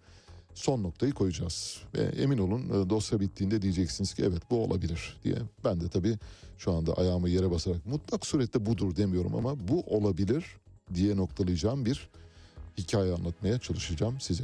[0.54, 1.78] son noktayı koyacağız.
[1.96, 5.36] Ve emin olun e, dosya bittiğinde diyeceksiniz ki evet bu olabilir diye.
[5.64, 6.18] Ben de tabii
[6.58, 10.46] şu anda ayağımı yere basarak mutlak surette budur demiyorum ama bu olabilir
[10.94, 12.10] diye noktalayacağım bir
[12.78, 14.44] hikaye anlatmaya çalışacağım size.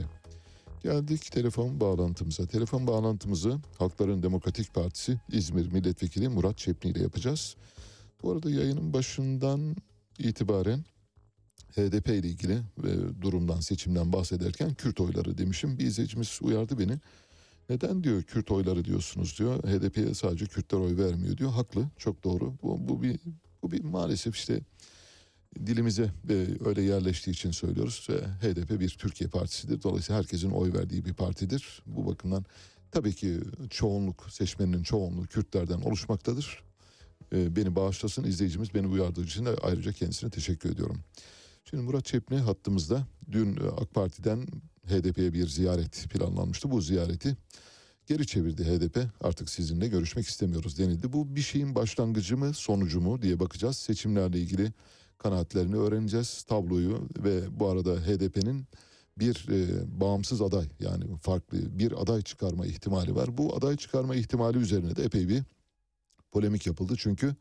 [0.84, 2.46] Geldik telefon bağlantımıza.
[2.46, 7.56] Telefon bağlantımızı Halkların Demokratik Partisi İzmir Milletvekili Murat Çepni ile yapacağız.
[8.24, 9.76] Bu arada yayının başından
[10.20, 10.86] itibaren
[11.72, 15.80] HDP ile ilgili ve durumdan seçimden bahsederken Kürt oyları demişim.
[15.80, 17.00] Bir izleyicimiz uyardı beni.
[17.70, 19.64] Neden diyor Kürt oyları diyorsunuz diyor.
[19.64, 21.52] HDP'ye sadece Kürtler oy vermiyor diyor.
[21.52, 22.54] Haklı çok doğru.
[22.64, 23.20] Bu, bu bir
[23.64, 24.60] bu bir maalesef işte
[25.66, 28.08] dilimize e, öyle yerleştiği için söylüyoruz.
[28.10, 29.84] E, HDP bir Türkiye partisidir.
[29.84, 31.82] Dolayısıyla herkesin oy verdiği bir partidir.
[31.86, 32.46] Bu bakımdan
[32.92, 36.64] tabii ki çoğunluk seçmeninin çoğunluğu Kürtlerden oluşmaktadır.
[37.34, 41.00] E, beni bağışlasın izleyicimiz beni uyardığı için de ayrıca kendisine teşekkür ediyorum.
[41.66, 44.48] Şimdi Murat Çepni hattımızda dün AK Parti'den
[44.88, 46.72] HDP'ye bir ziyaret planlanmıştı.
[46.72, 47.38] Bu ziyareti
[48.08, 48.98] geri çevirdi HDP.
[49.22, 51.14] Artık sizinle görüşmek istemiyoruz denildi.
[51.14, 53.78] Bu bir şeyin başlangıcı mı sonucu mu diye bakacağız.
[53.78, 54.74] Seçimlerle ilgili
[55.18, 56.44] kanaatlerini öğreneceğiz.
[56.44, 58.66] Tabloyu ve bu arada HDP'nin
[59.20, 63.38] bir e, bağımsız aday yani farklı bir aday çıkarma ihtimali var.
[63.38, 65.44] Bu aday çıkarma ihtimali üzerine de epey bir
[66.32, 66.94] polemik yapıldı.
[66.98, 67.36] Çünkü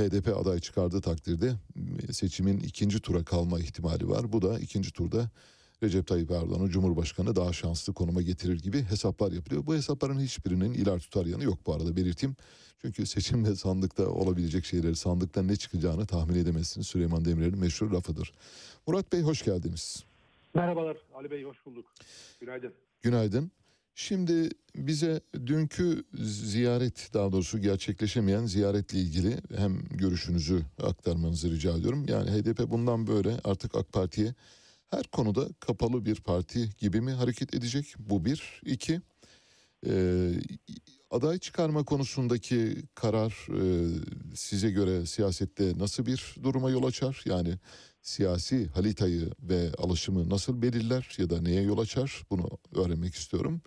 [0.00, 1.54] HDP aday çıkardığı takdirde
[2.12, 4.32] seçimin ikinci tura kalma ihtimali var.
[4.32, 5.30] Bu da ikinci turda
[5.82, 9.66] Recep Tayyip Erdoğan'ı Cumhurbaşkanı daha şanslı konuma getirir gibi hesaplar yapılıyor.
[9.66, 12.36] Bu hesapların hiçbirinin iler tutar yanı yok bu arada belirteyim.
[12.82, 16.86] Çünkü seçimde sandıkta olabilecek şeyleri sandıktan ne çıkacağını tahmin edemezsiniz.
[16.86, 18.32] Süleyman Demirel'in meşhur lafıdır.
[18.86, 20.04] Murat Bey hoş geldiniz.
[20.54, 21.86] Merhabalar Ali Bey hoş bulduk.
[22.40, 22.72] Günaydın.
[23.02, 23.50] Günaydın.
[23.94, 32.04] Şimdi bize dünkü ziyaret daha doğrusu gerçekleşemeyen ziyaretle ilgili hem görüşünüzü aktarmanızı rica ediyorum.
[32.08, 34.34] Yani HDP bundan böyle artık AK Parti'ye
[34.92, 37.94] her konuda kapalı bir parti gibi mi hareket edecek?
[37.98, 38.60] Bu bir.
[38.64, 39.00] İki,
[39.86, 39.92] e,
[41.10, 43.64] aday çıkarma konusundaki karar e,
[44.34, 47.22] size göre siyasette nasıl bir duruma yol açar?
[47.26, 47.58] Yani
[48.02, 52.22] siyasi halitayı ve alışımı nasıl belirler ya da neye yol açar?
[52.30, 53.62] Bunu öğrenmek istiyorum.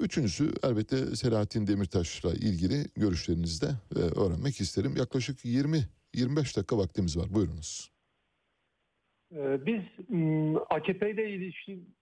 [0.00, 4.96] Üçüncüsü elbette Selahattin Demirtaş'la ilgili görüşlerinizi de e, öğrenmek isterim.
[4.96, 5.86] Yaklaşık 20-25
[6.56, 7.34] dakika vaktimiz var.
[7.34, 7.91] Buyurunuz.
[9.36, 9.80] Ee, Biz
[10.70, 11.30] AKP ile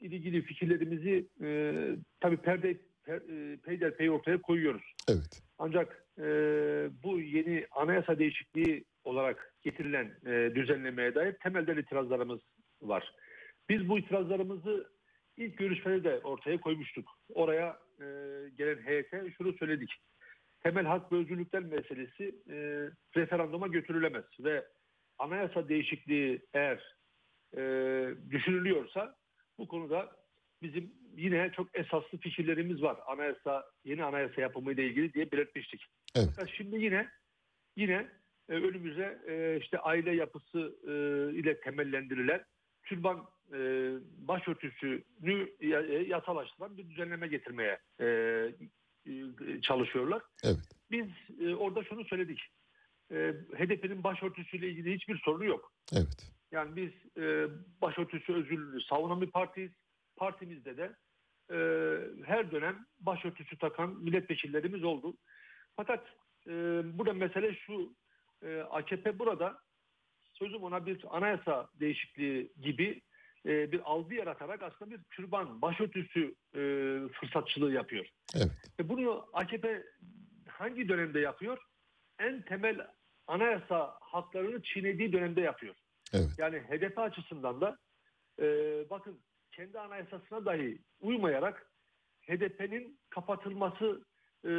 [0.00, 1.74] ilgili fikirlerimizi e,
[2.20, 4.92] tabii perde per, e, peyderpey ortaya koyuyoruz.
[5.08, 5.42] Evet.
[5.58, 6.24] Ancak e,
[7.02, 12.40] bu yeni anayasa değişikliği olarak getirilen e, düzenlemeye dair temelden itirazlarımız
[12.82, 13.14] var.
[13.68, 14.90] Biz bu itirazlarımızı
[15.36, 17.08] ilk görüşmede de ortaya koymuştuk.
[17.34, 18.04] Oraya e,
[18.58, 19.90] gelen heyete şunu söyledik.
[20.62, 22.56] Temel hak ve özgürlükler meselesi e,
[23.16, 24.64] referanduma götürülemez ve
[25.18, 26.99] anayasa değişikliği eğer
[27.56, 27.60] e,
[28.30, 29.16] düşünülüyorsa
[29.58, 30.16] bu konuda
[30.62, 32.98] bizim yine çok esaslı fikirlerimiz var.
[33.06, 35.86] Anayasa yeni anayasa yapımı ile ilgili diye belirtmiştik.
[36.16, 36.28] Evet.
[36.36, 37.08] Fakat şimdi yine
[37.76, 38.08] yine
[38.48, 40.92] e, önümüze e, işte aile yapısı e,
[41.38, 42.44] ile temellendirilen
[42.84, 43.58] türban e,
[44.18, 45.66] başörtüsünü e,
[46.08, 48.06] yasalaştıran bir düzenleme getirmeye e,
[49.06, 50.22] e, çalışıyorlar.
[50.44, 50.58] Evet.
[50.90, 51.06] Biz
[51.40, 52.40] e, orada şunu söyledik.
[53.10, 53.16] E,
[53.58, 55.72] HDP'nin başörtüsüyle ilgili hiçbir sorunu yok.
[55.92, 56.32] Evet.
[56.52, 57.48] Yani biz e,
[57.82, 59.72] başörtüsü özgürlüğünü savunan bir partiyiz.
[60.16, 60.96] Partimizde de
[61.50, 61.56] e,
[62.24, 65.16] her dönem başörtüsü takan milletvekillerimiz oldu.
[65.76, 66.06] Fakat
[66.46, 66.52] e,
[66.98, 67.94] burada mesele şu,
[68.42, 69.58] e, AKP burada
[70.32, 73.02] sözüm ona bir anayasa değişikliği gibi
[73.46, 76.60] e, bir algı yaratarak aslında bir türban, başörtüsü e,
[77.12, 78.06] fırsatçılığı yapıyor.
[78.36, 78.50] Evet.
[78.80, 79.82] E, bunu AKP
[80.48, 81.58] hangi dönemde yapıyor?
[82.18, 82.86] En temel
[83.26, 85.74] anayasa haklarını çiğnediği dönemde yapıyor.
[86.12, 86.28] Evet.
[86.38, 87.78] Yani HDP açısından da
[88.38, 88.44] e,
[88.90, 89.20] bakın
[89.52, 91.66] kendi anayasasına dahi uymayarak
[92.22, 94.04] HDP'nin kapatılması
[94.44, 94.50] e,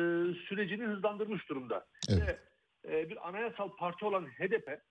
[0.47, 1.85] sürecini hızlandırmış durumda.
[2.09, 2.39] Evet.
[2.85, 4.81] Ve e, bir anayasal parti olan HDP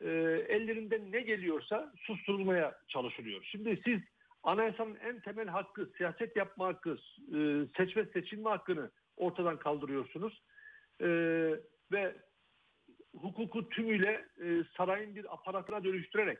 [0.00, 0.08] e,
[0.48, 3.42] ellerinden ne geliyorsa susturulmaya çalışılıyor.
[3.50, 4.00] Şimdi siz
[4.42, 6.98] anayasanın en temel hakkı, siyaset yapma hakkı,
[7.34, 7.38] e,
[7.76, 10.42] seçme seçilme hakkını ortadan kaldırıyorsunuz.
[11.00, 11.06] E,
[11.92, 12.16] ve
[13.20, 16.38] hukuku tümüyle e, sarayın bir aparatına dönüştürerek,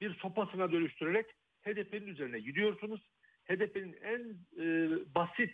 [0.00, 1.26] bir sopasına dönüştürerek
[1.62, 3.00] HDP'nin üzerine gidiyorsunuz.
[3.44, 4.20] HDP'nin en
[4.62, 5.50] e, basit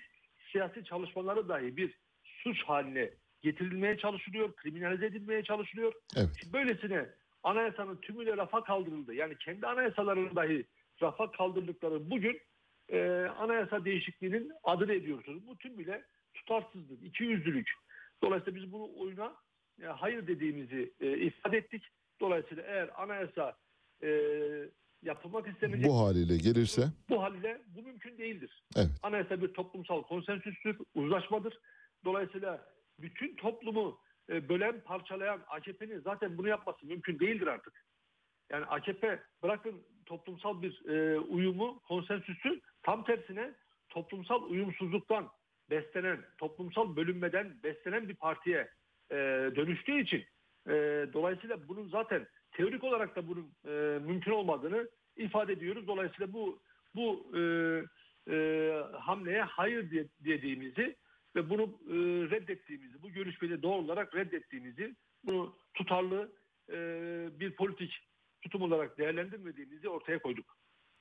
[0.53, 3.11] siyasi çalışmaları dahi bir suç haline
[3.43, 5.93] getirilmeye çalışılıyor, kriminalize edilmeye çalışılıyor.
[6.17, 6.29] Evet.
[6.41, 7.07] Şimdi Böylesine
[7.43, 9.15] anayasanın tümüyle rafa kaldırıldı.
[9.15, 10.67] Yani kendi anayasalarının dahi
[11.03, 12.41] rafa kaldırdıkları bugün
[12.89, 13.01] e,
[13.39, 15.47] anayasa değişikliğinin adını ediyorsunuz.
[15.47, 16.05] Bu tümüyle
[16.35, 17.71] tutarsızlık, ikiyüzlülük.
[18.23, 19.35] Dolayısıyla biz bunu oyuna
[19.85, 21.83] hayır dediğimizi e, ifade ettik.
[22.21, 23.57] Dolayısıyla eğer anayasa
[24.03, 24.11] e,
[25.03, 28.63] yapılmak istenecek Bu haliyle gelirse bu haliyle bu mümkün değildir.
[28.77, 28.91] Evet.
[29.03, 31.59] Anayasa bir toplumsal konsensüstür, uzlaşmadır.
[32.05, 33.99] Dolayısıyla bütün toplumu
[34.31, 37.85] e, bölen, parçalayan AKP'nin zaten bunu yapması mümkün değildir artık.
[38.51, 43.55] Yani AKP bırakın toplumsal bir e, uyumu, konsensüsü tam tersine
[43.89, 45.29] toplumsal uyumsuzluktan
[45.71, 48.69] beslenen, toplumsal bölünmeden beslenen bir partiye
[49.11, 49.17] e,
[49.57, 50.25] dönüştüğü için
[50.69, 50.73] e,
[51.13, 55.87] dolayısıyla bunun zaten teorik olarak da bunun e, mümkün olmadığını ifade ediyoruz.
[55.87, 56.63] Dolayısıyla bu
[56.95, 57.41] bu e,
[58.31, 60.97] e, hamleye hayır diye, dediğimizi
[61.37, 61.95] ve bunu e,
[62.31, 66.33] reddettiğimizi, bu görüşmeyi doğal olarak reddettiğimizi, bunu tutarlı
[66.71, 66.77] e,
[67.41, 67.93] bir politik
[68.43, 70.57] tutum olarak değerlendirmediğimizi ortaya koyduk.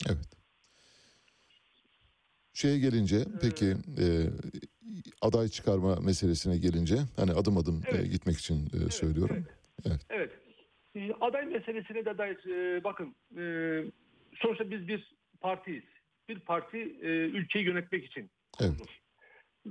[0.10, 0.35] evet.
[2.56, 3.66] Şeye gelince peki
[4.02, 4.06] e,
[5.22, 8.12] aday çıkarma meselesine gelince hani adım adım e, Evet.
[8.12, 9.46] gitmek için e, söylüyorum.
[9.86, 10.02] Evet.
[10.10, 10.32] Evet.
[10.96, 13.44] E, Aday meselesine de dair e, bakın e,
[14.36, 15.84] sonuçta biz bir partiyiz.
[16.30, 18.30] Bir parti e, ülkeyi yönetmek için
[18.62, 18.72] Evet.
[18.72, 19.00] kurulur.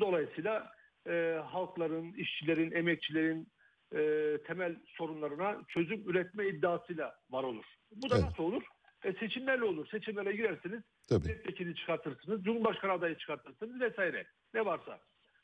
[0.01, 0.73] Dolayısıyla
[1.09, 3.49] e, halkların, işçilerin, emekçilerin
[3.97, 3.99] e,
[4.47, 7.65] temel sorunlarına çözüm üretme iddiasıyla var olur.
[7.97, 8.25] Bu da Evet.
[8.25, 8.63] nasıl olur?
[9.05, 9.87] E, seçimlerle olur.
[9.87, 11.29] Seçimlere girersiniz, Tabii.
[11.29, 14.27] milletvekili çıkartırsınız, cumhurbaşkanı adayı çıkartırsınız vesaire.
[14.55, 15.01] Ne varsa.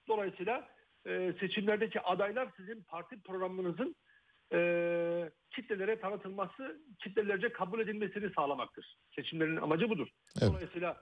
[0.09, 0.69] Dolayısıyla
[1.07, 3.97] e, seçimlerdeki adaylar sizin parti programınızın
[4.53, 8.97] e, kitlelere tanıtılması, kitlelerce kabul edilmesini sağlamaktır.
[9.17, 10.09] Seçimlerin amacı budur.
[10.43, 10.53] Evet.
[10.53, 10.97] Dolayısıyla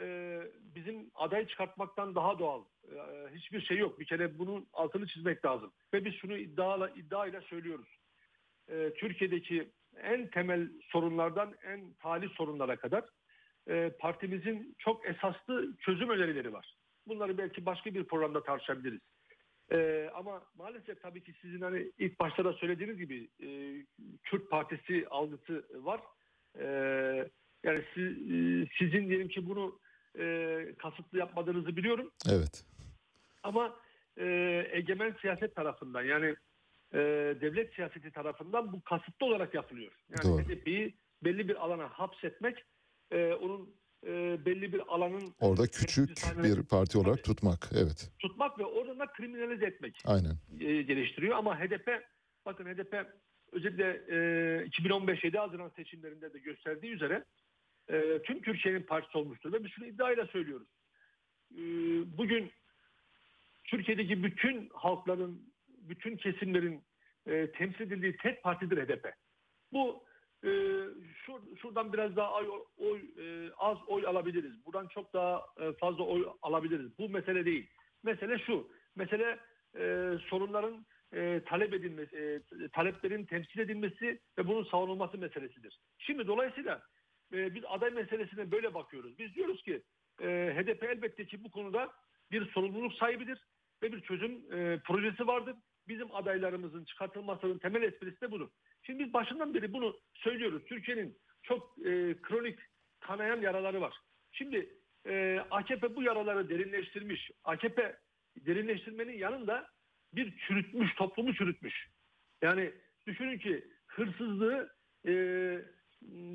[0.00, 0.38] e,
[0.74, 2.96] bizim aday çıkartmaktan daha doğal e,
[3.34, 4.00] hiçbir şey yok.
[4.00, 5.72] Bir kere bunun altını çizmek lazım.
[5.94, 7.98] Ve biz şunu iddiayla, iddiayla söylüyoruz.
[8.68, 9.70] E, Türkiye'deki
[10.02, 13.04] en temel sorunlardan en tali sorunlara kadar
[13.68, 16.74] e, partimizin çok esaslı çözüm önerileri var.
[17.06, 19.00] Bunları belki başka bir programda tartışabiliriz.
[19.72, 23.48] Ee, ama maalesef tabii ki sizin hani ilk başta da söylediğiniz gibi e,
[24.22, 26.00] Kürt Partisi algısı var.
[26.58, 26.64] Ee,
[27.64, 29.78] yani siz- e, sizin diyelim ki bunu
[30.18, 32.10] e, kasıtlı yapmadığınızı biliyorum.
[32.30, 32.64] Evet.
[33.42, 33.76] Ama
[34.18, 34.26] e,
[34.72, 36.34] egemen siyaset tarafından yani
[36.92, 36.98] e,
[37.40, 39.92] devlet siyaseti tarafından bu kasıtlı olarak yapılıyor.
[40.08, 40.42] Yani.
[40.42, 40.94] HDP'yi
[41.24, 42.64] belli bir alana hapsetmek,
[43.10, 43.74] e, onun
[44.06, 46.08] e, belli bir alanın Orada küçük
[46.44, 47.70] bir parti olarak tutmak.
[47.74, 48.10] Evet.
[48.18, 50.36] tutmak ve oradan da kriminalize etmek Aynen.
[50.60, 51.36] e, geliştiriyor.
[51.36, 51.88] Ama HDP,
[52.46, 53.06] bakın HDP
[53.52, 54.02] özellikle
[54.62, 57.24] e, 2015 7 Haziran seçimlerinde de gösterdiği üzere
[57.88, 59.52] e, tüm Türkiye'nin partisi olmuştur.
[59.52, 60.68] Ve biz şunu iddiayla söylüyoruz.
[61.52, 61.62] E,
[62.18, 62.50] bugün
[63.64, 65.47] Türkiye'deki bütün halkların,
[65.88, 66.84] bütün kesimlerin
[67.26, 69.12] e, temsil edildiği tek partidir HDP.
[69.72, 70.04] Bu
[70.44, 70.50] e,
[71.26, 74.66] şur, şuradan biraz daha oy, oy, e, az oy alabiliriz.
[74.66, 76.98] Buradan çok daha e, fazla oy alabiliriz.
[76.98, 77.70] Bu mesele değil.
[78.02, 78.68] Mesele şu.
[78.96, 79.38] Mesele
[79.78, 85.80] e, sorunların e, talep edilmesi, e, taleplerin temsil edilmesi ve bunun savunulması meselesidir.
[85.98, 86.82] Şimdi dolayısıyla
[87.32, 89.18] e, biz aday meselesine böyle bakıyoruz.
[89.18, 89.82] Biz diyoruz ki
[90.22, 91.92] e, HDP elbette ki bu konuda
[92.30, 93.38] bir sorumluluk sahibidir
[93.82, 95.56] ve bir çözüm e, projesi vardır.
[95.88, 98.48] Bizim adaylarımızın çıkartılmasının temel esprisi de budur.
[98.82, 100.62] Şimdi biz başından beri bunu söylüyoruz.
[100.66, 102.58] Türkiye'nin çok e, kronik
[103.00, 103.94] kanayan yaraları var.
[104.32, 104.68] Şimdi
[105.06, 107.30] e, AKP bu yaraları derinleştirmiş.
[107.44, 107.96] AKP
[108.36, 109.68] derinleştirmenin yanında
[110.12, 111.88] bir çürütmüş, toplumu çürütmüş.
[112.42, 112.72] Yani
[113.06, 114.74] düşünün ki hırsızlığı
[115.06, 115.12] e,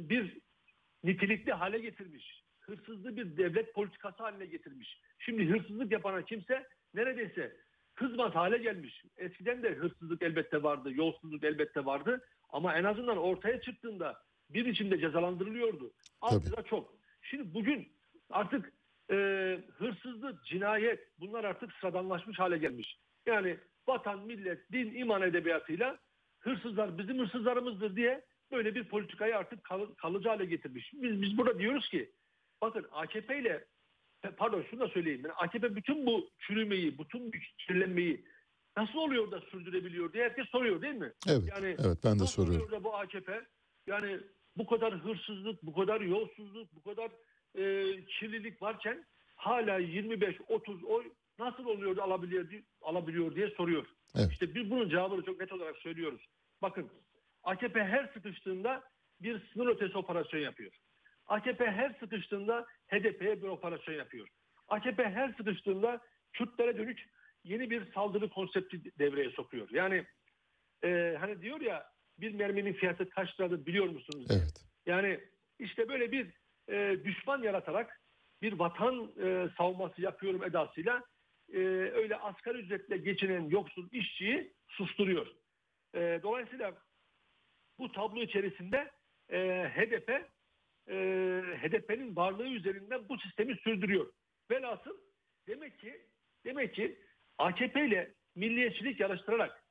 [0.10, 0.38] bir
[1.04, 2.44] nitelikli hale getirmiş.
[2.60, 5.02] Hırsızlığı bir devlet politikası haline getirmiş.
[5.20, 7.58] Şimdi hırsızlık yapana kimse neredeyse
[7.96, 9.04] kızmaz hale gelmiş.
[9.18, 12.22] Eskiden de hırsızlık elbette vardı, yolsuzluk elbette vardı.
[12.50, 15.94] Ama en azından ortaya çıktığında bir içinde cezalandırılıyordu.
[16.22, 16.34] Az
[16.70, 16.94] çok.
[17.22, 17.88] Şimdi bugün
[18.30, 18.74] artık
[19.12, 19.16] e,
[19.78, 22.98] hırsızlık, cinayet bunlar artık sıradanlaşmış hale gelmiş.
[23.26, 23.58] Yani
[23.88, 26.00] vatan, millet, din, iman edebiyatıyla
[26.40, 30.94] hırsızlar bizim hırsızlarımızdır diye böyle bir politikayı artık kal- kalıcı hale getirmiş.
[30.94, 32.12] Biz, biz burada diyoruz ki
[32.62, 33.66] bakın AKP ile
[34.32, 35.22] pardon şunu da söyleyeyim.
[35.24, 37.32] Yani AKP bütün bu çürümeyi, bütün bu
[37.68, 38.26] kirlenmeyi
[38.78, 41.12] nasıl oluyor da sürdürebiliyor diye herkes soruyor değil mi?
[41.30, 41.44] Evet.
[41.50, 42.72] Yani evet ben de soruyorum.
[42.72, 43.42] da bu AKP
[43.88, 44.20] yani
[44.58, 47.12] bu kadar hırsızlık, bu kadar yolsuzluk, bu kadar
[47.58, 49.06] e, kirlilik varken
[49.36, 51.06] hala 25-30 oy
[51.40, 53.86] nasıl oluyor da alabiliyor, diye- alabiliyor diye soruyor.
[54.16, 54.32] Evet.
[54.32, 56.22] İşte biz bunun cevabını çok net olarak söylüyoruz.
[56.62, 56.90] Bakın
[57.44, 58.84] AKP her sıkıştığında
[59.22, 60.72] bir sınır ötesi operasyon yapıyor.
[61.28, 64.28] AKP her sıkıştığında HDP'ye bir operasyon yapıyor.
[64.68, 66.02] AKP her sıkıştığında
[66.34, 67.10] Kürtlere dönük
[67.44, 69.70] yeni bir saldırı konsepti devreye sokuyor.
[69.72, 70.06] Yani
[70.84, 71.86] e, hani diyor ya
[72.20, 74.28] bir merminin fiyatı kaç liradır biliyor musunuz?
[74.30, 74.66] Evet.
[74.86, 75.20] Yani
[75.60, 76.28] işte böyle bir
[76.70, 78.02] e, düşman yaratarak
[78.42, 81.04] bir vatan e, savunması yapıyorum edasıyla
[81.54, 81.58] e,
[81.94, 85.28] öyle asgari ücretle geçinen yoksul işçiyi susturuyor.
[85.96, 86.74] E, dolayısıyla
[87.80, 88.92] bu tablo içerisinde
[89.30, 89.38] e,
[89.76, 90.26] HDP
[90.88, 90.96] e,
[91.62, 94.14] HDP'nin varlığı üzerinden bu sistemi sürdürüyor.
[94.52, 94.98] Velhasıl
[95.48, 96.02] demek ki
[96.46, 97.00] demek ki
[97.38, 99.64] AKP ile milliyetçilik yarıştırarak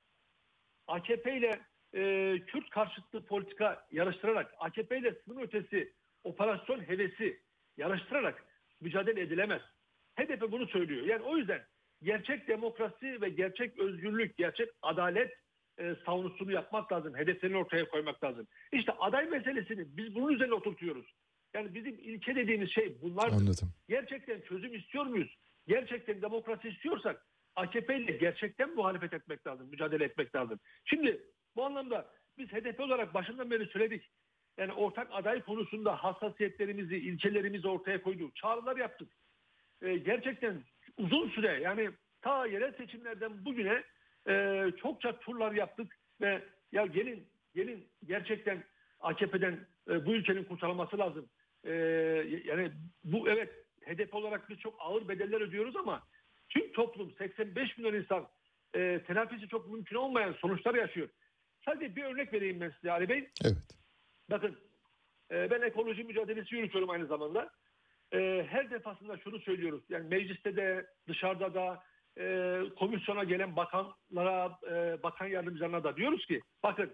[0.86, 1.60] AKP ile
[1.94, 5.92] e, Kürt karşıtı politika yarıştırarak, AKP ile sınır ötesi
[6.24, 7.40] operasyon hevesi
[7.76, 8.44] yarıştırarak
[8.80, 9.62] mücadele edilemez.
[10.18, 11.06] HDP bunu söylüyor.
[11.06, 11.62] Yani o yüzden
[12.02, 15.41] gerçek demokrasi ve gerçek özgürlük, gerçek adalet
[15.82, 17.16] e, savunusunu yapmak lazım.
[17.16, 18.46] Hedeflerini ortaya koymak lazım.
[18.72, 21.14] İşte aday meselesini biz bunun üzerine oturtuyoruz.
[21.54, 23.36] Yani bizim ilke dediğimiz şey bunlardır.
[23.36, 23.72] Anladım.
[23.88, 25.36] Gerçekten çözüm istiyor muyuz?
[25.66, 27.26] Gerçekten demokrasi istiyorsak
[27.56, 30.60] AKP ile gerçekten muhalefet etmek lazım, mücadele etmek lazım.
[30.84, 31.22] Şimdi
[31.56, 34.10] bu anlamda biz HDP olarak başından beri söyledik.
[34.58, 38.36] Yani ortak aday konusunda hassasiyetlerimizi, ilkelerimizi ortaya koyduk.
[38.36, 39.08] Çağrılar yaptık.
[39.82, 40.62] Ee, gerçekten
[40.98, 41.90] uzun süre yani
[42.20, 43.82] ta yerel seçimlerden bugüne
[44.28, 46.42] e, çokça turlar yaptık ve
[46.72, 48.64] ya gelin gelin gerçekten
[49.00, 51.28] AKP'den e, bu ülkenin kurtarılması lazım.
[51.64, 51.72] E,
[52.44, 52.72] yani
[53.04, 53.52] bu evet
[53.86, 56.02] HDP olarak biz çok ağır bedeller ödüyoruz ama
[56.48, 58.28] tüm toplum 85 milyon insan
[58.74, 61.08] e, telafisi çok mümkün olmayan sonuçlar yaşıyor.
[61.64, 63.30] Sadece bir örnek vereyim ben size Ali Bey.
[63.44, 63.56] Evet.
[64.30, 64.58] Bakın
[65.30, 67.50] e, ben ekoloji mücadelesi yürütüyorum aynı zamanda.
[68.12, 69.82] E, her defasında şunu söylüyoruz.
[69.88, 71.82] Yani mecliste de dışarıda da
[72.18, 76.92] e, komisyona gelen bakanlara, e, bakan yardımcılarına da diyoruz ki bakın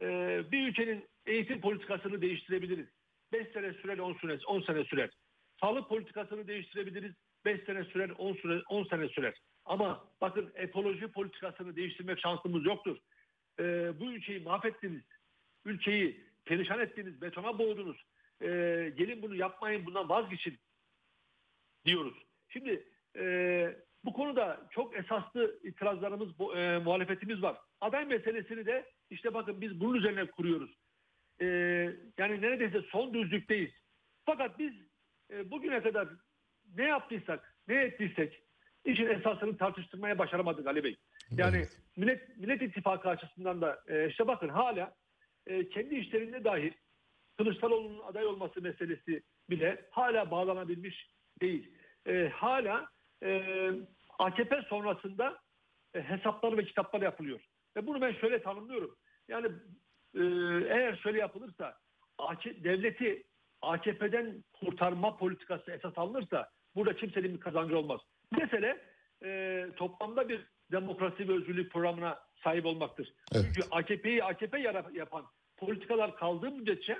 [0.00, 2.86] e, bir ülkenin eğitim politikasını değiştirebiliriz.
[3.32, 5.10] 5 sene sürer 10 sene, 10 sene sürer.
[5.60, 7.14] Sağlık politikasını değiştirebiliriz.
[7.44, 9.34] 5 sene sürer 10, süre, 10 sene sürer.
[9.64, 12.98] Ama bakın ekoloji politikasını değiştirmek şansımız yoktur.
[13.60, 15.02] E, bu ülkeyi mahvettiniz.
[15.64, 18.04] Ülkeyi perişan ettiniz, betona boğdunuz.
[18.42, 18.46] E,
[18.96, 20.58] gelin bunu yapmayın, bundan vazgeçin
[21.84, 22.14] diyoruz.
[22.48, 22.84] Şimdi
[23.16, 23.76] e,
[24.08, 27.56] bu konuda çok esaslı itirazlarımız, e, muhalefetimiz var.
[27.80, 30.70] Aday meselesini de işte bakın biz bunun üzerine kuruyoruz.
[31.40, 31.46] E,
[32.18, 33.70] yani neredeyse son düzlükteyiz.
[34.26, 34.72] Fakat biz
[35.30, 36.08] e, bugüne kadar
[36.76, 38.42] ne yaptıysak, ne ettiysek
[38.84, 40.96] işin esasını tartıştırmaya başaramadık Ali Bey.
[41.30, 41.80] Yani Evet.
[41.96, 44.94] Millet, Millet İttifakı açısından da e, işte bakın hala
[45.46, 46.72] e, kendi işlerinde dahil
[47.36, 51.10] Kılıçdaroğlu'nun aday olması meselesi bile hala bağlanabilmiş
[51.40, 51.72] değil.
[52.06, 52.88] E, hala
[53.22, 53.42] e,
[54.18, 55.38] AKP sonrasında
[55.94, 57.40] e, hesaplar ve kitaplar yapılıyor.
[57.76, 58.96] Ve bunu ben şöyle tanımlıyorum.
[59.28, 59.46] Yani
[60.14, 60.22] e,
[60.74, 61.74] eğer şöyle yapılırsa
[62.44, 63.24] devleti
[63.62, 68.00] AKP'den kurtarma politikası esas alınırsa burada kimsenin bir kazancı olmaz.
[68.32, 68.84] Mesele
[69.24, 73.14] e, toplamda bir demokrasi ve özgürlük programına sahip olmaktır.
[73.34, 73.44] Evet.
[73.46, 74.58] Çünkü AKP'yi AKP
[74.92, 75.26] yapan
[75.56, 76.98] politikalar kaldığı müddetçe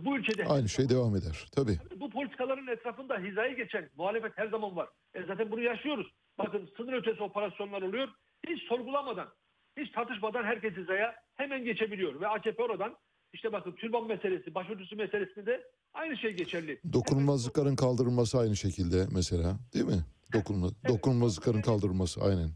[0.00, 1.46] bu ülkede Aynı şey devam eder.
[1.56, 1.78] Tabii.
[2.00, 4.88] bu politikaların etrafında hizaya geçen muhalefet her zaman var.
[5.14, 6.06] E zaten bunu yaşıyoruz.
[6.38, 8.08] Bakın sınır ötesi operasyonlar oluyor.
[8.48, 9.28] Hiç sorgulamadan,
[9.76, 12.20] hiç tartışmadan herkes hizaya hemen geçebiliyor.
[12.20, 12.96] Ve AKP oradan
[13.32, 15.64] işte bakın türban meselesi, başörtüsü meselesinde de
[15.94, 16.80] aynı şey geçerli.
[16.92, 20.04] Dokunulmazlıkların kaldırılması aynı şekilde mesela değil mi?
[20.32, 22.50] Dokunma, dokunulmazlıkların kaldırılması aynen.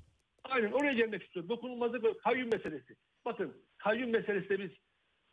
[0.44, 1.48] Aynen oraya gelmek istiyorum.
[1.48, 2.96] Dokunulmazlık ve kayyum meselesi.
[3.24, 4.70] Bakın kayyum meselesi de biz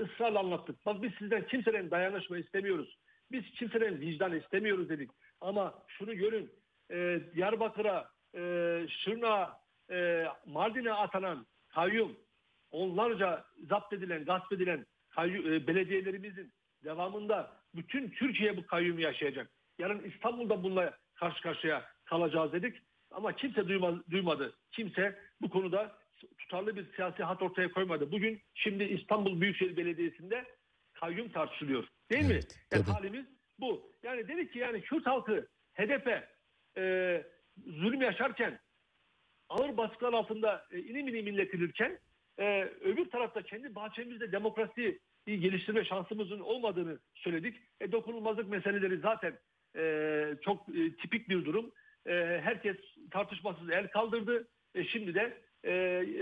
[0.01, 0.85] ısrarla anlattık.
[0.85, 2.97] Bak biz sizden kimseden dayanışma istemiyoruz.
[3.31, 5.11] Biz kimseden vicdan istemiyoruz dedik.
[5.41, 6.51] Ama şunu görün.
[6.91, 8.41] E, Diyarbakır'a, e,
[8.89, 9.59] Şırnak'a,
[9.91, 12.17] e, Mardin'e atanan kayyum,
[12.71, 16.53] onlarca zapt edilen, gasp edilen kayyum, e, belediyelerimizin
[16.83, 19.49] devamında bütün Türkiye bu kayyumu yaşayacak.
[19.79, 22.77] Yarın İstanbul'da bununla karşı karşıya kalacağız dedik.
[23.11, 24.53] Ama kimse duyma, duymadı.
[24.71, 25.97] Kimse bu konuda
[26.37, 28.11] tutarlı bir siyasi hat ortaya koymadı.
[28.11, 30.45] Bugün şimdi İstanbul Büyükşehir Belediyesi'nde
[30.93, 31.87] kayyum tartışılıyor.
[32.11, 32.33] Değil mi?
[32.33, 32.93] Evet, Yani tabii.
[32.93, 33.25] halimiz
[33.59, 33.91] bu.
[34.03, 36.23] Yani dedik ki yani Kürt halkı HDP
[36.77, 37.23] e,
[37.65, 38.59] zulüm yaşarken
[39.49, 41.99] ağır baskılar altında e, inim inim inletilirken
[42.39, 47.55] e, öbür tarafta kendi bahçemizde demokrasiyi geliştirme şansımızın olmadığını söyledik.
[47.81, 49.37] E, dokunulmazlık meseleleri zaten
[49.77, 51.71] e, çok e, tipik bir durum.
[52.07, 52.11] E,
[52.43, 52.77] herkes
[53.11, 54.47] tartışmasız el kaldırdı.
[54.75, 55.37] E, şimdi de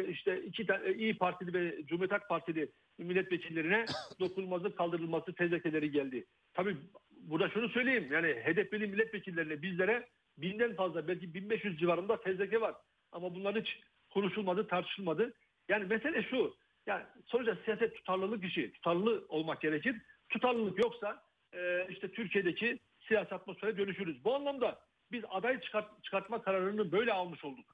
[0.09, 0.67] işte iki
[0.97, 3.85] İyi Partili ve Cumhuriyet Halk Partili milletvekillerine
[4.19, 6.25] dokunulmazlık kaldırılması fezlekeleri geldi.
[6.53, 6.77] Tabii
[7.11, 8.07] burada şunu söyleyeyim.
[8.11, 10.07] Yani HDP'li milletvekillerine bizlere
[10.37, 12.75] binden fazla belki 1500 civarında fezleke var.
[13.11, 13.79] Ama bunlar hiç
[14.09, 15.33] konuşulmadı, tartışılmadı.
[15.69, 16.55] Yani mesele şu.
[16.87, 18.71] Yani sonuçta siyaset tutarlılık işi.
[18.71, 19.95] Tutarlı olmak gerekir.
[20.29, 24.23] Tutarlılık yoksa e, işte Türkiye'deki siyasi atmosfere dönüşürüz.
[24.25, 24.79] Bu anlamda
[25.11, 27.65] biz aday çıkart, çıkartma kararını böyle almış olduk.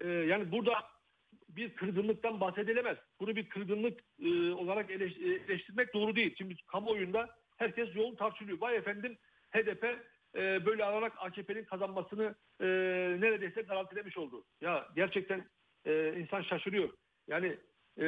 [0.00, 0.72] E, yani burada
[1.48, 2.96] bir kırgınlıktan bahsedilemez.
[3.20, 6.34] Bunu bir kırgınlık e, olarak eleş- eleştirmek doğru değil.
[6.38, 8.60] Şimdi kamuoyunda herkes yol tartışılıyor.
[8.60, 9.18] Vay efendim
[9.50, 9.84] HDP
[10.36, 12.66] e, böyle alarak AKP'nin kazanmasını e,
[13.20, 14.44] neredeyse garantilemiş oldu.
[14.60, 15.48] Ya gerçekten
[15.86, 16.88] e, insan şaşırıyor.
[17.28, 17.56] Yani
[18.00, 18.06] e,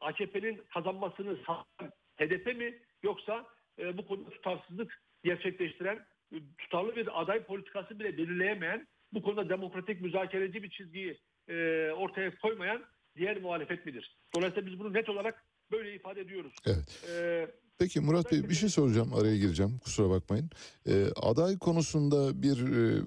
[0.00, 3.46] AKP'nin kazanmasını sağlayan HDP mi yoksa
[3.78, 10.00] e, bu konuda tutarsızlık gerçekleştiren e, tutarlı bir aday politikası bile belirleyemeyen bu konuda demokratik
[10.00, 11.18] müzakereci bir çizgiyi
[11.48, 12.82] e, ortaya koymayan
[13.16, 14.16] diğer muhalefet midir?
[14.36, 16.52] Dolayısıyla biz bunu net olarak böyle ifade ediyoruz.
[16.66, 17.04] Evet.
[17.10, 17.46] E,
[17.78, 20.50] Peki Murat Bey bir şey soracağım araya gireceğim kusura bakmayın.
[20.88, 23.02] Ee, aday konusunda bir e,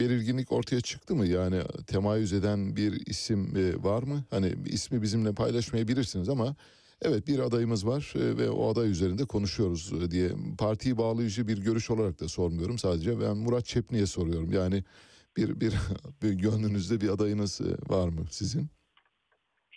[0.00, 1.26] belirginlik ortaya çıktı mı?
[1.26, 4.24] Yani temayüz eden bir isim e, var mı?
[4.30, 6.56] Hani ismi bizimle paylaşmayabilirsiniz ama
[7.02, 11.58] evet bir adayımız var e, ve o aday üzerinde konuşuyoruz e, diye partiyi bağlayıcı bir
[11.58, 13.20] görüş olarak da sormuyorum sadece.
[13.20, 14.52] Ben Murat Çepni'ye soruyorum.
[14.52, 14.84] Yani
[15.38, 15.72] bir bir,
[16.22, 18.68] bir gönlünüzde bir adayınız e, var mı sizin?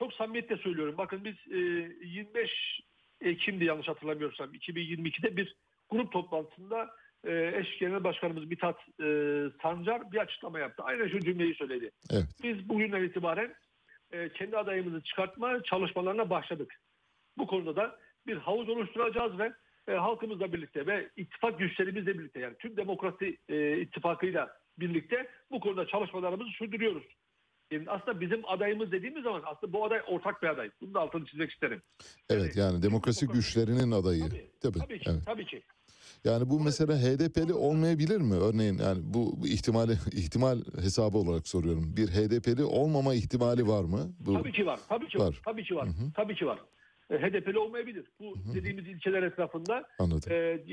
[0.01, 0.95] çok samimiyetle söylüyorum.
[0.97, 2.81] Bakın biz e, 25
[3.21, 5.55] Ekim'di yanlış hatırlamıyorsam 2022'de bir
[5.89, 6.89] grup toplantısında
[7.23, 9.05] e, eş genel başkanımız Mithat e,
[9.61, 10.83] Sancar bir açıklama yaptı.
[10.83, 11.91] Aynen şu cümleyi söyledi.
[12.11, 12.25] Evet.
[12.43, 13.53] Biz bugünden itibaren
[14.11, 16.79] e, kendi adayımızı çıkartma çalışmalarına başladık.
[17.37, 19.53] Bu konuda da bir havuz oluşturacağız ve
[19.87, 25.87] e, halkımızla birlikte ve ittifak güçlerimizle birlikte yani tüm demokrasi e, ittifakıyla birlikte bu konuda
[25.87, 27.03] çalışmalarımızı sürdürüyoruz.
[27.71, 30.69] Yani aslında bizim adayımız dediğimiz zaman aslında bu aday ortak bir aday.
[30.81, 31.81] Bunu da altını çizmek isterim.
[32.29, 34.21] Evet yani demokrasi güçlerinin adayı.
[34.29, 34.79] Tabii, Tabii.
[34.79, 35.21] tabii ki, Evet.
[35.25, 35.63] tabii ki.
[36.23, 38.33] Yani bu mesela HDP'li olmayabilir mi?
[38.35, 41.93] Örneğin yani bu ihtimali ihtimal hesabı olarak soruyorum.
[41.97, 43.99] Bir HDP'li olmama ihtimali var mı?
[44.19, 44.79] Bu Tabii ki var.
[44.89, 45.25] Tabii ki var.
[45.27, 45.41] Var.
[45.45, 45.87] Tabii ki var.
[45.87, 46.11] Hı hı.
[46.15, 46.59] Tabii ki var.
[47.09, 48.05] E, HDP'li olmayabilir.
[48.19, 50.31] Bu dediğimiz ilçeler etrafında anladım.
[50.31, 50.63] e,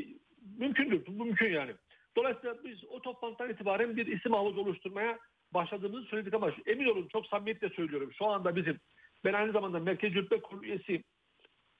[0.59, 1.07] mümkündür.
[1.07, 1.73] Bu mümkün yani.
[2.17, 5.19] Dolayısıyla biz o toplantıdan itibaren bir isim havuzu oluşturmaya
[5.55, 8.13] başladığımızı söyledik ama emin olun çok samimiyetle söylüyorum.
[8.19, 8.81] Şu anda bizim
[9.25, 11.05] ben aynı zamanda Merkez Yürütme Kurulu üyesiyim.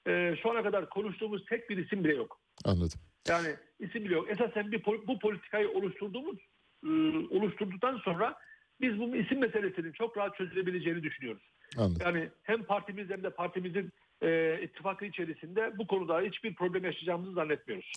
[0.07, 2.39] E, şu ana kadar konuştuğumuz tek bir isim bile yok.
[2.65, 2.99] Anladım.
[3.27, 4.29] Yani isim bile yok.
[4.29, 6.37] Esasen bir bu politikayı oluşturduğumuz
[6.83, 6.89] e,
[7.35, 8.35] oluşturduktan sonra
[8.81, 11.43] biz bu isim meselesinin çok rahat çözülebileceğini düşünüyoruz.
[11.77, 12.01] Anladım.
[12.01, 13.91] Yani hem partimiz hem de partimizin
[14.21, 17.91] e, ittifakı içerisinde bu konuda hiçbir problem yaşayacağımızı zannetmiyoruz.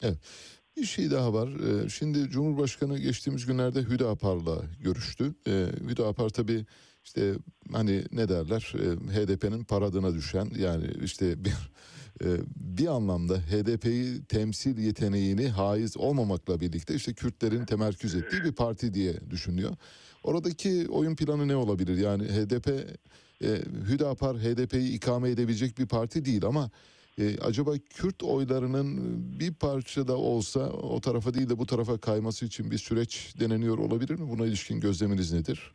[0.76, 1.48] Bir şey daha var.
[1.48, 5.34] Ee, Şimdi Cumhurbaşkanı geçtiğimiz günlerde Hüdapar'la görüştü.
[5.46, 6.66] Ee, Hüdapar tabii
[7.04, 7.34] işte
[7.72, 11.54] hani ne derler e, HDP'nin paradına düşen yani işte bir
[12.24, 12.26] e,
[12.56, 19.30] bir anlamda HDP'yi temsil yeteneğini haiz olmamakla birlikte işte Kürtlerin temerküz ettiği bir parti diye
[19.30, 19.76] düşünüyor.
[20.22, 21.98] Oradaki oyun planı ne olabilir?
[21.98, 22.68] Yani HDP
[23.44, 23.48] e,
[23.88, 26.70] Hüdapar HDP'yi ikame edebilecek bir parti değil ama
[27.18, 28.96] e, acaba Kürt oylarının
[29.40, 33.78] bir parça da olsa o tarafa değil de bu tarafa kayması için bir süreç deneniyor
[33.78, 34.28] olabilir mi?
[34.28, 35.72] Buna ilişkin gözleminiz nedir?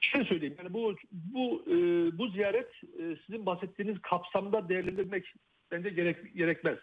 [0.00, 1.74] Şöyle söyleyeyim yani bu bu e,
[2.18, 2.68] bu ziyaret
[2.98, 5.34] e, sizin bahsettiğiniz kapsamda değerlendirmek
[5.70, 6.78] bence gerek gerekmez.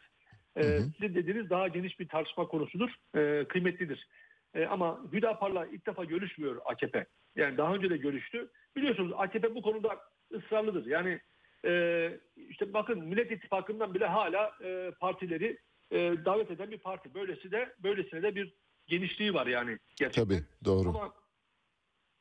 [0.56, 0.84] E, Hı hı.
[1.00, 4.08] Sizin dediğiniz daha geniş bir tartışma konusudur, e, kıymetlidir.
[4.54, 7.06] E, ama Hüdapar'la ilk defa görüşmüyor AKP.
[7.36, 8.50] Yani daha önce de görüştü.
[8.76, 10.00] Biliyorsunuz AKP bu konuda
[10.34, 10.86] ısrarlıdır.
[10.86, 11.20] Yani
[11.66, 12.20] e,
[12.50, 15.58] işte bakın Millet İttifakı'ndan bile hala e, partileri
[15.92, 17.14] e, davet eden bir parti.
[17.14, 18.54] Böylesi de böylesine de bir
[18.88, 20.24] genişliği var yani gerçekten.
[20.24, 20.90] Tabii doğru.
[20.90, 21.14] Ama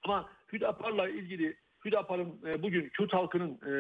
[0.05, 3.73] ama Hüdapar'la ilgili Hüdapar'ın e, bugün Kürt halkının e,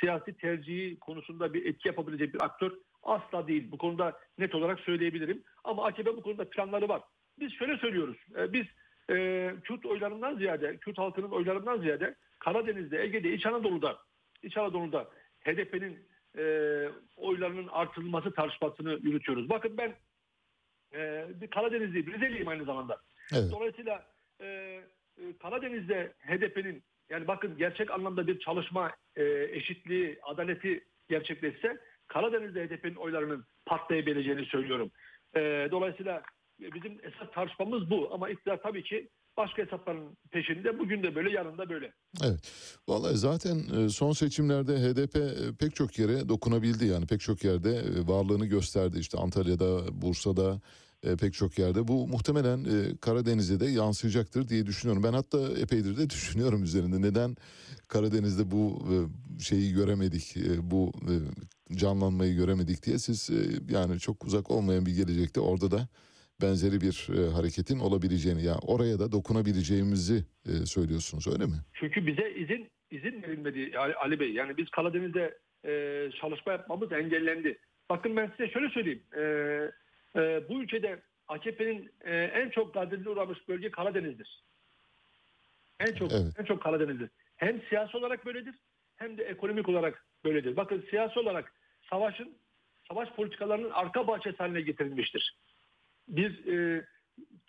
[0.00, 2.72] siyasi tercihi konusunda bir etki yapabilecek bir aktör
[3.02, 3.70] asla değil.
[3.70, 5.42] Bu konuda net olarak söyleyebilirim.
[5.64, 7.02] Ama AKP bu konuda planları var.
[7.38, 8.16] Biz şöyle söylüyoruz.
[8.38, 8.66] E, biz
[9.10, 13.98] e, Kürt oylarından ziyade, Kürt halkının oylarından ziyade Karadeniz'de, Ege'de, İç Anadolu'da,
[14.44, 15.08] İç Anadolu'da
[15.40, 15.98] HDP'nin
[16.38, 16.44] e,
[17.16, 19.48] oylarının artırılması tartışmasını yürütüyoruz.
[19.48, 19.94] Bakın ben
[20.94, 23.00] e, bir Karadenizliyim, Rizeliyim aynı zamanda.
[23.32, 23.50] Evet.
[23.50, 24.06] Dolayısıyla
[24.40, 32.66] e, e, Karadeniz'de HDP'nin yani bakın gerçek anlamda bir çalışma e, eşitliği, adaleti gerçekleşse Karadeniz'de
[32.66, 34.90] HDP'nin oylarının patlayabileceğini söylüyorum.
[35.36, 36.22] E, dolayısıyla
[36.60, 40.78] bizim esas tartışmamız bu ama iktidar tabii ki başka hesapların peşinde.
[40.78, 41.92] Bugün de böyle, yarın da böyle.
[42.22, 42.40] Evet.
[42.88, 47.76] Vallahi zaten e, son seçimlerde HDP e, pek çok yere dokunabildi yani pek çok yerde
[47.76, 48.98] e, varlığını gösterdi.
[48.98, 50.60] İşte Antalya'da, Bursa'da
[51.20, 51.88] pek çok yerde.
[51.88, 52.66] Bu muhtemelen
[52.96, 55.02] Karadeniz'e de yansıyacaktır diye düşünüyorum.
[55.02, 57.02] Ben hatta epeydir de düşünüyorum üzerinde.
[57.02, 57.36] Neden
[57.88, 58.82] Karadeniz'de bu
[59.40, 60.92] şeyi göremedik, bu
[61.74, 63.30] canlanmayı göremedik diye siz
[63.68, 65.88] yani çok uzak olmayan bir gelecekte orada da
[66.42, 71.58] benzeri bir e, hareketin olabileceğini ya yani oraya da dokunabileceğimizi e, söylüyorsunuz öyle mi?
[71.74, 74.32] Çünkü bize izin izin verilmedi Ali, Ali Bey.
[74.32, 77.58] Yani biz Karadeniz'de e, çalışma yapmamız engellendi.
[77.90, 79.02] Bakın ben size şöyle söyleyeyim.
[79.16, 79.20] E,
[80.20, 84.42] e, bu ülkede AKP'nin e, en çok gadrine uğramış bölge Karadeniz'dir.
[85.80, 86.26] En çok Evet.
[86.38, 87.10] en çok Karadeniz'dir.
[87.36, 88.54] Hem siyasi olarak böyledir
[88.96, 90.56] hem de ekonomik olarak böyledir.
[90.56, 91.52] Bakın siyasi olarak
[91.90, 92.36] savaşın
[92.88, 95.36] savaş politikalarının arka bahçesi haline getirilmiştir.
[96.08, 96.86] Bir e,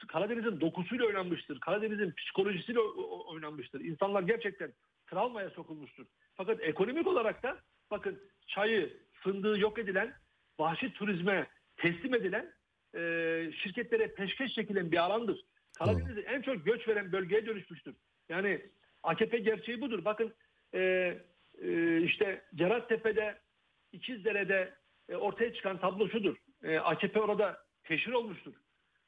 [0.08, 1.60] Karadeniz'in dokusuyla oynanmıştır.
[1.60, 3.82] Karadeniz'in psikolojisiyle oynanmıştır.
[3.82, 4.74] İnsanlar gerçekten
[5.08, 6.06] travmaya sokulmuştur.
[6.36, 7.58] Fakat ekonomik olarak da
[7.92, 10.14] bakın çayı, fındığı yok edilen,
[10.60, 12.54] vahşi turizme teslim edilen,
[12.96, 15.46] e, şirketlere peşkeş çekilen bir alandır.
[15.78, 17.96] Karadeniz'in en çok göç veren bölgeye dönüşmüştür.
[18.30, 18.62] Yani
[19.04, 20.06] AKP gerçeği budur.
[20.06, 20.34] Bakın
[20.74, 20.80] e,
[21.62, 23.40] e, işte Cerattepe'de,
[23.92, 24.74] İkizdere'de
[25.10, 26.36] e, ortaya çıkan tablo şudur.
[26.64, 28.54] E, AKP orada teşhir olmuştur.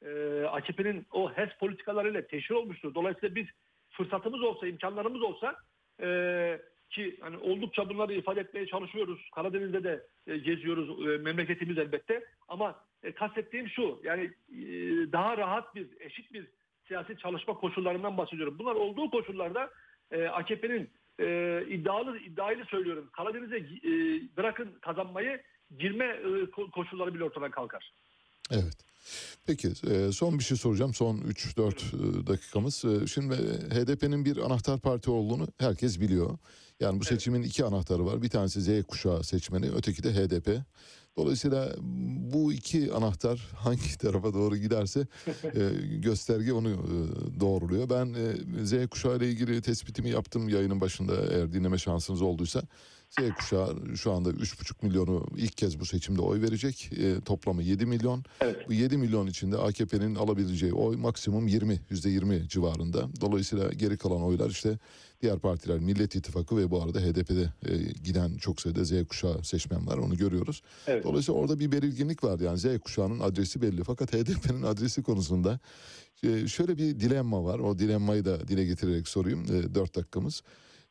[0.02, 2.94] E, AKP'nin o HES politikalarıyla teşhir olmuştur.
[2.94, 3.46] Dolayısıyla biz
[3.90, 5.56] fırsatımız olsa, imkanlarımız olsa
[6.02, 6.60] e,
[6.90, 9.30] ki hani oldukça bunları ifade etmeye çalışıyoruz.
[9.34, 11.08] Karadeniz'de de e, geziyoruz.
[11.08, 12.24] E, memleketimiz elbette.
[12.48, 14.00] Ama e, kastettiğim şu.
[14.04, 14.62] Yani e,
[15.12, 16.46] daha rahat bir, eşit bir
[16.86, 18.58] siyasi çalışma koşullarından bahsediyorum.
[18.58, 19.70] Bunlar olduğu koşullarda
[20.10, 20.90] e, AKP'nin
[21.20, 23.08] e, iddialı iddiayla söylüyorum.
[23.12, 23.92] Karadeniz'e e,
[24.36, 25.42] bırakın kazanmayı
[25.78, 27.92] girme e, ko- koşulları bile ortadan kalkar.
[28.50, 28.76] Evet.
[29.46, 30.94] Peki e, son bir şey soracağım.
[30.94, 32.84] Son 3-4 dakikamız.
[32.84, 33.34] E, Şimdi
[33.70, 36.38] HDP'nin bir anahtar parti olduğunu herkes biliyor.
[36.80, 38.22] Yani bu seçimin iki anahtarı var.
[38.22, 40.62] Bir tanesi Z kuşağı seçmeni, öteki de HDP.
[41.16, 41.74] Dolayısıyla
[42.32, 45.06] bu iki anahtar hangi tarafa doğru giderse
[45.44, 46.76] e, gösterge onu e,
[47.40, 47.90] doğruluyor.
[47.90, 52.62] Ben e, Z kuşağı ile ilgili tespitimi yaptım yayının başında eğer dinleme şansınız olduysa.
[53.10, 56.90] Z kuşağı şu anda 3,5 milyonu ilk kez bu seçimde oy verecek.
[56.98, 58.24] E, toplamı 7 milyon.
[58.40, 58.68] Evet.
[58.68, 63.08] Bu 7 milyon içinde AKP'nin alabileceği oy maksimum 20, %20 civarında.
[63.20, 64.78] Dolayısıyla geri kalan oylar işte
[65.22, 69.86] diğer partiler Millet İttifakı ve bu arada HDP'de e, giden çok sayıda Z kuşağı seçmen
[69.86, 70.62] var onu görüyoruz.
[70.86, 71.04] Evet.
[71.04, 73.84] Dolayısıyla orada bir belirginlik var yani Z kuşağının adresi belli.
[73.84, 75.58] Fakat HDP'nin adresi konusunda
[76.22, 77.58] e, şöyle bir dilemma var.
[77.58, 79.44] O dilemmayı da dile getirerek sorayım.
[79.44, 80.42] E, 4 dakikamız.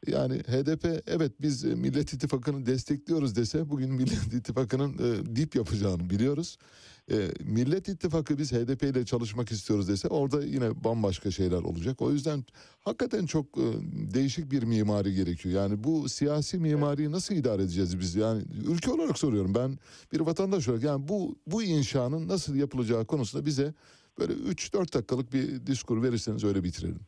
[0.05, 6.09] Yani HDP evet biz e, Millet İttifakı'nı destekliyoruz dese bugün Millet İttifakı'nın e, dip yapacağını
[6.09, 6.57] biliyoruz.
[7.11, 12.01] e, Millet İttifakı biz HDP ile çalışmak istiyoruz dese orada yine bambaşka şeyler olacak.
[12.01, 12.43] O yüzden
[12.79, 13.61] hakikaten çok e,
[14.13, 15.55] değişik bir mimari gerekiyor.
[15.55, 18.15] Yani bu siyasi mimariyi nasıl idare edeceğiz biz?
[18.15, 19.77] Yani ülke olarak soruyorum ben
[20.13, 23.73] bir vatandaş olarak yani bu bu inşanın nasıl yapılacağı konusunda bize
[24.19, 26.99] böyle 3-4 dakikalık bir diskur verirseniz öyle bitirelim.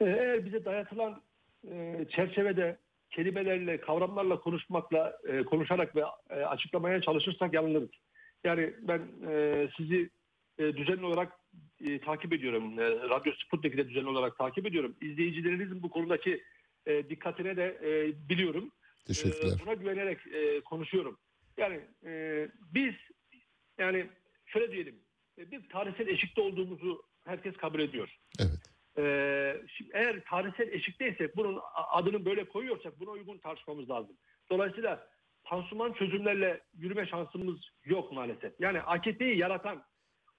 [0.00, 1.20] Eğer bize dayatılan
[1.72, 2.78] e, çerçevede
[3.10, 7.90] kelimelerle, kavramlarla konuşmakla, e, konuşarak ve e, açıklamaya çalışırsak yanılırız.
[8.44, 10.10] Yani ben e, sizi
[10.58, 11.32] e, düzenli olarak
[11.84, 12.78] e, takip ediyorum.
[12.78, 14.96] E, Radyo Sputnik'i de düzenli olarak takip ediyorum.
[15.00, 16.42] İzleyicilerinizin bu konudaki
[16.86, 18.70] e, dikkatine de e, biliyorum.
[19.06, 19.56] Teşekkürler.
[19.56, 21.18] E, buna güvenerek e, konuşuyorum.
[21.56, 22.94] Yani e, biz
[23.78, 24.06] yani
[24.46, 24.94] şöyle diyelim
[25.38, 28.16] e, bir tarihsel eşikte olduğumuzu herkes kabul ediyor.
[28.40, 28.65] Evet.
[28.98, 34.16] Ee, şimdi eğer tarihsel eşikteysek bunun adını böyle koyuyorsak buna uygun tartışmamız lazım.
[34.50, 35.08] Dolayısıyla
[35.44, 38.52] pansuman çözümlerle yürüme şansımız yok maalesef.
[38.60, 39.82] Yani AKP'yi yaratan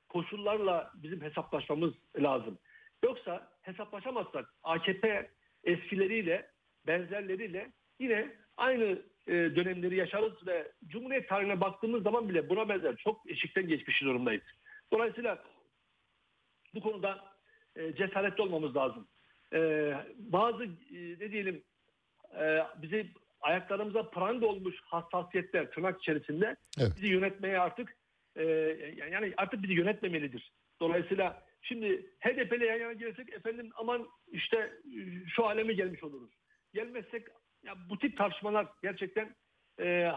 [0.09, 2.59] koşullarla bizim hesaplaşmamız lazım.
[3.03, 5.31] Yoksa hesaplaşamazsak AKP
[5.63, 6.51] eskileriyle
[6.88, 13.31] benzerleriyle yine aynı e, dönemleri yaşarız ve Cumhuriyet tarihine baktığımız zaman bile buna benzer çok
[13.31, 14.43] eşikten geçmiş durumdayız.
[14.93, 15.43] Dolayısıyla
[16.73, 17.36] bu konuda
[17.77, 19.07] e, cesaretli olmamız lazım.
[19.53, 20.69] E, bazı e,
[21.19, 21.63] ne diyelim
[22.39, 23.07] e, bizi
[23.41, 26.91] ayaklarımıza pranga olmuş hassasiyetler tırnak içerisinde Evet.
[26.97, 27.97] bizi yönetmeye artık
[28.35, 28.43] e,
[28.97, 30.51] yani artık bizi yönetmemelidir.
[30.79, 34.73] Dolayısıyla şimdi HDP'yle yan yana gelirsek efendim aman işte
[35.35, 36.31] şu aleme gelmiş oluruz.
[36.73, 37.27] Gelmezsek
[37.63, 39.35] ya bu tip tartışmalar gerçekten
[39.79, 40.11] e,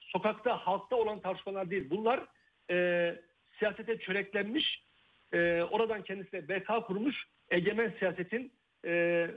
[0.00, 1.90] sokakta halkta olan tartışmalar değil.
[1.90, 2.26] Bunlar
[2.70, 3.16] e,
[3.58, 4.84] siyasete çöreklenmiş
[5.32, 8.52] e, oradan kendisine BK kurmuş egemen siyasetin
[8.86, 9.30] e,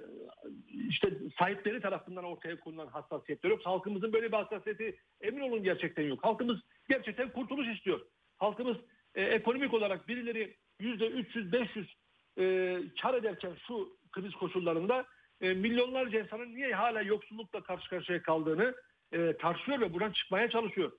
[0.90, 1.10] işte
[1.40, 3.66] sahipleri tarafından ortaya konulan hassasiyetler yok.
[3.66, 6.24] Halkımızın böyle bir hassasiyeti emin olun gerçekten yok.
[6.24, 6.60] Halkımız
[6.90, 8.02] gerçekten kurtuluş istiyor.
[8.38, 8.78] Halkımız
[9.16, 11.96] e, ekonomik olarak birileri yüzde 300 500
[12.40, 15.06] e, kar ederken şu kriz koşullarında
[15.42, 18.76] e, milyonlarca insanın niye hala yoksullukla karşı karşıya kaldığını
[19.12, 20.92] e, tartışıyor ve buradan çıkmaya çalışıyor.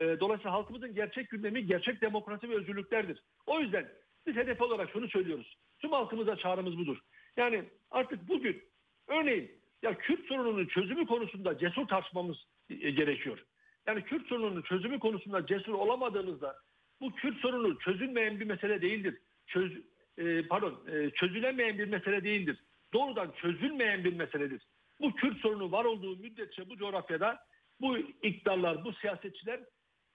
[0.00, 3.22] E, dolayısıyla halkımızın gerçek gündemi gerçek demokrasi ve özgürlüklerdir.
[3.46, 3.88] O yüzden
[4.26, 5.56] biz hedef olarak şunu söylüyoruz.
[5.78, 6.98] Tüm halkımıza çağrımız budur.
[7.36, 8.62] Yani artık bugün
[9.08, 9.50] örneğin
[9.82, 12.36] ya Kürt sorununun çözümü konusunda cesur tartışmamız
[12.70, 13.44] e, gerekiyor.
[13.86, 16.56] Yani Kürt sorununun çözümü konusunda cesur olamadığımızda
[17.00, 19.18] bu Kürt sorunu çözülmeyen bir mesele değildir.
[19.46, 19.72] Çöz,
[20.18, 22.58] e, pardon e, çözülemeyen bir mesele değildir.
[22.92, 24.62] Doğrudan çözülmeyen bir meseledir.
[25.00, 27.40] Bu Kürt sorunu var olduğu müddetçe bu coğrafyada
[27.80, 29.60] bu iktidarlar, bu siyasetçiler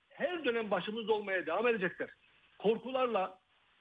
[0.10, 2.10] her dönem başımızda olmaya devam edecekler.
[2.60, 3.40] Korkularla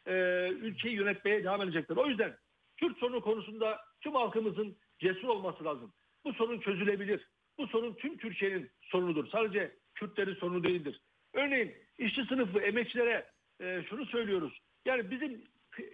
[0.08, 1.96] e, ülkeyi yönetmeye devam edecekler.
[1.96, 2.36] O yüzden
[2.76, 5.92] Kürt sorunu konusunda tüm halkımızın cesur olması lazım.
[6.24, 7.28] Bu sorun çözülebilir.
[7.58, 9.26] Bu sorun tüm Türkiye'nin sorunudur.
[9.26, 11.00] Sadece Kürtlerin sorunu değildir.
[11.34, 13.26] Örneğin işçi sınıfı, emekçilere
[13.60, 14.58] e, şunu söylüyoruz.
[14.84, 15.44] Yani bizim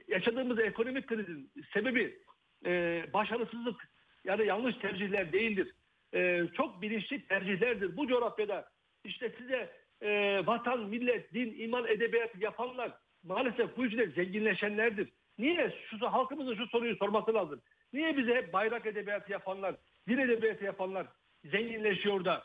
[0.09, 2.19] yaşadığımız ekonomik krizin sebebi
[2.67, 3.89] e, başarısızlık
[4.25, 5.75] yani yanlış tercihler değildir.
[6.15, 7.97] E, çok bilinçli tercihlerdir.
[7.97, 8.69] Bu coğrafyada
[9.05, 9.73] işte size
[10.03, 12.93] e, vatan, millet, din, iman, edebiyat yapanlar
[13.25, 15.09] maalesef bu yüzden zenginleşenlerdir.
[15.39, 15.75] Niye?
[15.91, 17.63] Şu, halkımızın şu soruyu sorması lazım.
[17.93, 19.75] Niye bize hep bayrak edebiyatı yapanlar,
[20.09, 21.07] din edebiyatı yapanlar
[21.45, 22.45] zenginleşiyor da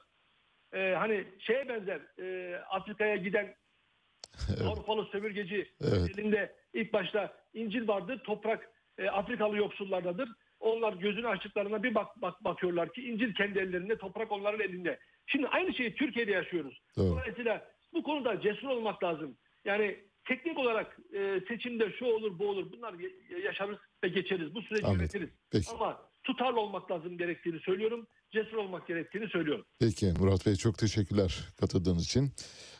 [0.74, 3.56] e, hani şeye benzer e, Afrika'ya giden
[4.66, 6.20] Avrupalı sömürgeci Evet.
[6.20, 8.22] elinde ilk başta İncil vardı.
[8.24, 10.30] Toprak e, Afrikalı yoksullardadır.
[10.60, 15.00] Onlar gözünü açtıklarına bir bak, bak bakıyorlar ki İncil kendi ellerinde, toprak onların elinde.
[15.28, 16.82] Şimdi aynı şeyi Türkiye'de yaşıyoruz.
[16.98, 17.10] Doğru.
[17.12, 19.38] Dolayısıyla bu konuda cesur olmak lazım.
[19.66, 20.00] Yani
[20.30, 22.96] teknik olarak e, seçimde şu olur bu olur bunlar
[23.46, 24.56] yaşarız ve geçeriz.
[24.56, 25.00] Bu süreci Anladım.
[25.00, 25.30] yönetiriz.
[25.52, 25.72] Peki.
[25.72, 28.08] Ama tutarlı olmak lazım gerektiğini söylüyorum.
[28.32, 29.66] Cesur olmak gerektiğini söylüyorum.
[29.80, 32.32] Peki Murat Bey çok teşekkürler katıldığınız için.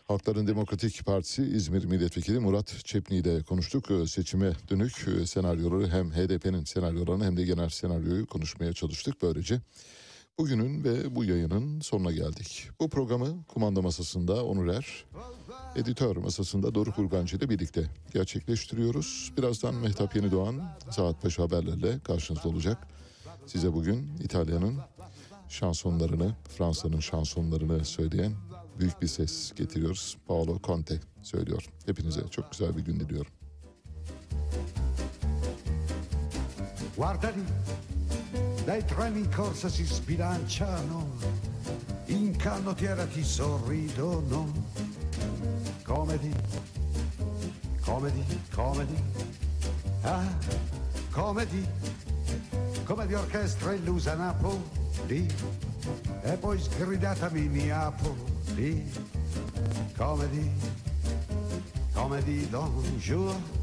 [0.08, 3.92] Halkların Demokratik Partisi İzmir Milletvekili Murat Çepni ile konuştuk.
[3.92, 9.22] Ee, Seçime dönük e, senaryoları hem HDP'nin senaryolarını hem de genel senaryoyu konuşmaya çalıştık.
[9.22, 9.56] Böylece
[10.40, 12.70] bugünün ve bu yayının sonuna geldik.
[12.80, 15.06] Bu programı kumanda masasında Onur Er,
[15.76, 19.34] editör masasında Doruk Urgancı ile birlikte gerçekleştiriyoruz.
[19.38, 20.62] Birazdan Mehtap Yenidoğan
[20.92, 22.88] saat başı haberlerle karşınızda olacak.
[23.46, 24.78] Size bugün İtalya'nın
[25.50, 28.32] şansonlarını, Fransa'nın şansonlarını söyleyen
[28.80, 30.18] büyük bir ses getiriyoruz.
[30.28, 31.66] Paolo Conte söylüyor.
[31.86, 33.32] Hepinize çok güzel bir gün diliyorum.
[36.98, 37.44] Guarda lì,
[38.70, 41.10] dai treni in corsa si sbilanciano,
[42.06, 44.46] in canottiera ti sorridono.
[45.82, 46.32] Comedy,
[47.82, 48.24] comedy,
[48.54, 49.04] comedy,
[50.04, 50.38] ah,
[51.10, 51.68] comedy,
[52.84, 55.28] come di orchestra illusa Napoli,
[56.22, 58.88] e poi sgridata Minneapoli,
[59.98, 60.48] comedy,
[61.92, 63.59] comédie d'un jour.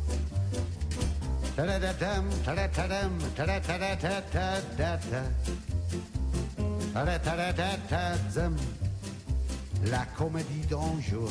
[9.85, 11.31] La comédie d'un jour,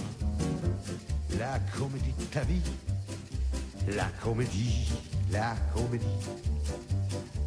[1.38, 2.62] la comédie de ta vie,
[3.96, 4.88] la comédie,
[5.32, 6.06] la comédie,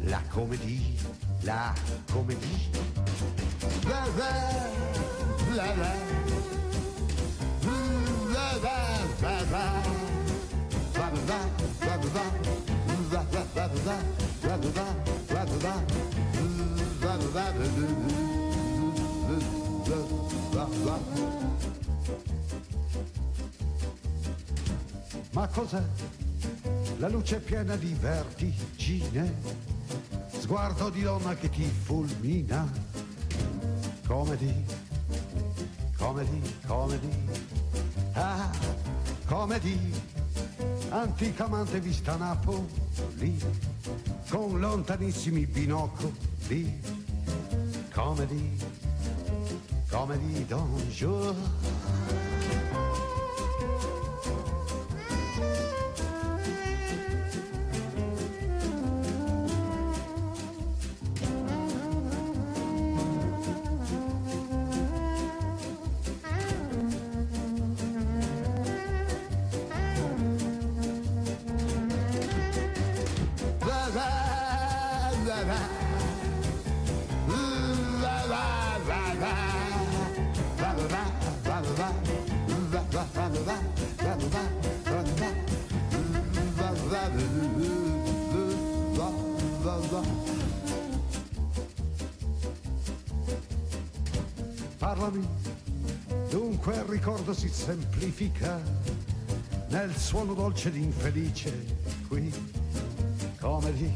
[0.03, 0.97] la comédie,
[1.43, 1.73] la
[2.13, 2.69] comédie.
[3.89, 4.31] La, la
[5.55, 6.58] la, la
[25.31, 25.81] Ma cos'è?
[26.97, 29.33] La luce piena di vertigine,
[30.37, 32.69] sguardo di donna che ti fulmina.
[34.05, 34.65] Comedy,
[35.95, 37.25] comedy, comedy,
[38.13, 38.49] ah,
[39.25, 39.91] comedy,
[40.89, 43.39] anticamente vista a Napoli,
[44.29, 46.81] con lontanissimi binocoli.
[47.93, 48.57] Comedy,
[49.91, 51.33] Comme dit Don Jour
[97.69, 98.59] semplifica
[99.67, 101.53] nel suono dolce di infelice
[102.07, 102.33] qui.
[103.37, 103.93] Comedy,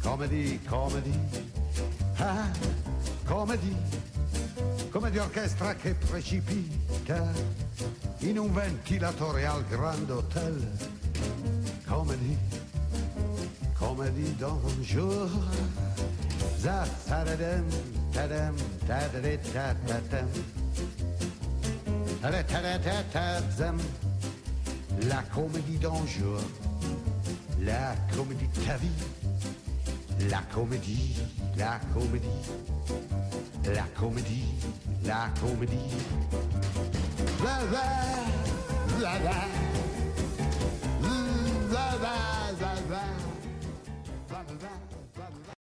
[0.00, 1.18] comedy, comedy,
[2.18, 2.48] ah,
[3.24, 3.76] comedy,
[4.88, 7.28] come di orchestra che precipita
[8.18, 10.78] in un ventilatore al Grand Hotel,
[11.86, 12.38] comedy,
[13.74, 15.28] comedy d'un jour,
[16.56, 17.66] za tadadam,
[18.12, 18.54] tadam,
[18.86, 20.57] tadadadadadam, tadadadadadam,
[25.08, 25.92] la comédie d'un.
[27.62, 28.88] La comédie de ta vie,
[30.30, 31.16] la comédie,
[31.56, 32.28] la comédie,
[33.64, 34.44] la comédie,
[35.04, 35.78] la comédie.